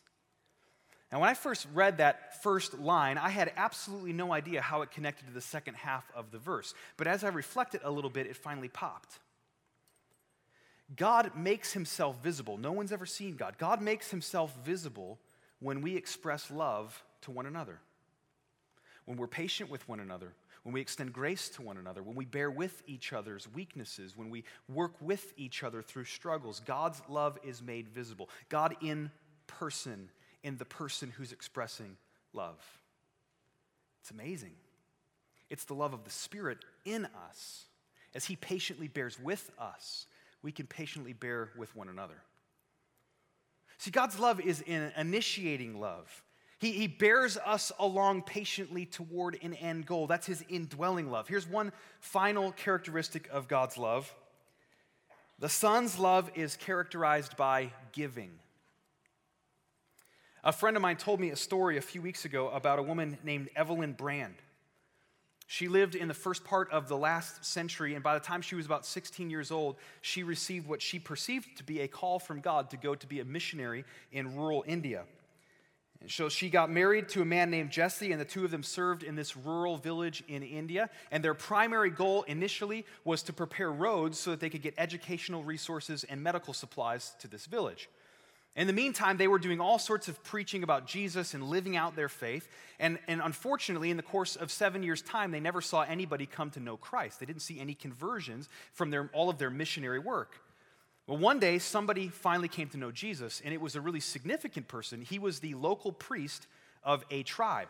Now, 1.11 1.21
when 1.21 1.29
I 1.29 1.33
first 1.33 1.67
read 1.73 1.97
that 1.97 2.43
first 2.43 2.77
line, 2.79 3.17
I 3.17 3.29
had 3.29 3.51
absolutely 3.57 4.13
no 4.13 4.31
idea 4.31 4.61
how 4.61 4.83
it 4.83 4.91
connected 4.91 5.25
to 5.25 5.33
the 5.33 5.41
second 5.41 5.73
half 5.75 6.05
of 6.15 6.29
the 6.31 6.37
verse. 6.37 6.75
But 6.97 7.07
as 7.07 7.23
I 7.23 7.29
reflected 7.29 7.81
a 7.83 7.89
little 7.89 8.11
bit, 8.11 8.27
it 8.27 8.35
finally 8.35 8.67
popped. 8.67 9.17
God 10.95 11.31
makes 11.35 11.73
himself 11.73 12.21
visible. 12.21 12.57
No 12.57 12.71
one's 12.71 12.91
ever 12.91 13.05
seen 13.07 13.35
God. 13.35 13.55
God 13.57 13.81
makes 13.81 14.11
himself 14.11 14.55
visible 14.63 15.19
when 15.59 15.81
we 15.81 15.95
express 15.95 16.49
love 16.51 17.03
to 17.21 17.31
one 17.31 17.45
another, 17.45 17.79
when 19.09 19.17
we're 19.17 19.25
patient 19.25 19.71
with 19.71 19.89
one 19.89 19.99
another, 19.99 20.33
when 20.61 20.71
we 20.71 20.81
extend 20.81 21.11
grace 21.11 21.49
to 21.49 21.63
one 21.63 21.77
another, 21.77 22.03
when 22.03 22.15
we 22.15 22.25
bear 22.25 22.51
with 22.51 22.83
each 22.85 23.11
other's 23.11 23.47
weaknesses, 23.55 24.15
when 24.15 24.29
we 24.29 24.43
work 24.71 24.93
with 25.01 25.33
each 25.35 25.63
other 25.63 25.81
through 25.81 26.05
struggles. 26.05 26.61
God's 26.63 27.01
love 27.09 27.39
is 27.43 27.59
made 27.59 27.89
visible. 27.89 28.29
God 28.49 28.75
in 28.83 29.09
person, 29.47 30.09
in 30.43 30.57
the 30.57 30.65
person 30.65 31.09
who's 31.09 31.31
expressing 31.31 31.97
love. 32.33 32.63
It's 34.03 34.11
amazing. 34.11 34.51
It's 35.49 35.65
the 35.65 35.73
love 35.73 35.93
of 35.93 36.03
the 36.03 36.11
Spirit 36.11 36.59
in 36.85 37.05
us. 37.05 37.65
As 38.13 38.25
He 38.25 38.35
patiently 38.35 38.89
bears 38.89 39.19
with 39.19 39.49
us, 39.57 40.05
we 40.43 40.51
can 40.51 40.67
patiently 40.67 41.13
bear 41.13 41.49
with 41.57 41.75
one 41.75 41.89
another. 41.89 42.21
See, 43.79 43.89
God's 43.89 44.19
love 44.19 44.39
is 44.39 44.63
an 44.67 44.91
initiating 44.95 45.79
love. 45.79 46.23
He, 46.59 46.73
he 46.73 46.87
bears 46.87 47.37
us 47.37 47.71
along 47.79 48.23
patiently 48.23 48.85
toward 48.85 49.37
an 49.41 49.53
end 49.53 49.85
goal. 49.85 50.07
That's 50.07 50.27
his 50.27 50.43
indwelling 50.49 51.09
love. 51.09 51.27
Here's 51.27 51.47
one 51.47 51.71
final 52.01 52.51
characteristic 52.51 53.29
of 53.31 53.47
God's 53.47 53.77
love 53.77 54.13
the 55.39 55.49
Son's 55.49 55.97
love 55.97 56.29
is 56.35 56.57
characterized 56.57 57.37
by 57.37 57.71
giving. 57.93 58.31
A 60.43 60.51
friend 60.51 60.75
of 60.75 60.81
mine 60.81 60.97
told 60.97 61.21
me 61.21 61.29
a 61.29 61.35
story 61.37 61.77
a 61.77 61.81
few 61.81 62.01
weeks 62.01 62.25
ago 62.25 62.49
about 62.49 62.77
a 62.77 62.83
woman 62.83 63.17
named 63.23 63.49
Evelyn 63.55 63.93
Brand. 63.93 64.35
She 65.47 65.69
lived 65.69 65.95
in 65.95 66.09
the 66.09 66.13
first 66.13 66.43
part 66.43 66.69
of 66.71 66.89
the 66.89 66.97
last 66.97 67.45
century, 67.45 67.95
and 67.95 68.03
by 68.03 68.13
the 68.15 68.19
time 68.19 68.41
she 68.41 68.55
was 68.55 68.65
about 68.65 68.85
16 68.85 69.29
years 69.29 69.49
old, 69.49 69.77
she 70.01 70.23
received 70.23 70.67
what 70.67 70.81
she 70.81 70.99
perceived 70.99 71.57
to 71.57 71.63
be 71.63 71.79
a 71.79 71.87
call 71.87 72.19
from 72.19 72.41
God 72.41 72.69
to 72.71 72.77
go 72.77 72.93
to 72.93 73.07
be 73.07 73.21
a 73.21 73.25
missionary 73.25 73.85
in 74.11 74.35
rural 74.35 74.65
India. 74.67 75.05
And 76.01 76.09
so 76.09 76.29
she 76.29 76.49
got 76.49 76.71
married 76.71 77.09
to 77.09 77.21
a 77.21 77.25
man 77.25 77.49
named 77.49 77.71
Jesse, 77.71 78.11
and 78.11 78.21
the 78.21 78.25
two 78.25 78.45
of 78.45 78.51
them 78.51 78.63
served 78.63 79.03
in 79.03 79.15
this 79.15 79.35
rural 79.35 79.75
village 79.75 80.23
in 80.29 80.43
India. 80.43 80.89
And 81.11 81.23
their 81.23 81.33
primary 81.33 81.89
goal 81.89 82.23
initially 82.23 82.85
was 83.03 83.21
to 83.23 83.33
prepare 83.33 83.71
roads 83.71 84.17
so 84.17 84.31
that 84.31 84.39
they 84.39 84.49
could 84.49 84.61
get 84.61 84.73
educational 84.77 85.43
resources 85.43 86.05
and 86.05 86.23
medical 86.23 86.53
supplies 86.53 87.13
to 87.19 87.27
this 87.27 87.45
village. 87.47 87.89
In 88.55 88.67
the 88.67 88.73
meantime, 88.73 89.17
they 89.17 89.27
were 89.27 89.39
doing 89.39 89.61
all 89.61 89.77
sorts 89.77 90.07
of 90.07 90.23
preaching 90.23 90.63
about 90.63 90.87
Jesus 90.87 91.33
and 91.33 91.43
living 91.43 91.75
out 91.75 91.95
their 91.95 92.09
faith. 92.09 92.49
And, 92.79 92.97
and 93.07 93.21
unfortunately, 93.23 93.91
in 93.91 93.97
the 93.97 94.03
course 94.03 94.35
of 94.35 94.51
seven 94.51 94.83
years' 94.83 95.01
time, 95.01 95.31
they 95.31 95.39
never 95.39 95.61
saw 95.61 95.81
anybody 95.81 96.25
come 96.25 96.49
to 96.51 96.59
know 96.59 96.75
Christ. 96.75 97.19
They 97.19 97.25
didn't 97.25 97.41
see 97.41 97.59
any 97.59 97.73
conversions 97.73 98.49
from 98.73 98.89
their, 98.89 99.09
all 99.13 99.29
of 99.29 99.37
their 99.37 99.49
missionary 99.49 99.99
work. 99.99 100.41
Well, 101.09 101.17
one 101.17 101.39
day, 101.39 101.57
somebody 101.57 102.09
finally 102.09 102.47
came 102.47 102.69
to 102.69 102.77
know 102.77 102.91
Jesus, 102.91 103.41
and 103.43 103.51
it 103.51 103.59
was 103.59 103.75
a 103.75 103.81
really 103.81 103.99
significant 103.99 104.67
person. 104.67 105.01
He 105.01 105.17
was 105.17 105.39
the 105.39 105.55
local 105.55 105.91
priest 105.91 106.45
of 106.83 107.03
a 107.09 107.23
tribe. 107.23 107.69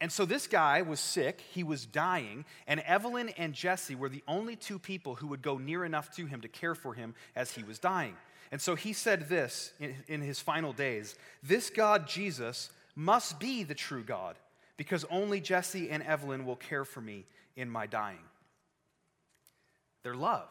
And 0.00 0.10
so 0.10 0.24
this 0.24 0.46
guy 0.46 0.80
was 0.80 0.98
sick, 0.98 1.42
he 1.52 1.62
was 1.62 1.84
dying, 1.84 2.46
and 2.66 2.80
Evelyn 2.86 3.28
and 3.36 3.52
Jesse 3.52 3.94
were 3.94 4.08
the 4.08 4.22
only 4.26 4.56
two 4.56 4.78
people 4.78 5.16
who 5.16 5.26
would 5.26 5.42
go 5.42 5.58
near 5.58 5.84
enough 5.84 6.10
to 6.16 6.24
him 6.24 6.40
to 6.40 6.48
care 6.48 6.74
for 6.74 6.94
him 6.94 7.14
as 7.36 7.52
he 7.52 7.64
was 7.64 7.78
dying. 7.78 8.16
And 8.50 8.62
so 8.62 8.76
he 8.76 8.94
said 8.94 9.28
this 9.28 9.74
in, 9.78 9.96
in 10.08 10.22
his 10.22 10.40
final 10.40 10.72
days 10.72 11.16
This 11.42 11.68
God, 11.68 12.08
Jesus, 12.08 12.70
must 12.96 13.40
be 13.40 13.62
the 13.62 13.74
true 13.74 14.04
God, 14.04 14.36
because 14.78 15.04
only 15.10 15.42
Jesse 15.42 15.90
and 15.90 16.02
Evelyn 16.02 16.46
will 16.46 16.56
care 16.56 16.86
for 16.86 17.02
me 17.02 17.26
in 17.56 17.68
my 17.68 17.86
dying. 17.86 18.24
Their 20.02 20.14
love 20.14 20.48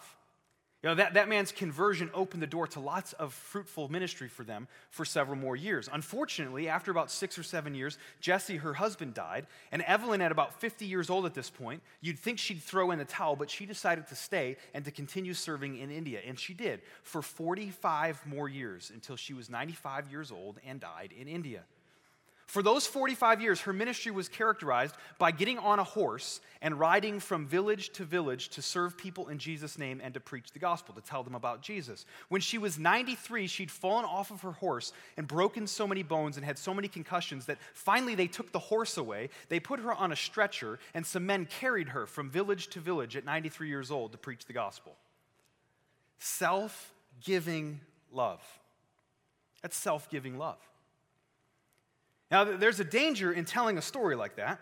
you 0.84 0.90
know, 0.90 0.96
that, 0.96 1.14
that 1.14 1.30
man's 1.30 1.52
conversion 1.52 2.10
opened 2.12 2.42
the 2.42 2.48
door 2.48 2.66
to 2.66 2.80
lots 2.80 3.14
of 3.14 3.34
fruitful 3.34 3.88
ministry 3.90 4.28
for 4.28 4.44
them 4.44 4.68
for 4.90 5.06
several 5.06 5.38
more 5.38 5.56
years. 5.56 5.88
Unfortunately, 5.94 6.68
after 6.68 6.90
about 6.90 7.12
six 7.12 7.38
or 7.38 7.44
seven 7.44 7.76
years, 7.76 8.00
Jesse, 8.20 8.58
her 8.58 8.74
husband, 8.74 9.14
died, 9.14 9.46
and 9.72 9.84
Evelyn, 9.84 10.22
at 10.22 10.32
about 10.32 10.60
50 10.60 10.86
years 10.86 11.12
old 11.12 11.28
at 11.28 11.36
this 11.36 11.52
point, 11.52 11.84
you'd 12.02 12.18
think 12.18 12.40
she'd 12.40 12.64
throw 12.64 12.90
in 12.90 12.98
the 12.98 13.06
towel, 13.06 13.36
but 13.36 13.50
she 13.50 13.68
decided 13.68 14.08
to 14.08 14.16
stay 14.16 14.58
and 14.74 14.84
to 14.86 14.92
continue 14.92 15.36
serving 15.36 15.78
in 15.78 15.92
India. 15.92 16.20
And 16.26 16.40
she 16.40 16.56
did 16.56 16.82
for 17.04 17.22
45 17.22 18.26
more 18.26 18.50
years 18.50 18.92
until 18.92 19.16
she 19.16 19.36
was 19.36 19.52
95 19.52 20.10
years 20.10 20.32
old 20.32 20.60
and 20.66 20.80
died 20.80 21.14
in 21.16 21.28
India. 21.28 21.62
For 22.52 22.62
those 22.62 22.86
45 22.86 23.42
years, 23.42 23.62
her 23.62 23.72
ministry 23.72 24.12
was 24.12 24.28
characterized 24.28 24.98
by 25.18 25.32
getting 25.32 25.58
on 25.58 25.80
a 25.80 25.86
horse 25.86 26.42
and 26.62 26.78
riding 26.78 27.22
from 27.22 27.48
village 27.48 27.92
to 27.92 28.04
village 28.04 28.50
to 28.50 28.62
serve 28.62 28.98
people 28.98 29.30
in 29.30 29.38
Jesus' 29.38 29.78
name 29.78 30.02
and 30.04 30.14
to 30.16 30.20
preach 30.20 30.52
the 30.52 30.60
gospel, 30.60 30.94
to 30.96 31.00
tell 31.00 31.24
them 31.24 31.34
about 31.34 31.62
Jesus. 31.62 32.06
When 32.28 32.42
she 32.42 32.58
was 32.58 32.78
93, 32.78 33.48
she'd 33.48 33.72
fallen 33.72 34.04
off 34.04 34.32
of 34.32 34.42
her 34.42 34.52
horse 34.52 34.92
and 35.16 35.30
broken 35.30 35.66
so 35.66 35.88
many 35.88 36.04
bones 36.04 36.36
and 36.36 36.46
had 36.46 36.60
so 36.60 36.74
many 36.74 36.90
concussions 36.90 37.46
that 37.46 37.58
finally 37.74 38.16
they 38.16 38.28
took 38.28 38.52
the 38.52 38.60
horse 38.60 38.98
away. 38.98 39.30
They 39.48 39.62
put 39.62 39.80
her 39.80 39.94
on 39.94 40.12
a 40.12 40.18
stretcher, 40.18 40.78
and 40.94 41.06
some 41.06 41.26
men 41.26 41.46
carried 41.46 41.88
her 41.88 42.06
from 42.06 42.30
village 42.30 42.68
to 42.72 42.82
village 42.82 43.16
at 43.16 43.24
93 43.24 43.70
years 43.70 43.92
old 43.92 44.12
to 44.12 44.18
preach 44.18 44.44
the 44.44 44.52
gospel. 44.52 44.98
Self 46.20 46.92
giving 47.24 47.80
love. 48.12 48.44
That's 49.62 49.78
self 49.78 50.10
giving 50.10 50.38
love. 50.38 50.60
Now, 52.32 52.46
there's 52.46 52.80
a 52.80 52.86
danger 52.86 53.32
in 53.32 53.44
telling 53.44 53.78
a 53.78 53.82
story 53.82 54.16
like 54.16 54.38
that. 54.38 54.62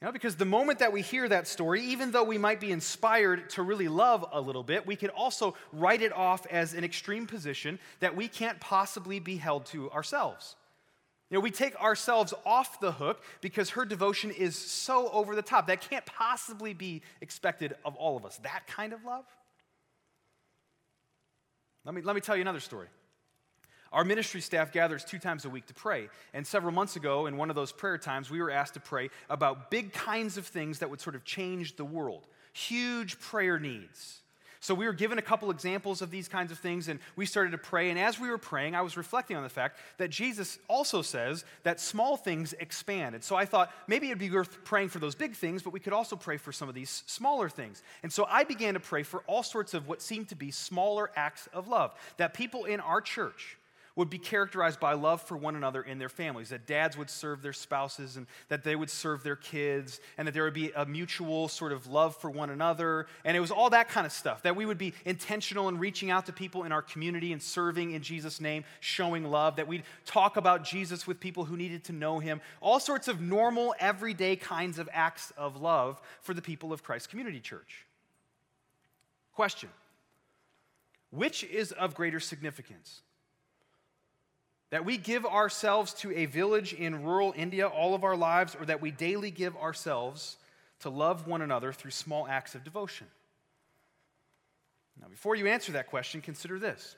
You 0.00 0.08
know, 0.08 0.12
because 0.12 0.36
the 0.36 0.44
moment 0.44 0.80
that 0.80 0.92
we 0.92 1.00
hear 1.00 1.26
that 1.26 1.48
story, 1.48 1.82
even 1.86 2.10
though 2.10 2.24
we 2.24 2.36
might 2.36 2.60
be 2.60 2.70
inspired 2.70 3.48
to 3.50 3.62
really 3.62 3.88
love 3.88 4.26
a 4.30 4.40
little 4.40 4.62
bit, 4.62 4.86
we 4.86 4.96
could 4.96 5.08
also 5.08 5.54
write 5.72 6.02
it 6.02 6.12
off 6.12 6.46
as 6.50 6.74
an 6.74 6.84
extreme 6.84 7.26
position 7.26 7.78
that 8.00 8.14
we 8.14 8.28
can't 8.28 8.60
possibly 8.60 9.18
be 9.18 9.36
held 9.38 9.64
to 9.66 9.90
ourselves. 9.92 10.56
You 11.30 11.36
know, 11.36 11.40
we 11.40 11.50
take 11.50 11.74
ourselves 11.80 12.34
off 12.44 12.80
the 12.80 12.92
hook 12.92 13.22
because 13.40 13.70
her 13.70 13.86
devotion 13.86 14.30
is 14.30 14.56
so 14.56 15.08
over 15.08 15.34
the 15.34 15.40
top. 15.42 15.68
That 15.68 15.80
can't 15.80 16.04
possibly 16.04 16.74
be 16.74 17.00
expected 17.22 17.74
of 17.86 17.96
all 17.96 18.18
of 18.18 18.26
us. 18.26 18.36
That 18.42 18.66
kind 18.66 18.92
of 18.92 19.02
love? 19.06 19.24
Let 21.86 21.94
me, 21.94 22.02
let 22.02 22.14
me 22.14 22.20
tell 22.20 22.36
you 22.36 22.42
another 22.42 22.60
story. 22.60 22.88
Our 23.94 24.04
ministry 24.04 24.40
staff 24.40 24.72
gathers 24.72 25.04
two 25.04 25.20
times 25.20 25.44
a 25.44 25.48
week 25.48 25.66
to 25.66 25.74
pray. 25.74 26.08
And 26.34 26.44
several 26.44 26.72
months 26.72 26.96
ago, 26.96 27.26
in 27.26 27.36
one 27.36 27.48
of 27.48 27.54
those 27.54 27.70
prayer 27.70 27.96
times, 27.96 28.28
we 28.28 28.42
were 28.42 28.50
asked 28.50 28.74
to 28.74 28.80
pray 28.80 29.08
about 29.30 29.70
big 29.70 29.92
kinds 29.92 30.36
of 30.36 30.46
things 30.46 30.80
that 30.80 30.90
would 30.90 31.00
sort 31.00 31.14
of 31.14 31.24
change 31.24 31.76
the 31.76 31.84
world, 31.84 32.26
huge 32.52 33.20
prayer 33.20 33.60
needs. 33.60 34.20
So 34.58 34.74
we 34.74 34.86
were 34.86 34.94
given 34.94 35.18
a 35.18 35.22
couple 35.22 35.50
examples 35.50 36.02
of 36.02 36.10
these 36.10 36.26
kinds 36.26 36.50
of 36.50 36.58
things, 36.58 36.88
and 36.88 36.98
we 37.14 37.26
started 37.26 37.50
to 37.50 37.58
pray. 37.58 37.90
And 37.90 37.98
as 37.98 38.18
we 38.18 38.30
were 38.30 38.38
praying, 38.38 38.74
I 38.74 38.80
was 38.80 38.96
reflecting 38.96 39.36
on 39.36 39.42
the 39.42 39.48
fact 39.48 39.78
that 39.98 40.10
Jesus 40.10 40.58
also 40.68 41.02
says 41.02 41.44
that 41.62 41.78
small 41.78 42.16
things 42.16 42.52
expand. 42.54 43.14
And 43.14 43.22
so 43.22 43.36
I 43.36 43.44
thought 43.44 43.70
maybe 43.86 44.06
it'd 44.06 44.18
be 44.18 44.30
worth 44.30 44.64
praying 44.64 44.88
for 44.88 44.98
those 44.98 45.14
big 45.14 45.36
things, 45.36 45.62
but 45.62 45.72
we 45.72 45.80
could 45.80 45.92
also 45.92 46.16
pray 46.16 46.38
for 46.38 46.50
some 46.50 46.68
of 46.68 46.74
these 46.74 47.04
smaller 47.06 47.48
things. 47.48 47.82
And 48.02 48.12
so 48.12 48.26
I 48.28 48.42
began 48.42 48.74
to 48.74 48.80
pray 48.80 49.04
for 49.04 49.20
all 49.26 49.42
sorts 49.44 49.72
of 49.72 49.86
what 49.86 50.02
seemed 50.02 50.30
to 50.30 50.34
be 50.34 50.50
smaller 50.50 51.10
acts 51.14 51.46
of 51.52 51.68
love 51.68 51.94
that 52.16 52.32
people 52.32 52.64
in 52.64 52.80
our 52.80 53.02
church 53.02 53.58
would 53.96 54.10
be 54.10 54.18
characterized 54.18 54.80
by 54.80 54.92
love 54.92 55.22
for 55.22 55.36
one 55.36 55.54
another 55.54 55.80
in 55.80 55.98
their 55.98 56.08
families, 56.08 56.48
that 56.48 56.66
dads 56.66 56.96
would 56.96 57.08
serve 57.08 57.42
their 57.42 57.52
spouses 57.52 58.16
and 58.16 58.26
that 58.48 58.64
they 58.64 58.74
would 58.74 58.90
serve 58.90 59.22
their 59.22 59.36
kids, 59.36 60.00
and 60.18 60.26
that 60.26 60.32
there 60.32 60.42
would 60.42 60.54
be 60.54 60.72
a 60.74 60.84
mutual 60.84 61.46
sort 61.46 61.72
of 61.72 61.86
love 61.86 62.16
for 62.16 62.28
one 62.28 62.50
another. 62.50 63.06
And 63.24 63.36
it 63.36 63.40
was 63.40 63.52
all 63.52 63.70
that 63.70 63.88
kind 63.88 64.04
of 64.04 64.12
stuff, 64.12 64.42
that 64.42 64.56
we 64.56 64.66
would 64.66 64.78
be 64.78 64.94
intentional 65.04 65.68
in 65.68 65.78
reaching 65.78 66.10
out 66.10 66.26
to 66.26 66.32
people 66.32 66.64
in 66.64 66.72
our 66.72 66.82
community 66.82 67.32
and 67.32 67.40
serving 67.40 67.92
in 67.92 68.02
Jesus' 68.02 68.40
name, 68.40 68.64
showing 68.80 69.24
love, 69.30 69.56
that 69.56 69.68
we'd 69.68 69.84
talk 70.04 70.36
about 70.36 70.64
Jesus 70.64 71.06
with 71.06 71.20
people 71.20 71.44
who 71.44 71.56
needed 71.56 71.84
to 71.84 71.92
know 71.92 72.18
him, 72.18 72.40
all 72.60 72.80
sorts 72.80 73.06
of 73.06 73.20
normal, 73.20 73.76
everyday 73.78 74.34
kinds 74.34 74.80
of 74.80 74.88
acts 74.92 75.32
of 75.36 75.60
love 75.60 76.00
for 76.20 76.34
the 76.34 76.42
people 76.42 76.72
of 76.72 76.82
Christ 76.82 77.10
Community 77.10 77.38
Church. 77.38 77.86
Question 79.34 79.68
Which 81.10 81.44
is 81.44 81.70
of 81.70 81.94
greater 81.94 82.18
significance? 82.18 83.02
That 84.74 84.84
we 84.84 84.96
give 84.96 85.24
ourselves 85.24 85.94
to 86.00 86.10
a 86.10 86.26
village 86.26 86.72
in 86.72 87.04
rural 87.04 87.32
India 87.36 87.68
all 87.68 87.94
of 87.94 88.02
our 88.02 88.16
lives, 88.16 88.56
or 88.58 88.66
that 88.66 88.82
we 88.82 88.90
daily 88.90 89.30
give 89.30 89.56
ourselves 89.56 90.36
to 90.80 90.90
love 90.90 91.28
one 91.28 91.42
another 91.42 91.72
through 91.72 91.92
small 91.92 92.26
acts 92.26 92.56
of 92.56 92.64
devotion? 92.64 93.06
Now, 95.00 95.06
before 95.06 95.36
you 95.36 95.46
answer 95.46 95.70
that 95.70 95.90
question, 95.90 96.20
consider 96.20 96.58
this. 96.58 96.96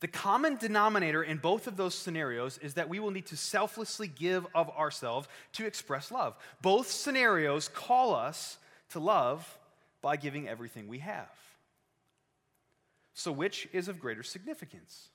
The 0.00 0.08
common 0.08 0.56
denominator 0.56 1.22
in 1.22 1.36
both 1.36 1.66
of 1.66 1.76
those 1.76 1.94
scenarios 1.94 2.56
is 2.62 2.72
that 2.72 2.88
we 2.88 3.00
will 3.00 3.10
need 3.10 3.26
to 3.26 3.36
selflessly 3.36 4.08
give 4.08 4.46
of 4.54 4.70
ourselves 4.70 5.28
to 5.52 5.66
express 5.66 6.10
love. 6.10 6.38
Both 6.62 6.90
scenarios 6.90 7.68
call 7.68 8.14
us 8.14 8.56
to 8.92 8.98
love 8.98 9.58
by 10.00 10.16
giving 10.16 10.48
everything 10.48 10.88
we 10.88 11.00
have. 11.00 11.28
So, 13.12 13.30
which 13.30 13.68
is 13.74 13.88
of 13.88 14.00
greater 14.00 14.22
significance? 14.22 15.10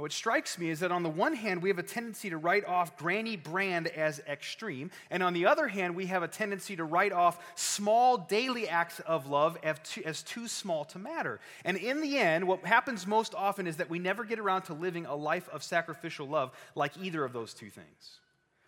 What 0.00 0.12
strikes 0.12 0.58
me 0.58 0.70
is 0.70 0.80
that 0.80 0.90
on 0.90 1.02
the 1.02 1.10
one 1.10 1.34
hand, 1.34 1.62
we 1.62 1.68
have 1.68 1.78
a 1.78 1.82
tendency 1.82 2.30
to 2.30 2.36
write 2.36 2.64
off 2.64 2.96
Granny 2.96 3.36
Brand 3.36 3.86
as 3.88 4.20
extreme, 4.20 4.90
and 5.10 5.22
on 5.22 5.32
the 5.32 5.46
other 5.46 5.68
hand, 5.68 5.94
we 5.94 6.06
have 6.06 6.22
a 6.22 6.28
tendency 6.28 6.76
to 6.76 6.84
write 6.84 7.12
off 7.12 7.38
small 7.54 8.16
daily 8.16 8.68
acts 8.68 9.00
of 9.00 9.26
love 9.26 9.58
as 9.62 9.78
too, 9.84 10.02
as 10.04 10.22
too 10.22 10.48
small 10.48 10.84
to 10.86 10.98
matter. 10.98 11.40
And 11.64 11.76
in 11.76 12.00
the 12.00 12.18
end, 12.18 12.46
what 12.46 12.64
happens 12.64 13.06
most 13.06 13.34
often 13.34 13.66
is 13.66 13.76
that 13.76 13.90
we 13.90 13.98
never 13.98 14.24
get 14.24 14.38
around 14.38 14.62
to 14.62 14.74
living 14.74 15.06
a 15.06 15.14
life 15.14 15.48
of 15.50 15.62
sacrificial 15.62 16.26
love 16.26 16.52
like 16.74 16.92
either 17.00 17.24
of 17.24 17.32
those 17.32 17.52
two 17.52 17.70
things. 17.70 18.20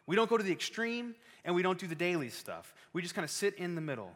We 0.07 0.17
don't 0.17 0.29
go 0.29 0.37
to 0.37 0.45
the 0.45 0.53
extreme, 0.53 1.15
and 1.45 1.55
we 1.55 1.63
don't 1.63 1.79
do 1.79 1.87
the 1.87 1.95
daily 1.95 2.29
stuff. 2.29 2.75
We 2.93 3.03
just 3.03 3.15
kind 3.15 3.25
of 3.25 3.31
sit 3.31 3.55
in 3.55 3.75
the 3.75 3.81
middle. 3.81 4.13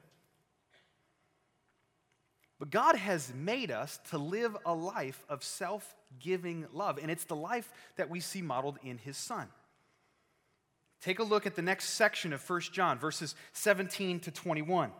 But 2.58 2.70
God 2.70 2.96
has 2.96 3.32
made 3.34 3.70
us 3.70 4.00
to 4.10 4.18
live 4.18 4.56
a 4.64 4.74
life 4.74 5.24
of 5.28 5.44
self 5.44 5.94
giving 6.18 6.66
love, 6.72 6.98
and 7.00 7.10
it's 7.10 7.24
the 7.24 7.36
life 7.36 7.72
that 7.96 8.10
we 8.10 8.20
see 8.20 8.42
modeled 8.42 8.78
in 8.82 8.98
His 8.98 9.16
Son. 9.16 9.48
Take 11.00 11.18
a 11.18 11.24
look 11.24 11.46
at 11.46 11.54
the 11.54 11.62
next 11.62 11.90
section 11.90 12.32
of 12.32 12.48
1 12.48 12.60
John, 12.72 12.98
verses 12.98 13.34
17 13.52 14.20
to 14.20 14.30
21. 14.30 14.90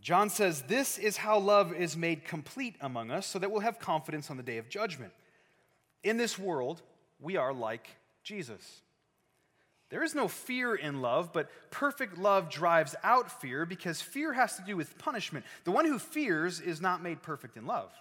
John 0.00 0.30
says, 0.30 0.62
This 0.62 0.98
is 0.98 1.16
how 1.16 1.38
love 1.38 1.72
is 1.72 1.96
made 1.96 2.24
complete 2.24 2.76
among 2.80 3.10
us, 3.10 3.26
so 3.26 3.38
that 3.38 3.50
we'll 3.50 3.60
have 3.60 3.78
confidence 3.78 4.30
on 4.30 4.36
the 4.36 4.42
day 4.42 4.58
of 4.58 4.68
judgment. 4.68 5.12
In 6.02 6.16
this 6.16 6.38
world, 6.38 6.82
we 7.20 7.36
are 7.36 7.52
like 7.52 7.88
Jesus. 8.22 8.82
There 9.90 10.02
is 10.04 10.14
no 10.14 10.28
fear 10.28 10.74
in 10.74 11.02
love, 11.02 11.32
but 11.32 11.50
perfect 11.70 12.16
love 12.16 12.48
drives 12.48 12.94
out 13.02 13.40
fear 13.40 13.66
because 13.66 14.00
fear 14.00 14.32
has 14.32 14.56
to 14.56 14.62
do 14.62 14.76
with 14.76 14.96
punishment. 14.98 15.44
The 15.64 15.72
one 15.72 15.84
who 15.84 15.98
fears 15.98 16.60
is 16.60 16.80
not 16.80 17.02
made 17.02 17.22
perfect 17.22 17.56
in 17.56 17.66
love. 17.66 17.92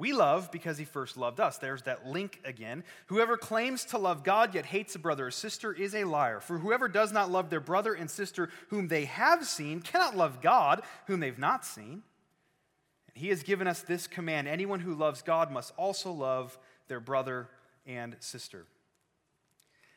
We 0.00 0.14
love 0.14 0.50
because 0.50 0.78
he 0.78 0.86
first 0.86 1.18
loved 1.18 1.40
us. 1.40 1.58
There's 1.58 1.82
that 1.82 2.06
link 2.06 2.40
again. 2.46 2.84
Whoever 3.08 3.36
claims 3.36 3.84
to 3.86 3.98
love 3.98 4.24
God 4.24 4.54
yet 4.54 4.64
hates 4.64 4.94
a 4.94 4.98
brother 4.98 5.26
or 5.26 5.30
sister 5.30 5.74
is 5.74 5.94
a 5.94 6.04
liar. 6.04 6.40
For 6.40 6.56
whoever 6.56 6.88
does 6.88 7.12
not 7.12 7.30
love 7.30 7.50
their 7.50 7.60
brother 7.60 7.92
and 7.92 8.10
sister 8.10 8.48
whom 8.70 8.88
they 8.88 9.04
have 9.04 9.44
seen 9.44 9.82
cannot 9.82 10.16
love 10.16 10.40
God 10.40 10.80
whom 11.06 11.20
they've 11.20 11.38
not 11.38 11.66
seen. 11.66 12.02
And 13.08 13.16
he 13.16 13.28
has 13.28 13.42
given 13.42 13.66
us 13.66 13.82
this 13.82 14.06
command 14.06 14.48
anyone 14.48 14.80
who 14.80 14.94
loves 14.94 15.20
God 15.20 15.52
must 15.52 15.74
also 15.76 16.10
love 16.12 16.58
their 16.88 17.00
brother 17.00 17.50
and 17.86 18.16
sister. 18.20 18.64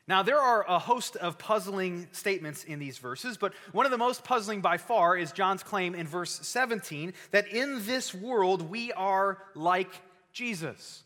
Now, 0.06 0.22
there 0.22 0.38
are 0.38 0.68
a 0.68 0.78
host 0.78 1.16
of 1.16 1.38
puzzling 1.38 2.08
statements 2.12 2.64
in 2.64 2.78
these 2.78 2.98
verses, 2.98 3.38
but 3.38 3.54
one 3.72 3.86
of 3.86 3.90
the 3.90 3.98
most 3.98 4.22
puzzling 4.22 4.60
by 4.60 4.76
far 4.76 5.16
is 5.16 5.32
John's 5.32 5.62
claim 5.62 5.94
in 5.94 6.06
verse 6.06 6.30
17 6.30 7.14
that 7.30 7.48
in 7.48 7.86
this 7.86 8.14
world 8.14 8.68
we 8.68 8.92
are 8.92 9.38
like 9.54 9.90
Jesus. 10.32 11.02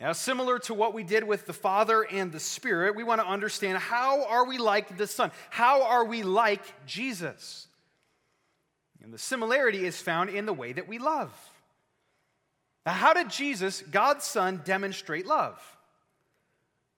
Now, 0.00 0.12
similar 0.12 0.58
to 0.60 0.74
what 0.74 0.94
we 0.94 1.04
did 1.04 1.22
with 1.22 1.46
the 1.46 1.52
Father 1.52 2.02
and 2.02 2.32
the 2.32 2.40
Spirit, 2.40 2.96
we 2.96 3.04
want 3.04 3.20
to 3.20 3.26
understand 3.26 3.78
how 3.78 4.24
are 4.24 4.46
we 4.46 4.58
like 4.58 4.96
the 4.96 5.06
Son? 5.06 5.30
How 5.50 5.84
are 5.84 6.04
we 6.04 6.22
like 6.24 6.86
Jesus? 6.86 7.68
And 9.02 9.12
the 9.12 9.18
similarity 9.18 9.84
is 9.84 10.00
found 10.00 10.30
in 10.30 10.46
the 10.46 10.52
way 10.52 10.72
that 10.72 10.88
we 10.88 10.98
love. 10.98 11.32
Now, 12.84 12.92
how 12.92 13.12
did 13.12 13.30
Jesus, 13.30 13.82
God's 13.82 14.24
Son, 14.24 14.62
demonstrate 14.64 15.26
love? 15.26 15.60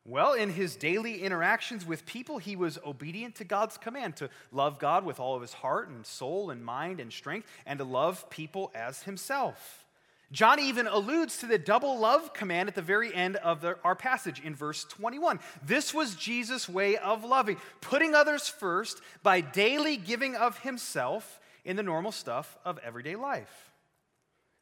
Well, 0.04 0.32
in 0.32 0.50
his 0.50 0.74
daily 0.74 1.22
interactions 1.22 1.86
with 1.86 2.06
people, 2.06 2.38
he 2.38 2.56
was 2.56 2.78
obedient 2.84 3.36
to 3.36 3.44
God's 3.44 3.78
command 3.78 4.16
to 4.16 4.30
love 4.50 4.80
God 4.80 5.04
with 5.04 5.20
all 5.20 5.36
of 5.36 5.42
his 5.42 5.52
heart 5.52 5.88
and 5.88 6.04
soul 6.04 6.50
and 6.50 6.64
mind 6.64 6.98
and 6.98 7.12
strength, 7.12 7.46
and 7.66 7.78
to 7.78 7.84
love 7.84 8.28
people 8.28 8.72
as 8.74 9.02
himself. 9.04 9.86
John 10.32 10.58
even 10.58 10.86
alludes 10.86 11.38
to 11.38 11.46
the 11.46 11.58
double 11.58 11.98
love 11.98 12.32
command 12.32 12.68
at 12.68 12.74
the 12.74 12.82
very 12.82 13.14
end 13.14 13.36
of 13.36 13.60
the, 13.60 13.76
our 13.84 13.94
passage 13.94 14.40
in 14.40 14.54
verse 14.54 14.84
21. 14.84 15.38
This 15.64 15.92
was 15.92 16.16
Jesus' 16.16 16.68
way 16.68 16.96
of 16.96 17.22
loving, 17.22 17.58
putting 17.82 18.14
others 18.14 18.48
first 18.48 19.02
by 19.22 19.42
daily 19.42 19.98
giving 19.98 20.34
of 20.34 20.58
himself 20.60 21.38
in 21.64 21.76
the 21.76 21.82
normal 21.82 22.12
stuff 22.12 22.56
of 22.64 22.78
everyday 22.78 23.14
life. 23.14 23.70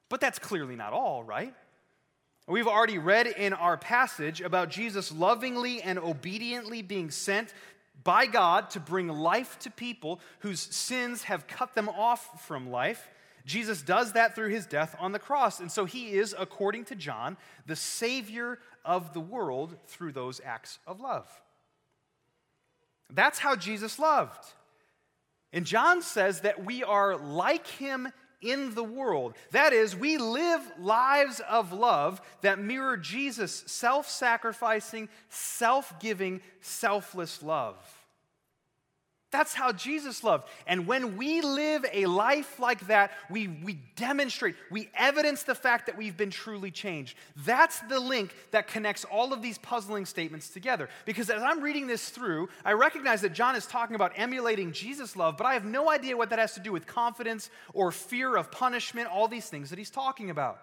But 0.08 0.20
that's 0.20 0.40
clearly 0.40 0.74
not 0.74 0.92
all, 0.92 1.22
right? 1.22 1.54
We've 2.46 2.66
already 2.66 2.98
read 2.98 3.26
in 3.26 3.52
our 3.52 3.76
passage 3.76 4.40
about 4.40 4.70
Jesus 4.70 5.12
lovingly 5.12 5.82
and 5.82 5.98
obediently 5.98 6.82
being 6.82 7.10
sent 7.10 7.54
by 8.02 8.26
God 8.26 8.70
to 8.70 8.80
bring 8.80 9.08
life 9.08 9.58
to 9.60 9.70
people 9.70 10.20
whose 10.40 10.60
sins 10.60 11.24
have 11.24 11.46
cut 11.46 11.74
them 11.74 11.88
off 11.88 12.46
from 12.46 12.70
life. 12.70 13.08
Jesus 13.44 13.82
does 13.82 14.12
that 14.12 14.34
through 14.34 14.50
his 14.50 14.66
death 14.66 14.96
on 14.98 15.12
the 15.12 15.18
cross. 15.18 15.60
And 15.60 15.70
so 15.70 15.84
he 15.84 16.12
is, 16.12 16.34
according 16.38 16.86
to 16.86 16.94
John, 16.94 17.36
the 17.66 17.76
Savior 17.76 18.58
of 18.84 19.12
the 19.12 19.20
world 19.20 19.76
through 19.86 20.12
those 20.12 20.40
acts 20.44 20.78
of 20.86 21.00
love. 21.00 21.28
That's 23.12 23.38
how 23.38 23.56
Jesus 23.56 23.98
loved. 23.98 24.44
And 25.52 25.66
John 25.66 26.00
says 26.02 26.40
that 26.40 26.64
we 26.64 26.84
are 26.84 27.16
like 27.16 27.66
him 27.66 28.08
in 28.42 28.74
the 28.74 28.84
world. 28.84 29.34
That 29.50 29.72
is, 29.72 29.94
we 29.94 30.18
live 30.18 30.62
lives 30.78 31.40
of 31.48 31.72
love 31.72 32.20
that 32.40 32.58
mirror 32.58 32.96
Jesus' 32.96 33.64
self 33.66 34.08
sacrificing, 34.08 35.08
self 35.28 35.98
giving, 36.00 36.40
selfless 36.60 37.42
love. 37.42 37.76
That's 39.30 39.54
how 39.54 39.70
Jesus 39.70 40.24
loved. 40.24 40.48
And 40.66 40.88
when 40.88 41.16
we 41.16 41.40
live 41.40 41.86
a 41.92 42.06
life 42.06 42.58
like 42.58 42.88
that, 42.88 43.12
we, 43.30 43.46
we 43.46 43.74
demonstrate, 43.94 44.56
we 44.70 44.88
evidence 44.94 45.44
the 45.44 45.54
fact 45.54 45.86
that 45.86 45.96
we've 45.96 46.16
been 46.16 46.30
truly 46.30 46.72
changed. 46.72 47.16
That's 47.36 47.78
the 47.80 48.00
link 48.00 48.34
that 48.50 48.66
connects 48.66 49.04
all 49.04 49.32
of 49.32 49.40
these 49.40 49.56
puzzling 49.58 50.04
statements 50.04 50.48
together. 50.48 50.88
Because 51.04 51.30
as 51.30 51.42
I'm 51.42 51.60
reading 51.60 51.86
this 51.86 52.08
through, 52.08 52.48
I 52.64 52.72
recognize 52.72 53.20
that 53.20 53.32
John 53.32 53.54
is 53.54 53.66
talking 53.66 53.94
about 53.94 54.12
emulating 54.16 54.72
Jesus' 54.72 55.14
love, 55.14 55.36
but 55.36 55.46
I 55.46 55.54
have 55.54 55.64
no 55.64 55.88
idea 55.88 56.16
what 56.16 56.30
that 56.30 56.40
has 56.40 56.54
to 56.54 56.60
do 56.60 56.72
with 56.72 56.88
confidence 56.88 57.50
or 57.72 57.92
fear 57.92 58.36
of 58.36 58.50
punishment, 58.50 59.08
all 59.08 59.28
these 59.28 59.48
things 59.48 59.70
that 59.70 59.78
he's 59.78 59.90
talking 59.90 60.30
about. 60.30 60.58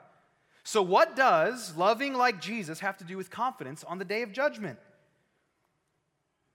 So, 0.66 0.82
what 0.82 1.16
does 1.16 1.78
loving 1.78 2.14
like 2.14 2.42
Jesus 2.42 2.82
have 2.82 2.98
to 2.98 3.06
do 3.06 3.16
with 3.16 3.30
confidence 3.30 3.86
on 3.86 4.00
the 4.00 4.04
day 4.04 4.24
of 4.24 4.34
judgment? 4.34 4.78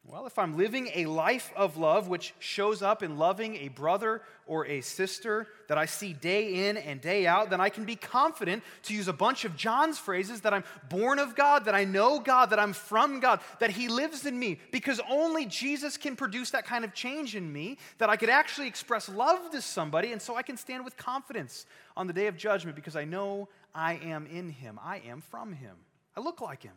Well, 0.04 0.26
if 0.26 0.36
I'm 0.36 0.56
living 0.56 0.90
a 0.94 1.06
life 1.06 1.52
of 1.54 1.76
love, 1.76 2.08
which 2.08 2.34
shows 2.40 2.82
up 2.82 3.04
in 3.04 3.18
loving 3.18 3.54
a 3.56 3.68
brother 3.68 4.22
or 4.46 4.66
a 4.66 4.80
sister 4.80 5.46
that 5.68 5.78
I 5.78 5.86
see 5.86 6.12
day 6.12 6.68
in 6.68 6.76
and 6.76 7.00
day 7.00 7.24
out, 7.24 7.50
then 7.50 7.60
I 7.60 7.68
can 7.68 7.84
be 7.84 7.94
confident 7.94 8.64
to 8.82 8.94
use 8.94 9.06
a 9.06 9.12
bunch 9.12 9.44
of 9.44 9.56
John's 9.56 10.00
phrases 10.00 10.40
that 10.40 10.52
I'm 10.52 10.64
born 10.90 11.20
of 11.20 11.36
God, 11.36 11.66
that 11.66 11.76
I 11.76 11.84
know 11.84 12.18
God, 12.18 12.50
that 12.50 12.58
I'm 12.58 12.72
from 12.72 13.20
God, 13.20 13.40
that 13.60 13.70
He 13.70 13.86
lives 13.86 14.26
in 14.26 14.36
me, 14.36 14.58
because 14.72 15.00
only 15.08 15.46
Jesus 15.46 15.96
can 15.96 16.16
produce 16.16 16.50
that 16.50 16.66
kind 16.66 16.84
of 16.84 16.92
change 16.94 17.36
in 17.36 17.52
me, 17.52 17.78
that 17.98 18.10
I 18.10 18.16
could 18.16 18.28
actually 18.28 18.66
express 18.66 19.08
love 19.08 19.52
to 19.52 19.62
somebody, 19.62 20.10
and 20.10 20.20
so 20.20 20.34
I 20.34 20.42
can 20.42 20.56
stand 20.56 20.84
with 20.84 20.96
confidence 20.96 21.64
on 21.96 22.08
the 22.08 22.12
day 22.12 22.26
of 22.26 22.36
judgment 22.36 22.74
because 22.74 22.96
I 22.96 23.04
know 23.04 23.48
I 23.72 23.94
am 24.02 24.26
in 24.26 24.50
Him, 24.50 24.80
I 24.82 25.00
am 25.06 25.20
from 25.20 25.52
Him, 25.52 25.76
I 26.16 26.20
look 26.20 26.40
like 26.40 26.64
Him. 26.64 26.74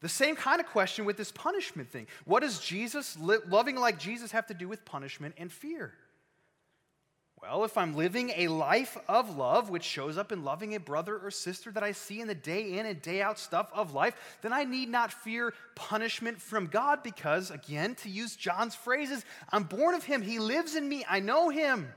The 0.00 0.08
same 0.08 0.34
kind 0.34 0.60
of 0.60 0.66
question 0.66 1.04
with 1.04 1.16
this 1.16 1.30
punishment 1.30 1.90
thing. 1.90 2.06
What 2.24 2.40
does 2.40 2.58
Jesus, 2.58 3.18
loving 3.18 3.76
like 3.76 3.98
Jesus, 3.98 4.32
have 4.32 4.46
to 4.46 4.54
do 4.54 4.66
with 4.66 4.84
punishment 4.84 5.34
and 5.36 5.52
fear? 5.52 5.92
Well, 7.42 7.64
if 7.64 7.78
I'm 7.78 7.94
living 7.94 8.32
a 8.36 8.48
life 8.48 8.98
of 9.08 9.38
love, 9.38 9.70
which 9.70 9.82
shows 9.82 10.18
up 10.18 10.30
in 10.30 10.44
loving 10.44 10.74
a 10.74 10.80
brother 10.80 11.18
or 11.18 11.30
sister 11.30 11.70
that 11.72 11.82
I 11.82 11.92
see 11.92 12.20
in 12.20 12.28
the 12.28 12.34
day 12.34 12.78
in 12.78 12.84
and 12.84 13.00
day 13.00 13.22
out 13.22 13.38
stuff 13.38 13.70
of 13.72 13.94
life, 13.94 14.14
then 14.42 14.52
I 14.52 14.64
need 14.64 14.90
not 14.90 15.10
fear 15.10 15.54
punishment 15.74 16.40
from 16.40 16.66
God 16.66 17.02
because, 17.02 17.50
again, 17.50 17.94
to 17.96 18.10
use 18.10 18.36
John's 18.36 18.74
phrases, 18.74 19.24
I'm 19.50 19.64
born 19.64 19.94
of 19.94 20.04
him. 20.04 20.20
He 20.20 20.38
lives 20.38 20.76
in 20.76 20.86
me. 20.86 21.04
I 21.08 21.20
know 21.20 21.48
him. 21.48 21.90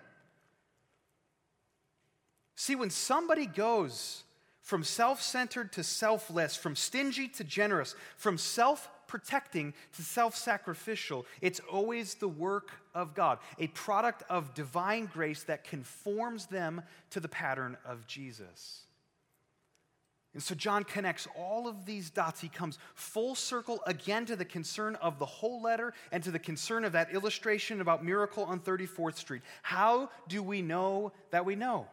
See, 2.56 2.76
when 2.76 2.90
somebody 2.90 3.46
goes 3.46 4.24
from 4.64 4.84
self 4.84 5.22
centered 5.22 5.74
to 5.74 5.84
selfless, 5.84 6.56
from 6.56 6.76
stingy 6.76 7.28
to 7.28 7.44
generous, 7.44 7.96
from 8.18 8.38
self 8.38 8.90
protecting 9.08 9.74
to 9.96 10.02
self 10.02 10.36
sacrificial. 10.36 11.26
It's 11.42 11.60
always 11.72 12.16
the 12.16 12.30
work 12.30 12.72
of 12.96 13.14
God, 13.14 13.40
a 13.60 13.68
product 13.68 14.24
of 14.30 14.54
divine 14.56 15.10
grace 15.14 15.44
that 15.44 15.66
conforms 15.66 16.48
them 16.48 16.82
to 17.12 17.20
the 17.20 17.28
pattern 17.28 17.78
of 17.86 18.08
Jesus. 18.08 18.80
And 20.34 20.42
so 20.42 20.56
John 20.56 20.84
connects 20.84 21.28
all 21.38 21.68
of 21.68 21.86
these 21.86 22.10
dots. 22.10 22.42
He 22.42 22.50
comes 22.50 22.80
full 22.96 23.36
circle 23.36 23.82
again 23.86 24.26
to 24.28 24.36
the 24.36 24.46
concern 24.46 24.96
of 24.96 25.20
the 25.20 25.26
whole 25.26 25.62
letter 25.62 25.94
and 26.12 26.24
to 26.24 26.32
the 26.32 26.40
concern 26.40 26.86
of 26.86 26.94
that 26.94 27.14
illustration 27.14 27.82
about 27.82 28.04
miracle 28.04 28.46
on 28.46 28.60
34th 28.62 29.18
Street. 29.18 29.44
How 29.62 30.10
do 30.28 30.42
we 30.42 30.64
know 30.64 31.12
that 31.30 31.46
we 31.46 31.56
know? 31.56 31.86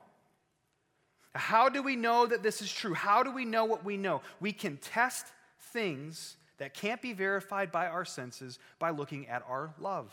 How 1.34 1.68
do 1.68 1.82
we 1.82 1.96
know 1.96 2.26
that 2.26 2.42
this 2.42 2.60
is 2.60 2.72
true? 2.72 2.94
How 2.94 3.22
do 3.22 3.30
we 3.30 3.44
know 3.44 3.64
what 3.64 3.84
we 3.84 3.96
know? 3.96 4.22
We 4.40 4.52
can 4.52 4.76
test 4.78 5.26
things 5.72 6.36
that 6.58 6.74
can't 6.74 7.00
be 7.00 7.12
verified 7.12 7.70
by 7.70 7.86
our 7.86 8.04
senses 8.04 8.58
by 8.78 8.90
looking 8.90 9.28
at 9.28 9.44
our 9.48 9.72
love. 9.78 10.12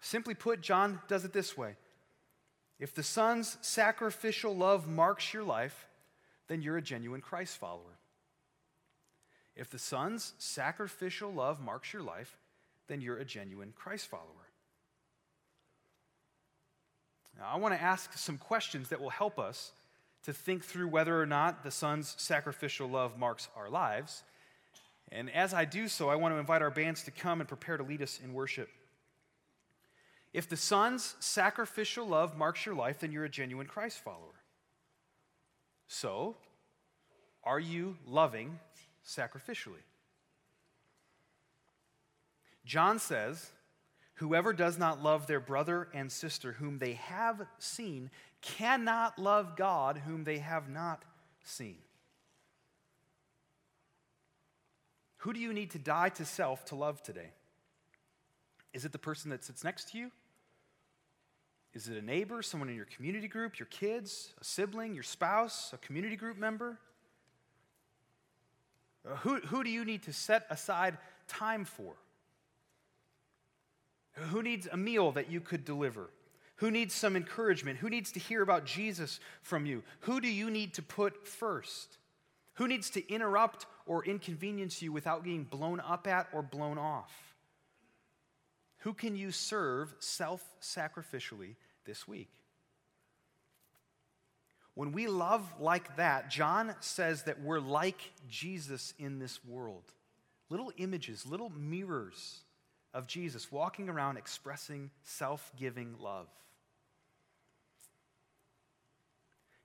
Simply 0.00 0.34
put, 0.34 0.60
John 0.60 1.00
does 1.08 1.24
it 1.24 1.32
this 1.32 1.56
way 1.56 1.76
If 2.78 2.94
the 2.94 3.02
Son's 3.02 3.56
sacrificial 3.60 4.54
love 4.54 4.88
marks 4.88 5.32
your 5.32 5.44
life, 5.44 5.88
then 6.48 6.62
you're 6.62 6.76
a 6.76 6.82
genuine 6.82 7.20
Christ 7.20 7.58
follower. 7.58 7.98
If 9.54 9.70
the 9.70 9.78
Son's 9.78 10.34
sacrificial 10.38 11.32
love 11.32 11.60
marks 11.60 11.92
your 11.92 12.02
life, 12.02 12.36
then 12.88 13.00
you're 13.00 13.16
a 13.16 13.24
genuine 13.24 13.72
Christ 13.74 14.06
follower. 14.06 14.45
Now, 17.38 17.50
I 17.52 17.56
want 17.56 17.74
to 17.74 17.82
ask 17.82 18.16
some 18.16 18.38
questions 18.38 18.88
that 18.88 19.00
will 19.00 19.10
help 19.10 19.38
us 19.38 19.72
to 20.24 20.32
think 20.32 20.64
through 20.64 20.88
whether 20.88 21.20
or 21.20 21.26
not 21.26 21.62
the 21.62 21.70
Son's 21.70 22.14
sacrificial 22.18 22.88
love 22.88 23.18
marks 23.18 23.48
our 23.56 23.68
lives. 23.68 24.22
And 25.12 25.30
as 25.30 25.54
I 25.54 25.64
do 25.64 25.86
so, 25.86 26.08
I 26.08 26.16
want 26.16 26.34
to 26.34 26.38
invite 26.38 26.62
our 26.62 26.70
bands 26.70 27.04
to 27.04 27.10
come 27.10 27.40
and 27.40 27.48
prepare 27.48 27.76
to 27.76 27.82
lead 27.82 28.02
us 28.02 28.18
in 28.24 28.32
worship. 28.32 28.68
If 30.32 30.48
the 30.48 30.56
Son's 30.56 31.14
sacrificial 31.20 32.06
love 32.06 32.36
marks 32.36 32.66
your 32.66 32.74
life, 32.74 32.98
then 33.00 33.12
you're 33.12 33.24
a 33.24 33.28
genuine 33.28 33.66
Christ 33.66 33.98
follower. 34.02 34.34
So, 35.88 36.34
are 37.44 37.60
you 37.60 37.96
loving 38.06 38.58
sacrificially? 39.06 39.84
John 42.64 42.98
says, 42.98 43.50
Whoever 44.16 44.52
does 44.52 44.78
not 44.78 45.02
love 45.02 45.26
their 45.26 45.40
brother 45.40 45.88
and 45.92 46.10
sister 46.10 46.52
whom 46.52 46.78
they 46.78 46.94
have 46.94 47.46
seen 47.58 48.10
cannot 48.40 49.18
love 49.18 49.56
God 49.56 49.98
whom 50.06 50.24
they 50.24 50.38
have 50.38 50.68
not 50.68 51.04
seen. 51.44 51.76
Who 55.18 55.32
do 55.32 55.40
you 55.40 55.52
need 55.52 55.72
to 55.72 55.78
die 55.78 56.08
to 56.10 56.24
self 56.24 56.64
to 56.66 56.76
love 56.76 57.02
today? 57.02 57.30
Is 58.72 58.84
it 58.84 58.92
the 58.92 58.98
person 58.98 59.30
that 59.30 59.44
sits 59.44 59.64
next 59.64 59.90
to 59.90 59.98
you? 59.98 60.10
Is 61.74 61.88
it 61.88 61.98
a 61.98 62.02
neighbor, 62.02 62.40
someone 62.40 62.70
in 62.70 62.74
your 62.74 62.86
community 62.86 63.28
group, 63.28 63.58
your 63.58 63.66
kids, 63.66 64.32
a 64.40 64.44
sibling, 64.44 64.94
your 64.94 65.02
spouse, 65.02 65.72
a 65.74 65.78
community 65.78 66.16
group 66.16 66.38
member? 66.38 66.78
Uh, 69.06 69.16
who, 69.16 69.40
who 69.40 69.62
do 69.62 69.68
you 69.68 69.84
need 69.84 70.02
to 70.04 70.12
set 70.12 70.46
aside 70.48 70.96
time 71.28 71.66
for? 71.66 71.96
Who 74.16 74.42
needs 74.42 74.66
a 74.70 74.76
meal 74.76 75.12
that 75.12 75.30
you 75.30 75.40
could 75.40 75.64
deliver? 75.64 76.10
Who 76.56 76.70
needs 76.70 76.94
some 76.94 77.16
encouragement? 77.16 77.78
Who 77.78 77.90
needs 77.90 78.12
to 78.12 78.20
hear 78.20 78.42
about 78.42 78.64
Jesus 78.64 79.20
from 79.42 79.66
you? 79.66 79.82
Who 80.00 80.20
do 80.20 80.28
you 80.28 80.50
need 80.50 80.74
to 80.74 80.82
put 80.82 81.26
first? 81.26 81.98
Who 82.54 82.66
needs 82.66 82.88
to 82.90 83.12
interrupt 83.12 83.66
or 83.84 84.04
inconvenience 84.04 84.80
you 84.80 84.90
without 84.90 85.24
getting 85.24 85.44
blown 85.44 85.80
up 85.80 86.06
at 86.06 86.28
or 86.32 86.42
blown 86.42 86.78
off? 86.78 87.12
Who 88.78 88.94
can 88.94 89.16
you 89.16 89.32
serve 89.32 89.94
self 89.98 90.42
sacrificially 90.62 91.56
this 91.84 92.08
week? 92.08 92.30
When 94.74 94.92
we 94.92 95.06
love 95.08 95.42
like 95.58 95.96
that, 95.96 96.30
John 96.30 96.74
says 96.80 97.24
that 97.24 97.40
we're 97.40 97.60
like 97.60 98.00
Jesus 98.28 98.94
in 98.98 99.18
this 99.18 99.44
world. 99.44 99.84
Little 100.48 100.72
images, 100.78 101.26
little 101.26 101.50
mirrors 101.50 102.42
of 102.96 103.06
Jesus 103.06 103.52
walking 103.52 103.90
around 103.90 104.16
expressing 104.16 104.90
self 105.04 105.52
giving 105.56 105.94
love. 106.00 106.26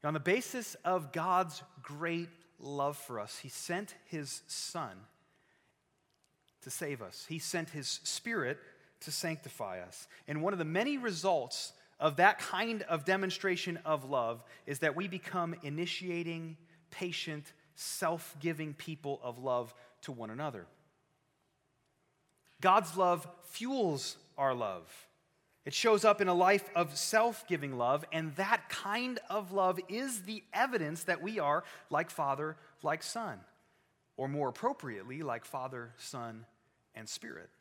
on 0.04 0.14
the 0.14 0.20
basis 0.20 0.76
of 0.84 1.12
God's 1.12 1.62
great 1.82 2.28
love 2.60 2.98
for 2.98 3.20
us, 3.20 3.38
He 3.38 3.50
sent 3.50 3.96
His 4.06 4.42
Son 4.48 4.98
to 6.64 6.70
save 6.70 7.02
us, 7.02 7.26
He 7.30 7.40
sent 7.40 7.70
His 7.70 7.88
Spirit 8.04 8.58
to 9.02 9.12
sanctify 9.12 9.80
us. 9.80 10.08
And 10.28 10.44
one 10.44 10.54
of 10.54 10.60
the 10.60 10.66
many 10.66 10.98
results 10.98 11.72
of 12.00 12.18
that 12.18 12.40
kind 12.40 12.82
of 12.84 13.06
demonstration 13.06 13.80
of 13.86 14.10
love 14.10 14.44
is 14.66 14.80
that 14.80 14.96
we 14.96 15.08
become 15.08 15.56
initiating, 15.64 16.58
patient, 16.90 17.54
self 17.76 18.36
giving 18.42 18.74
people 18.74 19.22
of 19.24 19.40
love 19.40 19.74
to 20.02 20.12
one 20.12 20.32
another. 20.32 20.66
God's 22.62 22.96
love 22.96 23.28
fuels 23.44 24.18
our 24.38 24.54
love. 24.54 24.90
It 25.66 25.74
shows 25.74 26.04
up 26.04 26.22
in 26.22 26.28
a 26.28 26.34
life 26.34 26.68
of 26.76 26.98
self 26.98 27.48
giving 27.48 27.78
love, 27.78 28.04
and 28.12 28.36
that 28.36 28.70
kind 28.70 29.20
of 29.30 29.52
love 29.52 29.80
is 29.90 30.24
the 30.24 30.44
evidence 30.54 31.04
that 31.04 31.22
we 31.22 31.38
are 31.40 31.64
like 31.92 32.10
Father, 32.10 32.58
like 32.82 33.04
Son, 33.04 33.40
or 34.18 34.28
more 34.28 34.50
appropriately, 34.50 35.22
like 35.22 35.46
Father, 35.46 35.92
Son, 35.98 36.46
and 36.96 37.08
Spirit. 37.08 37.52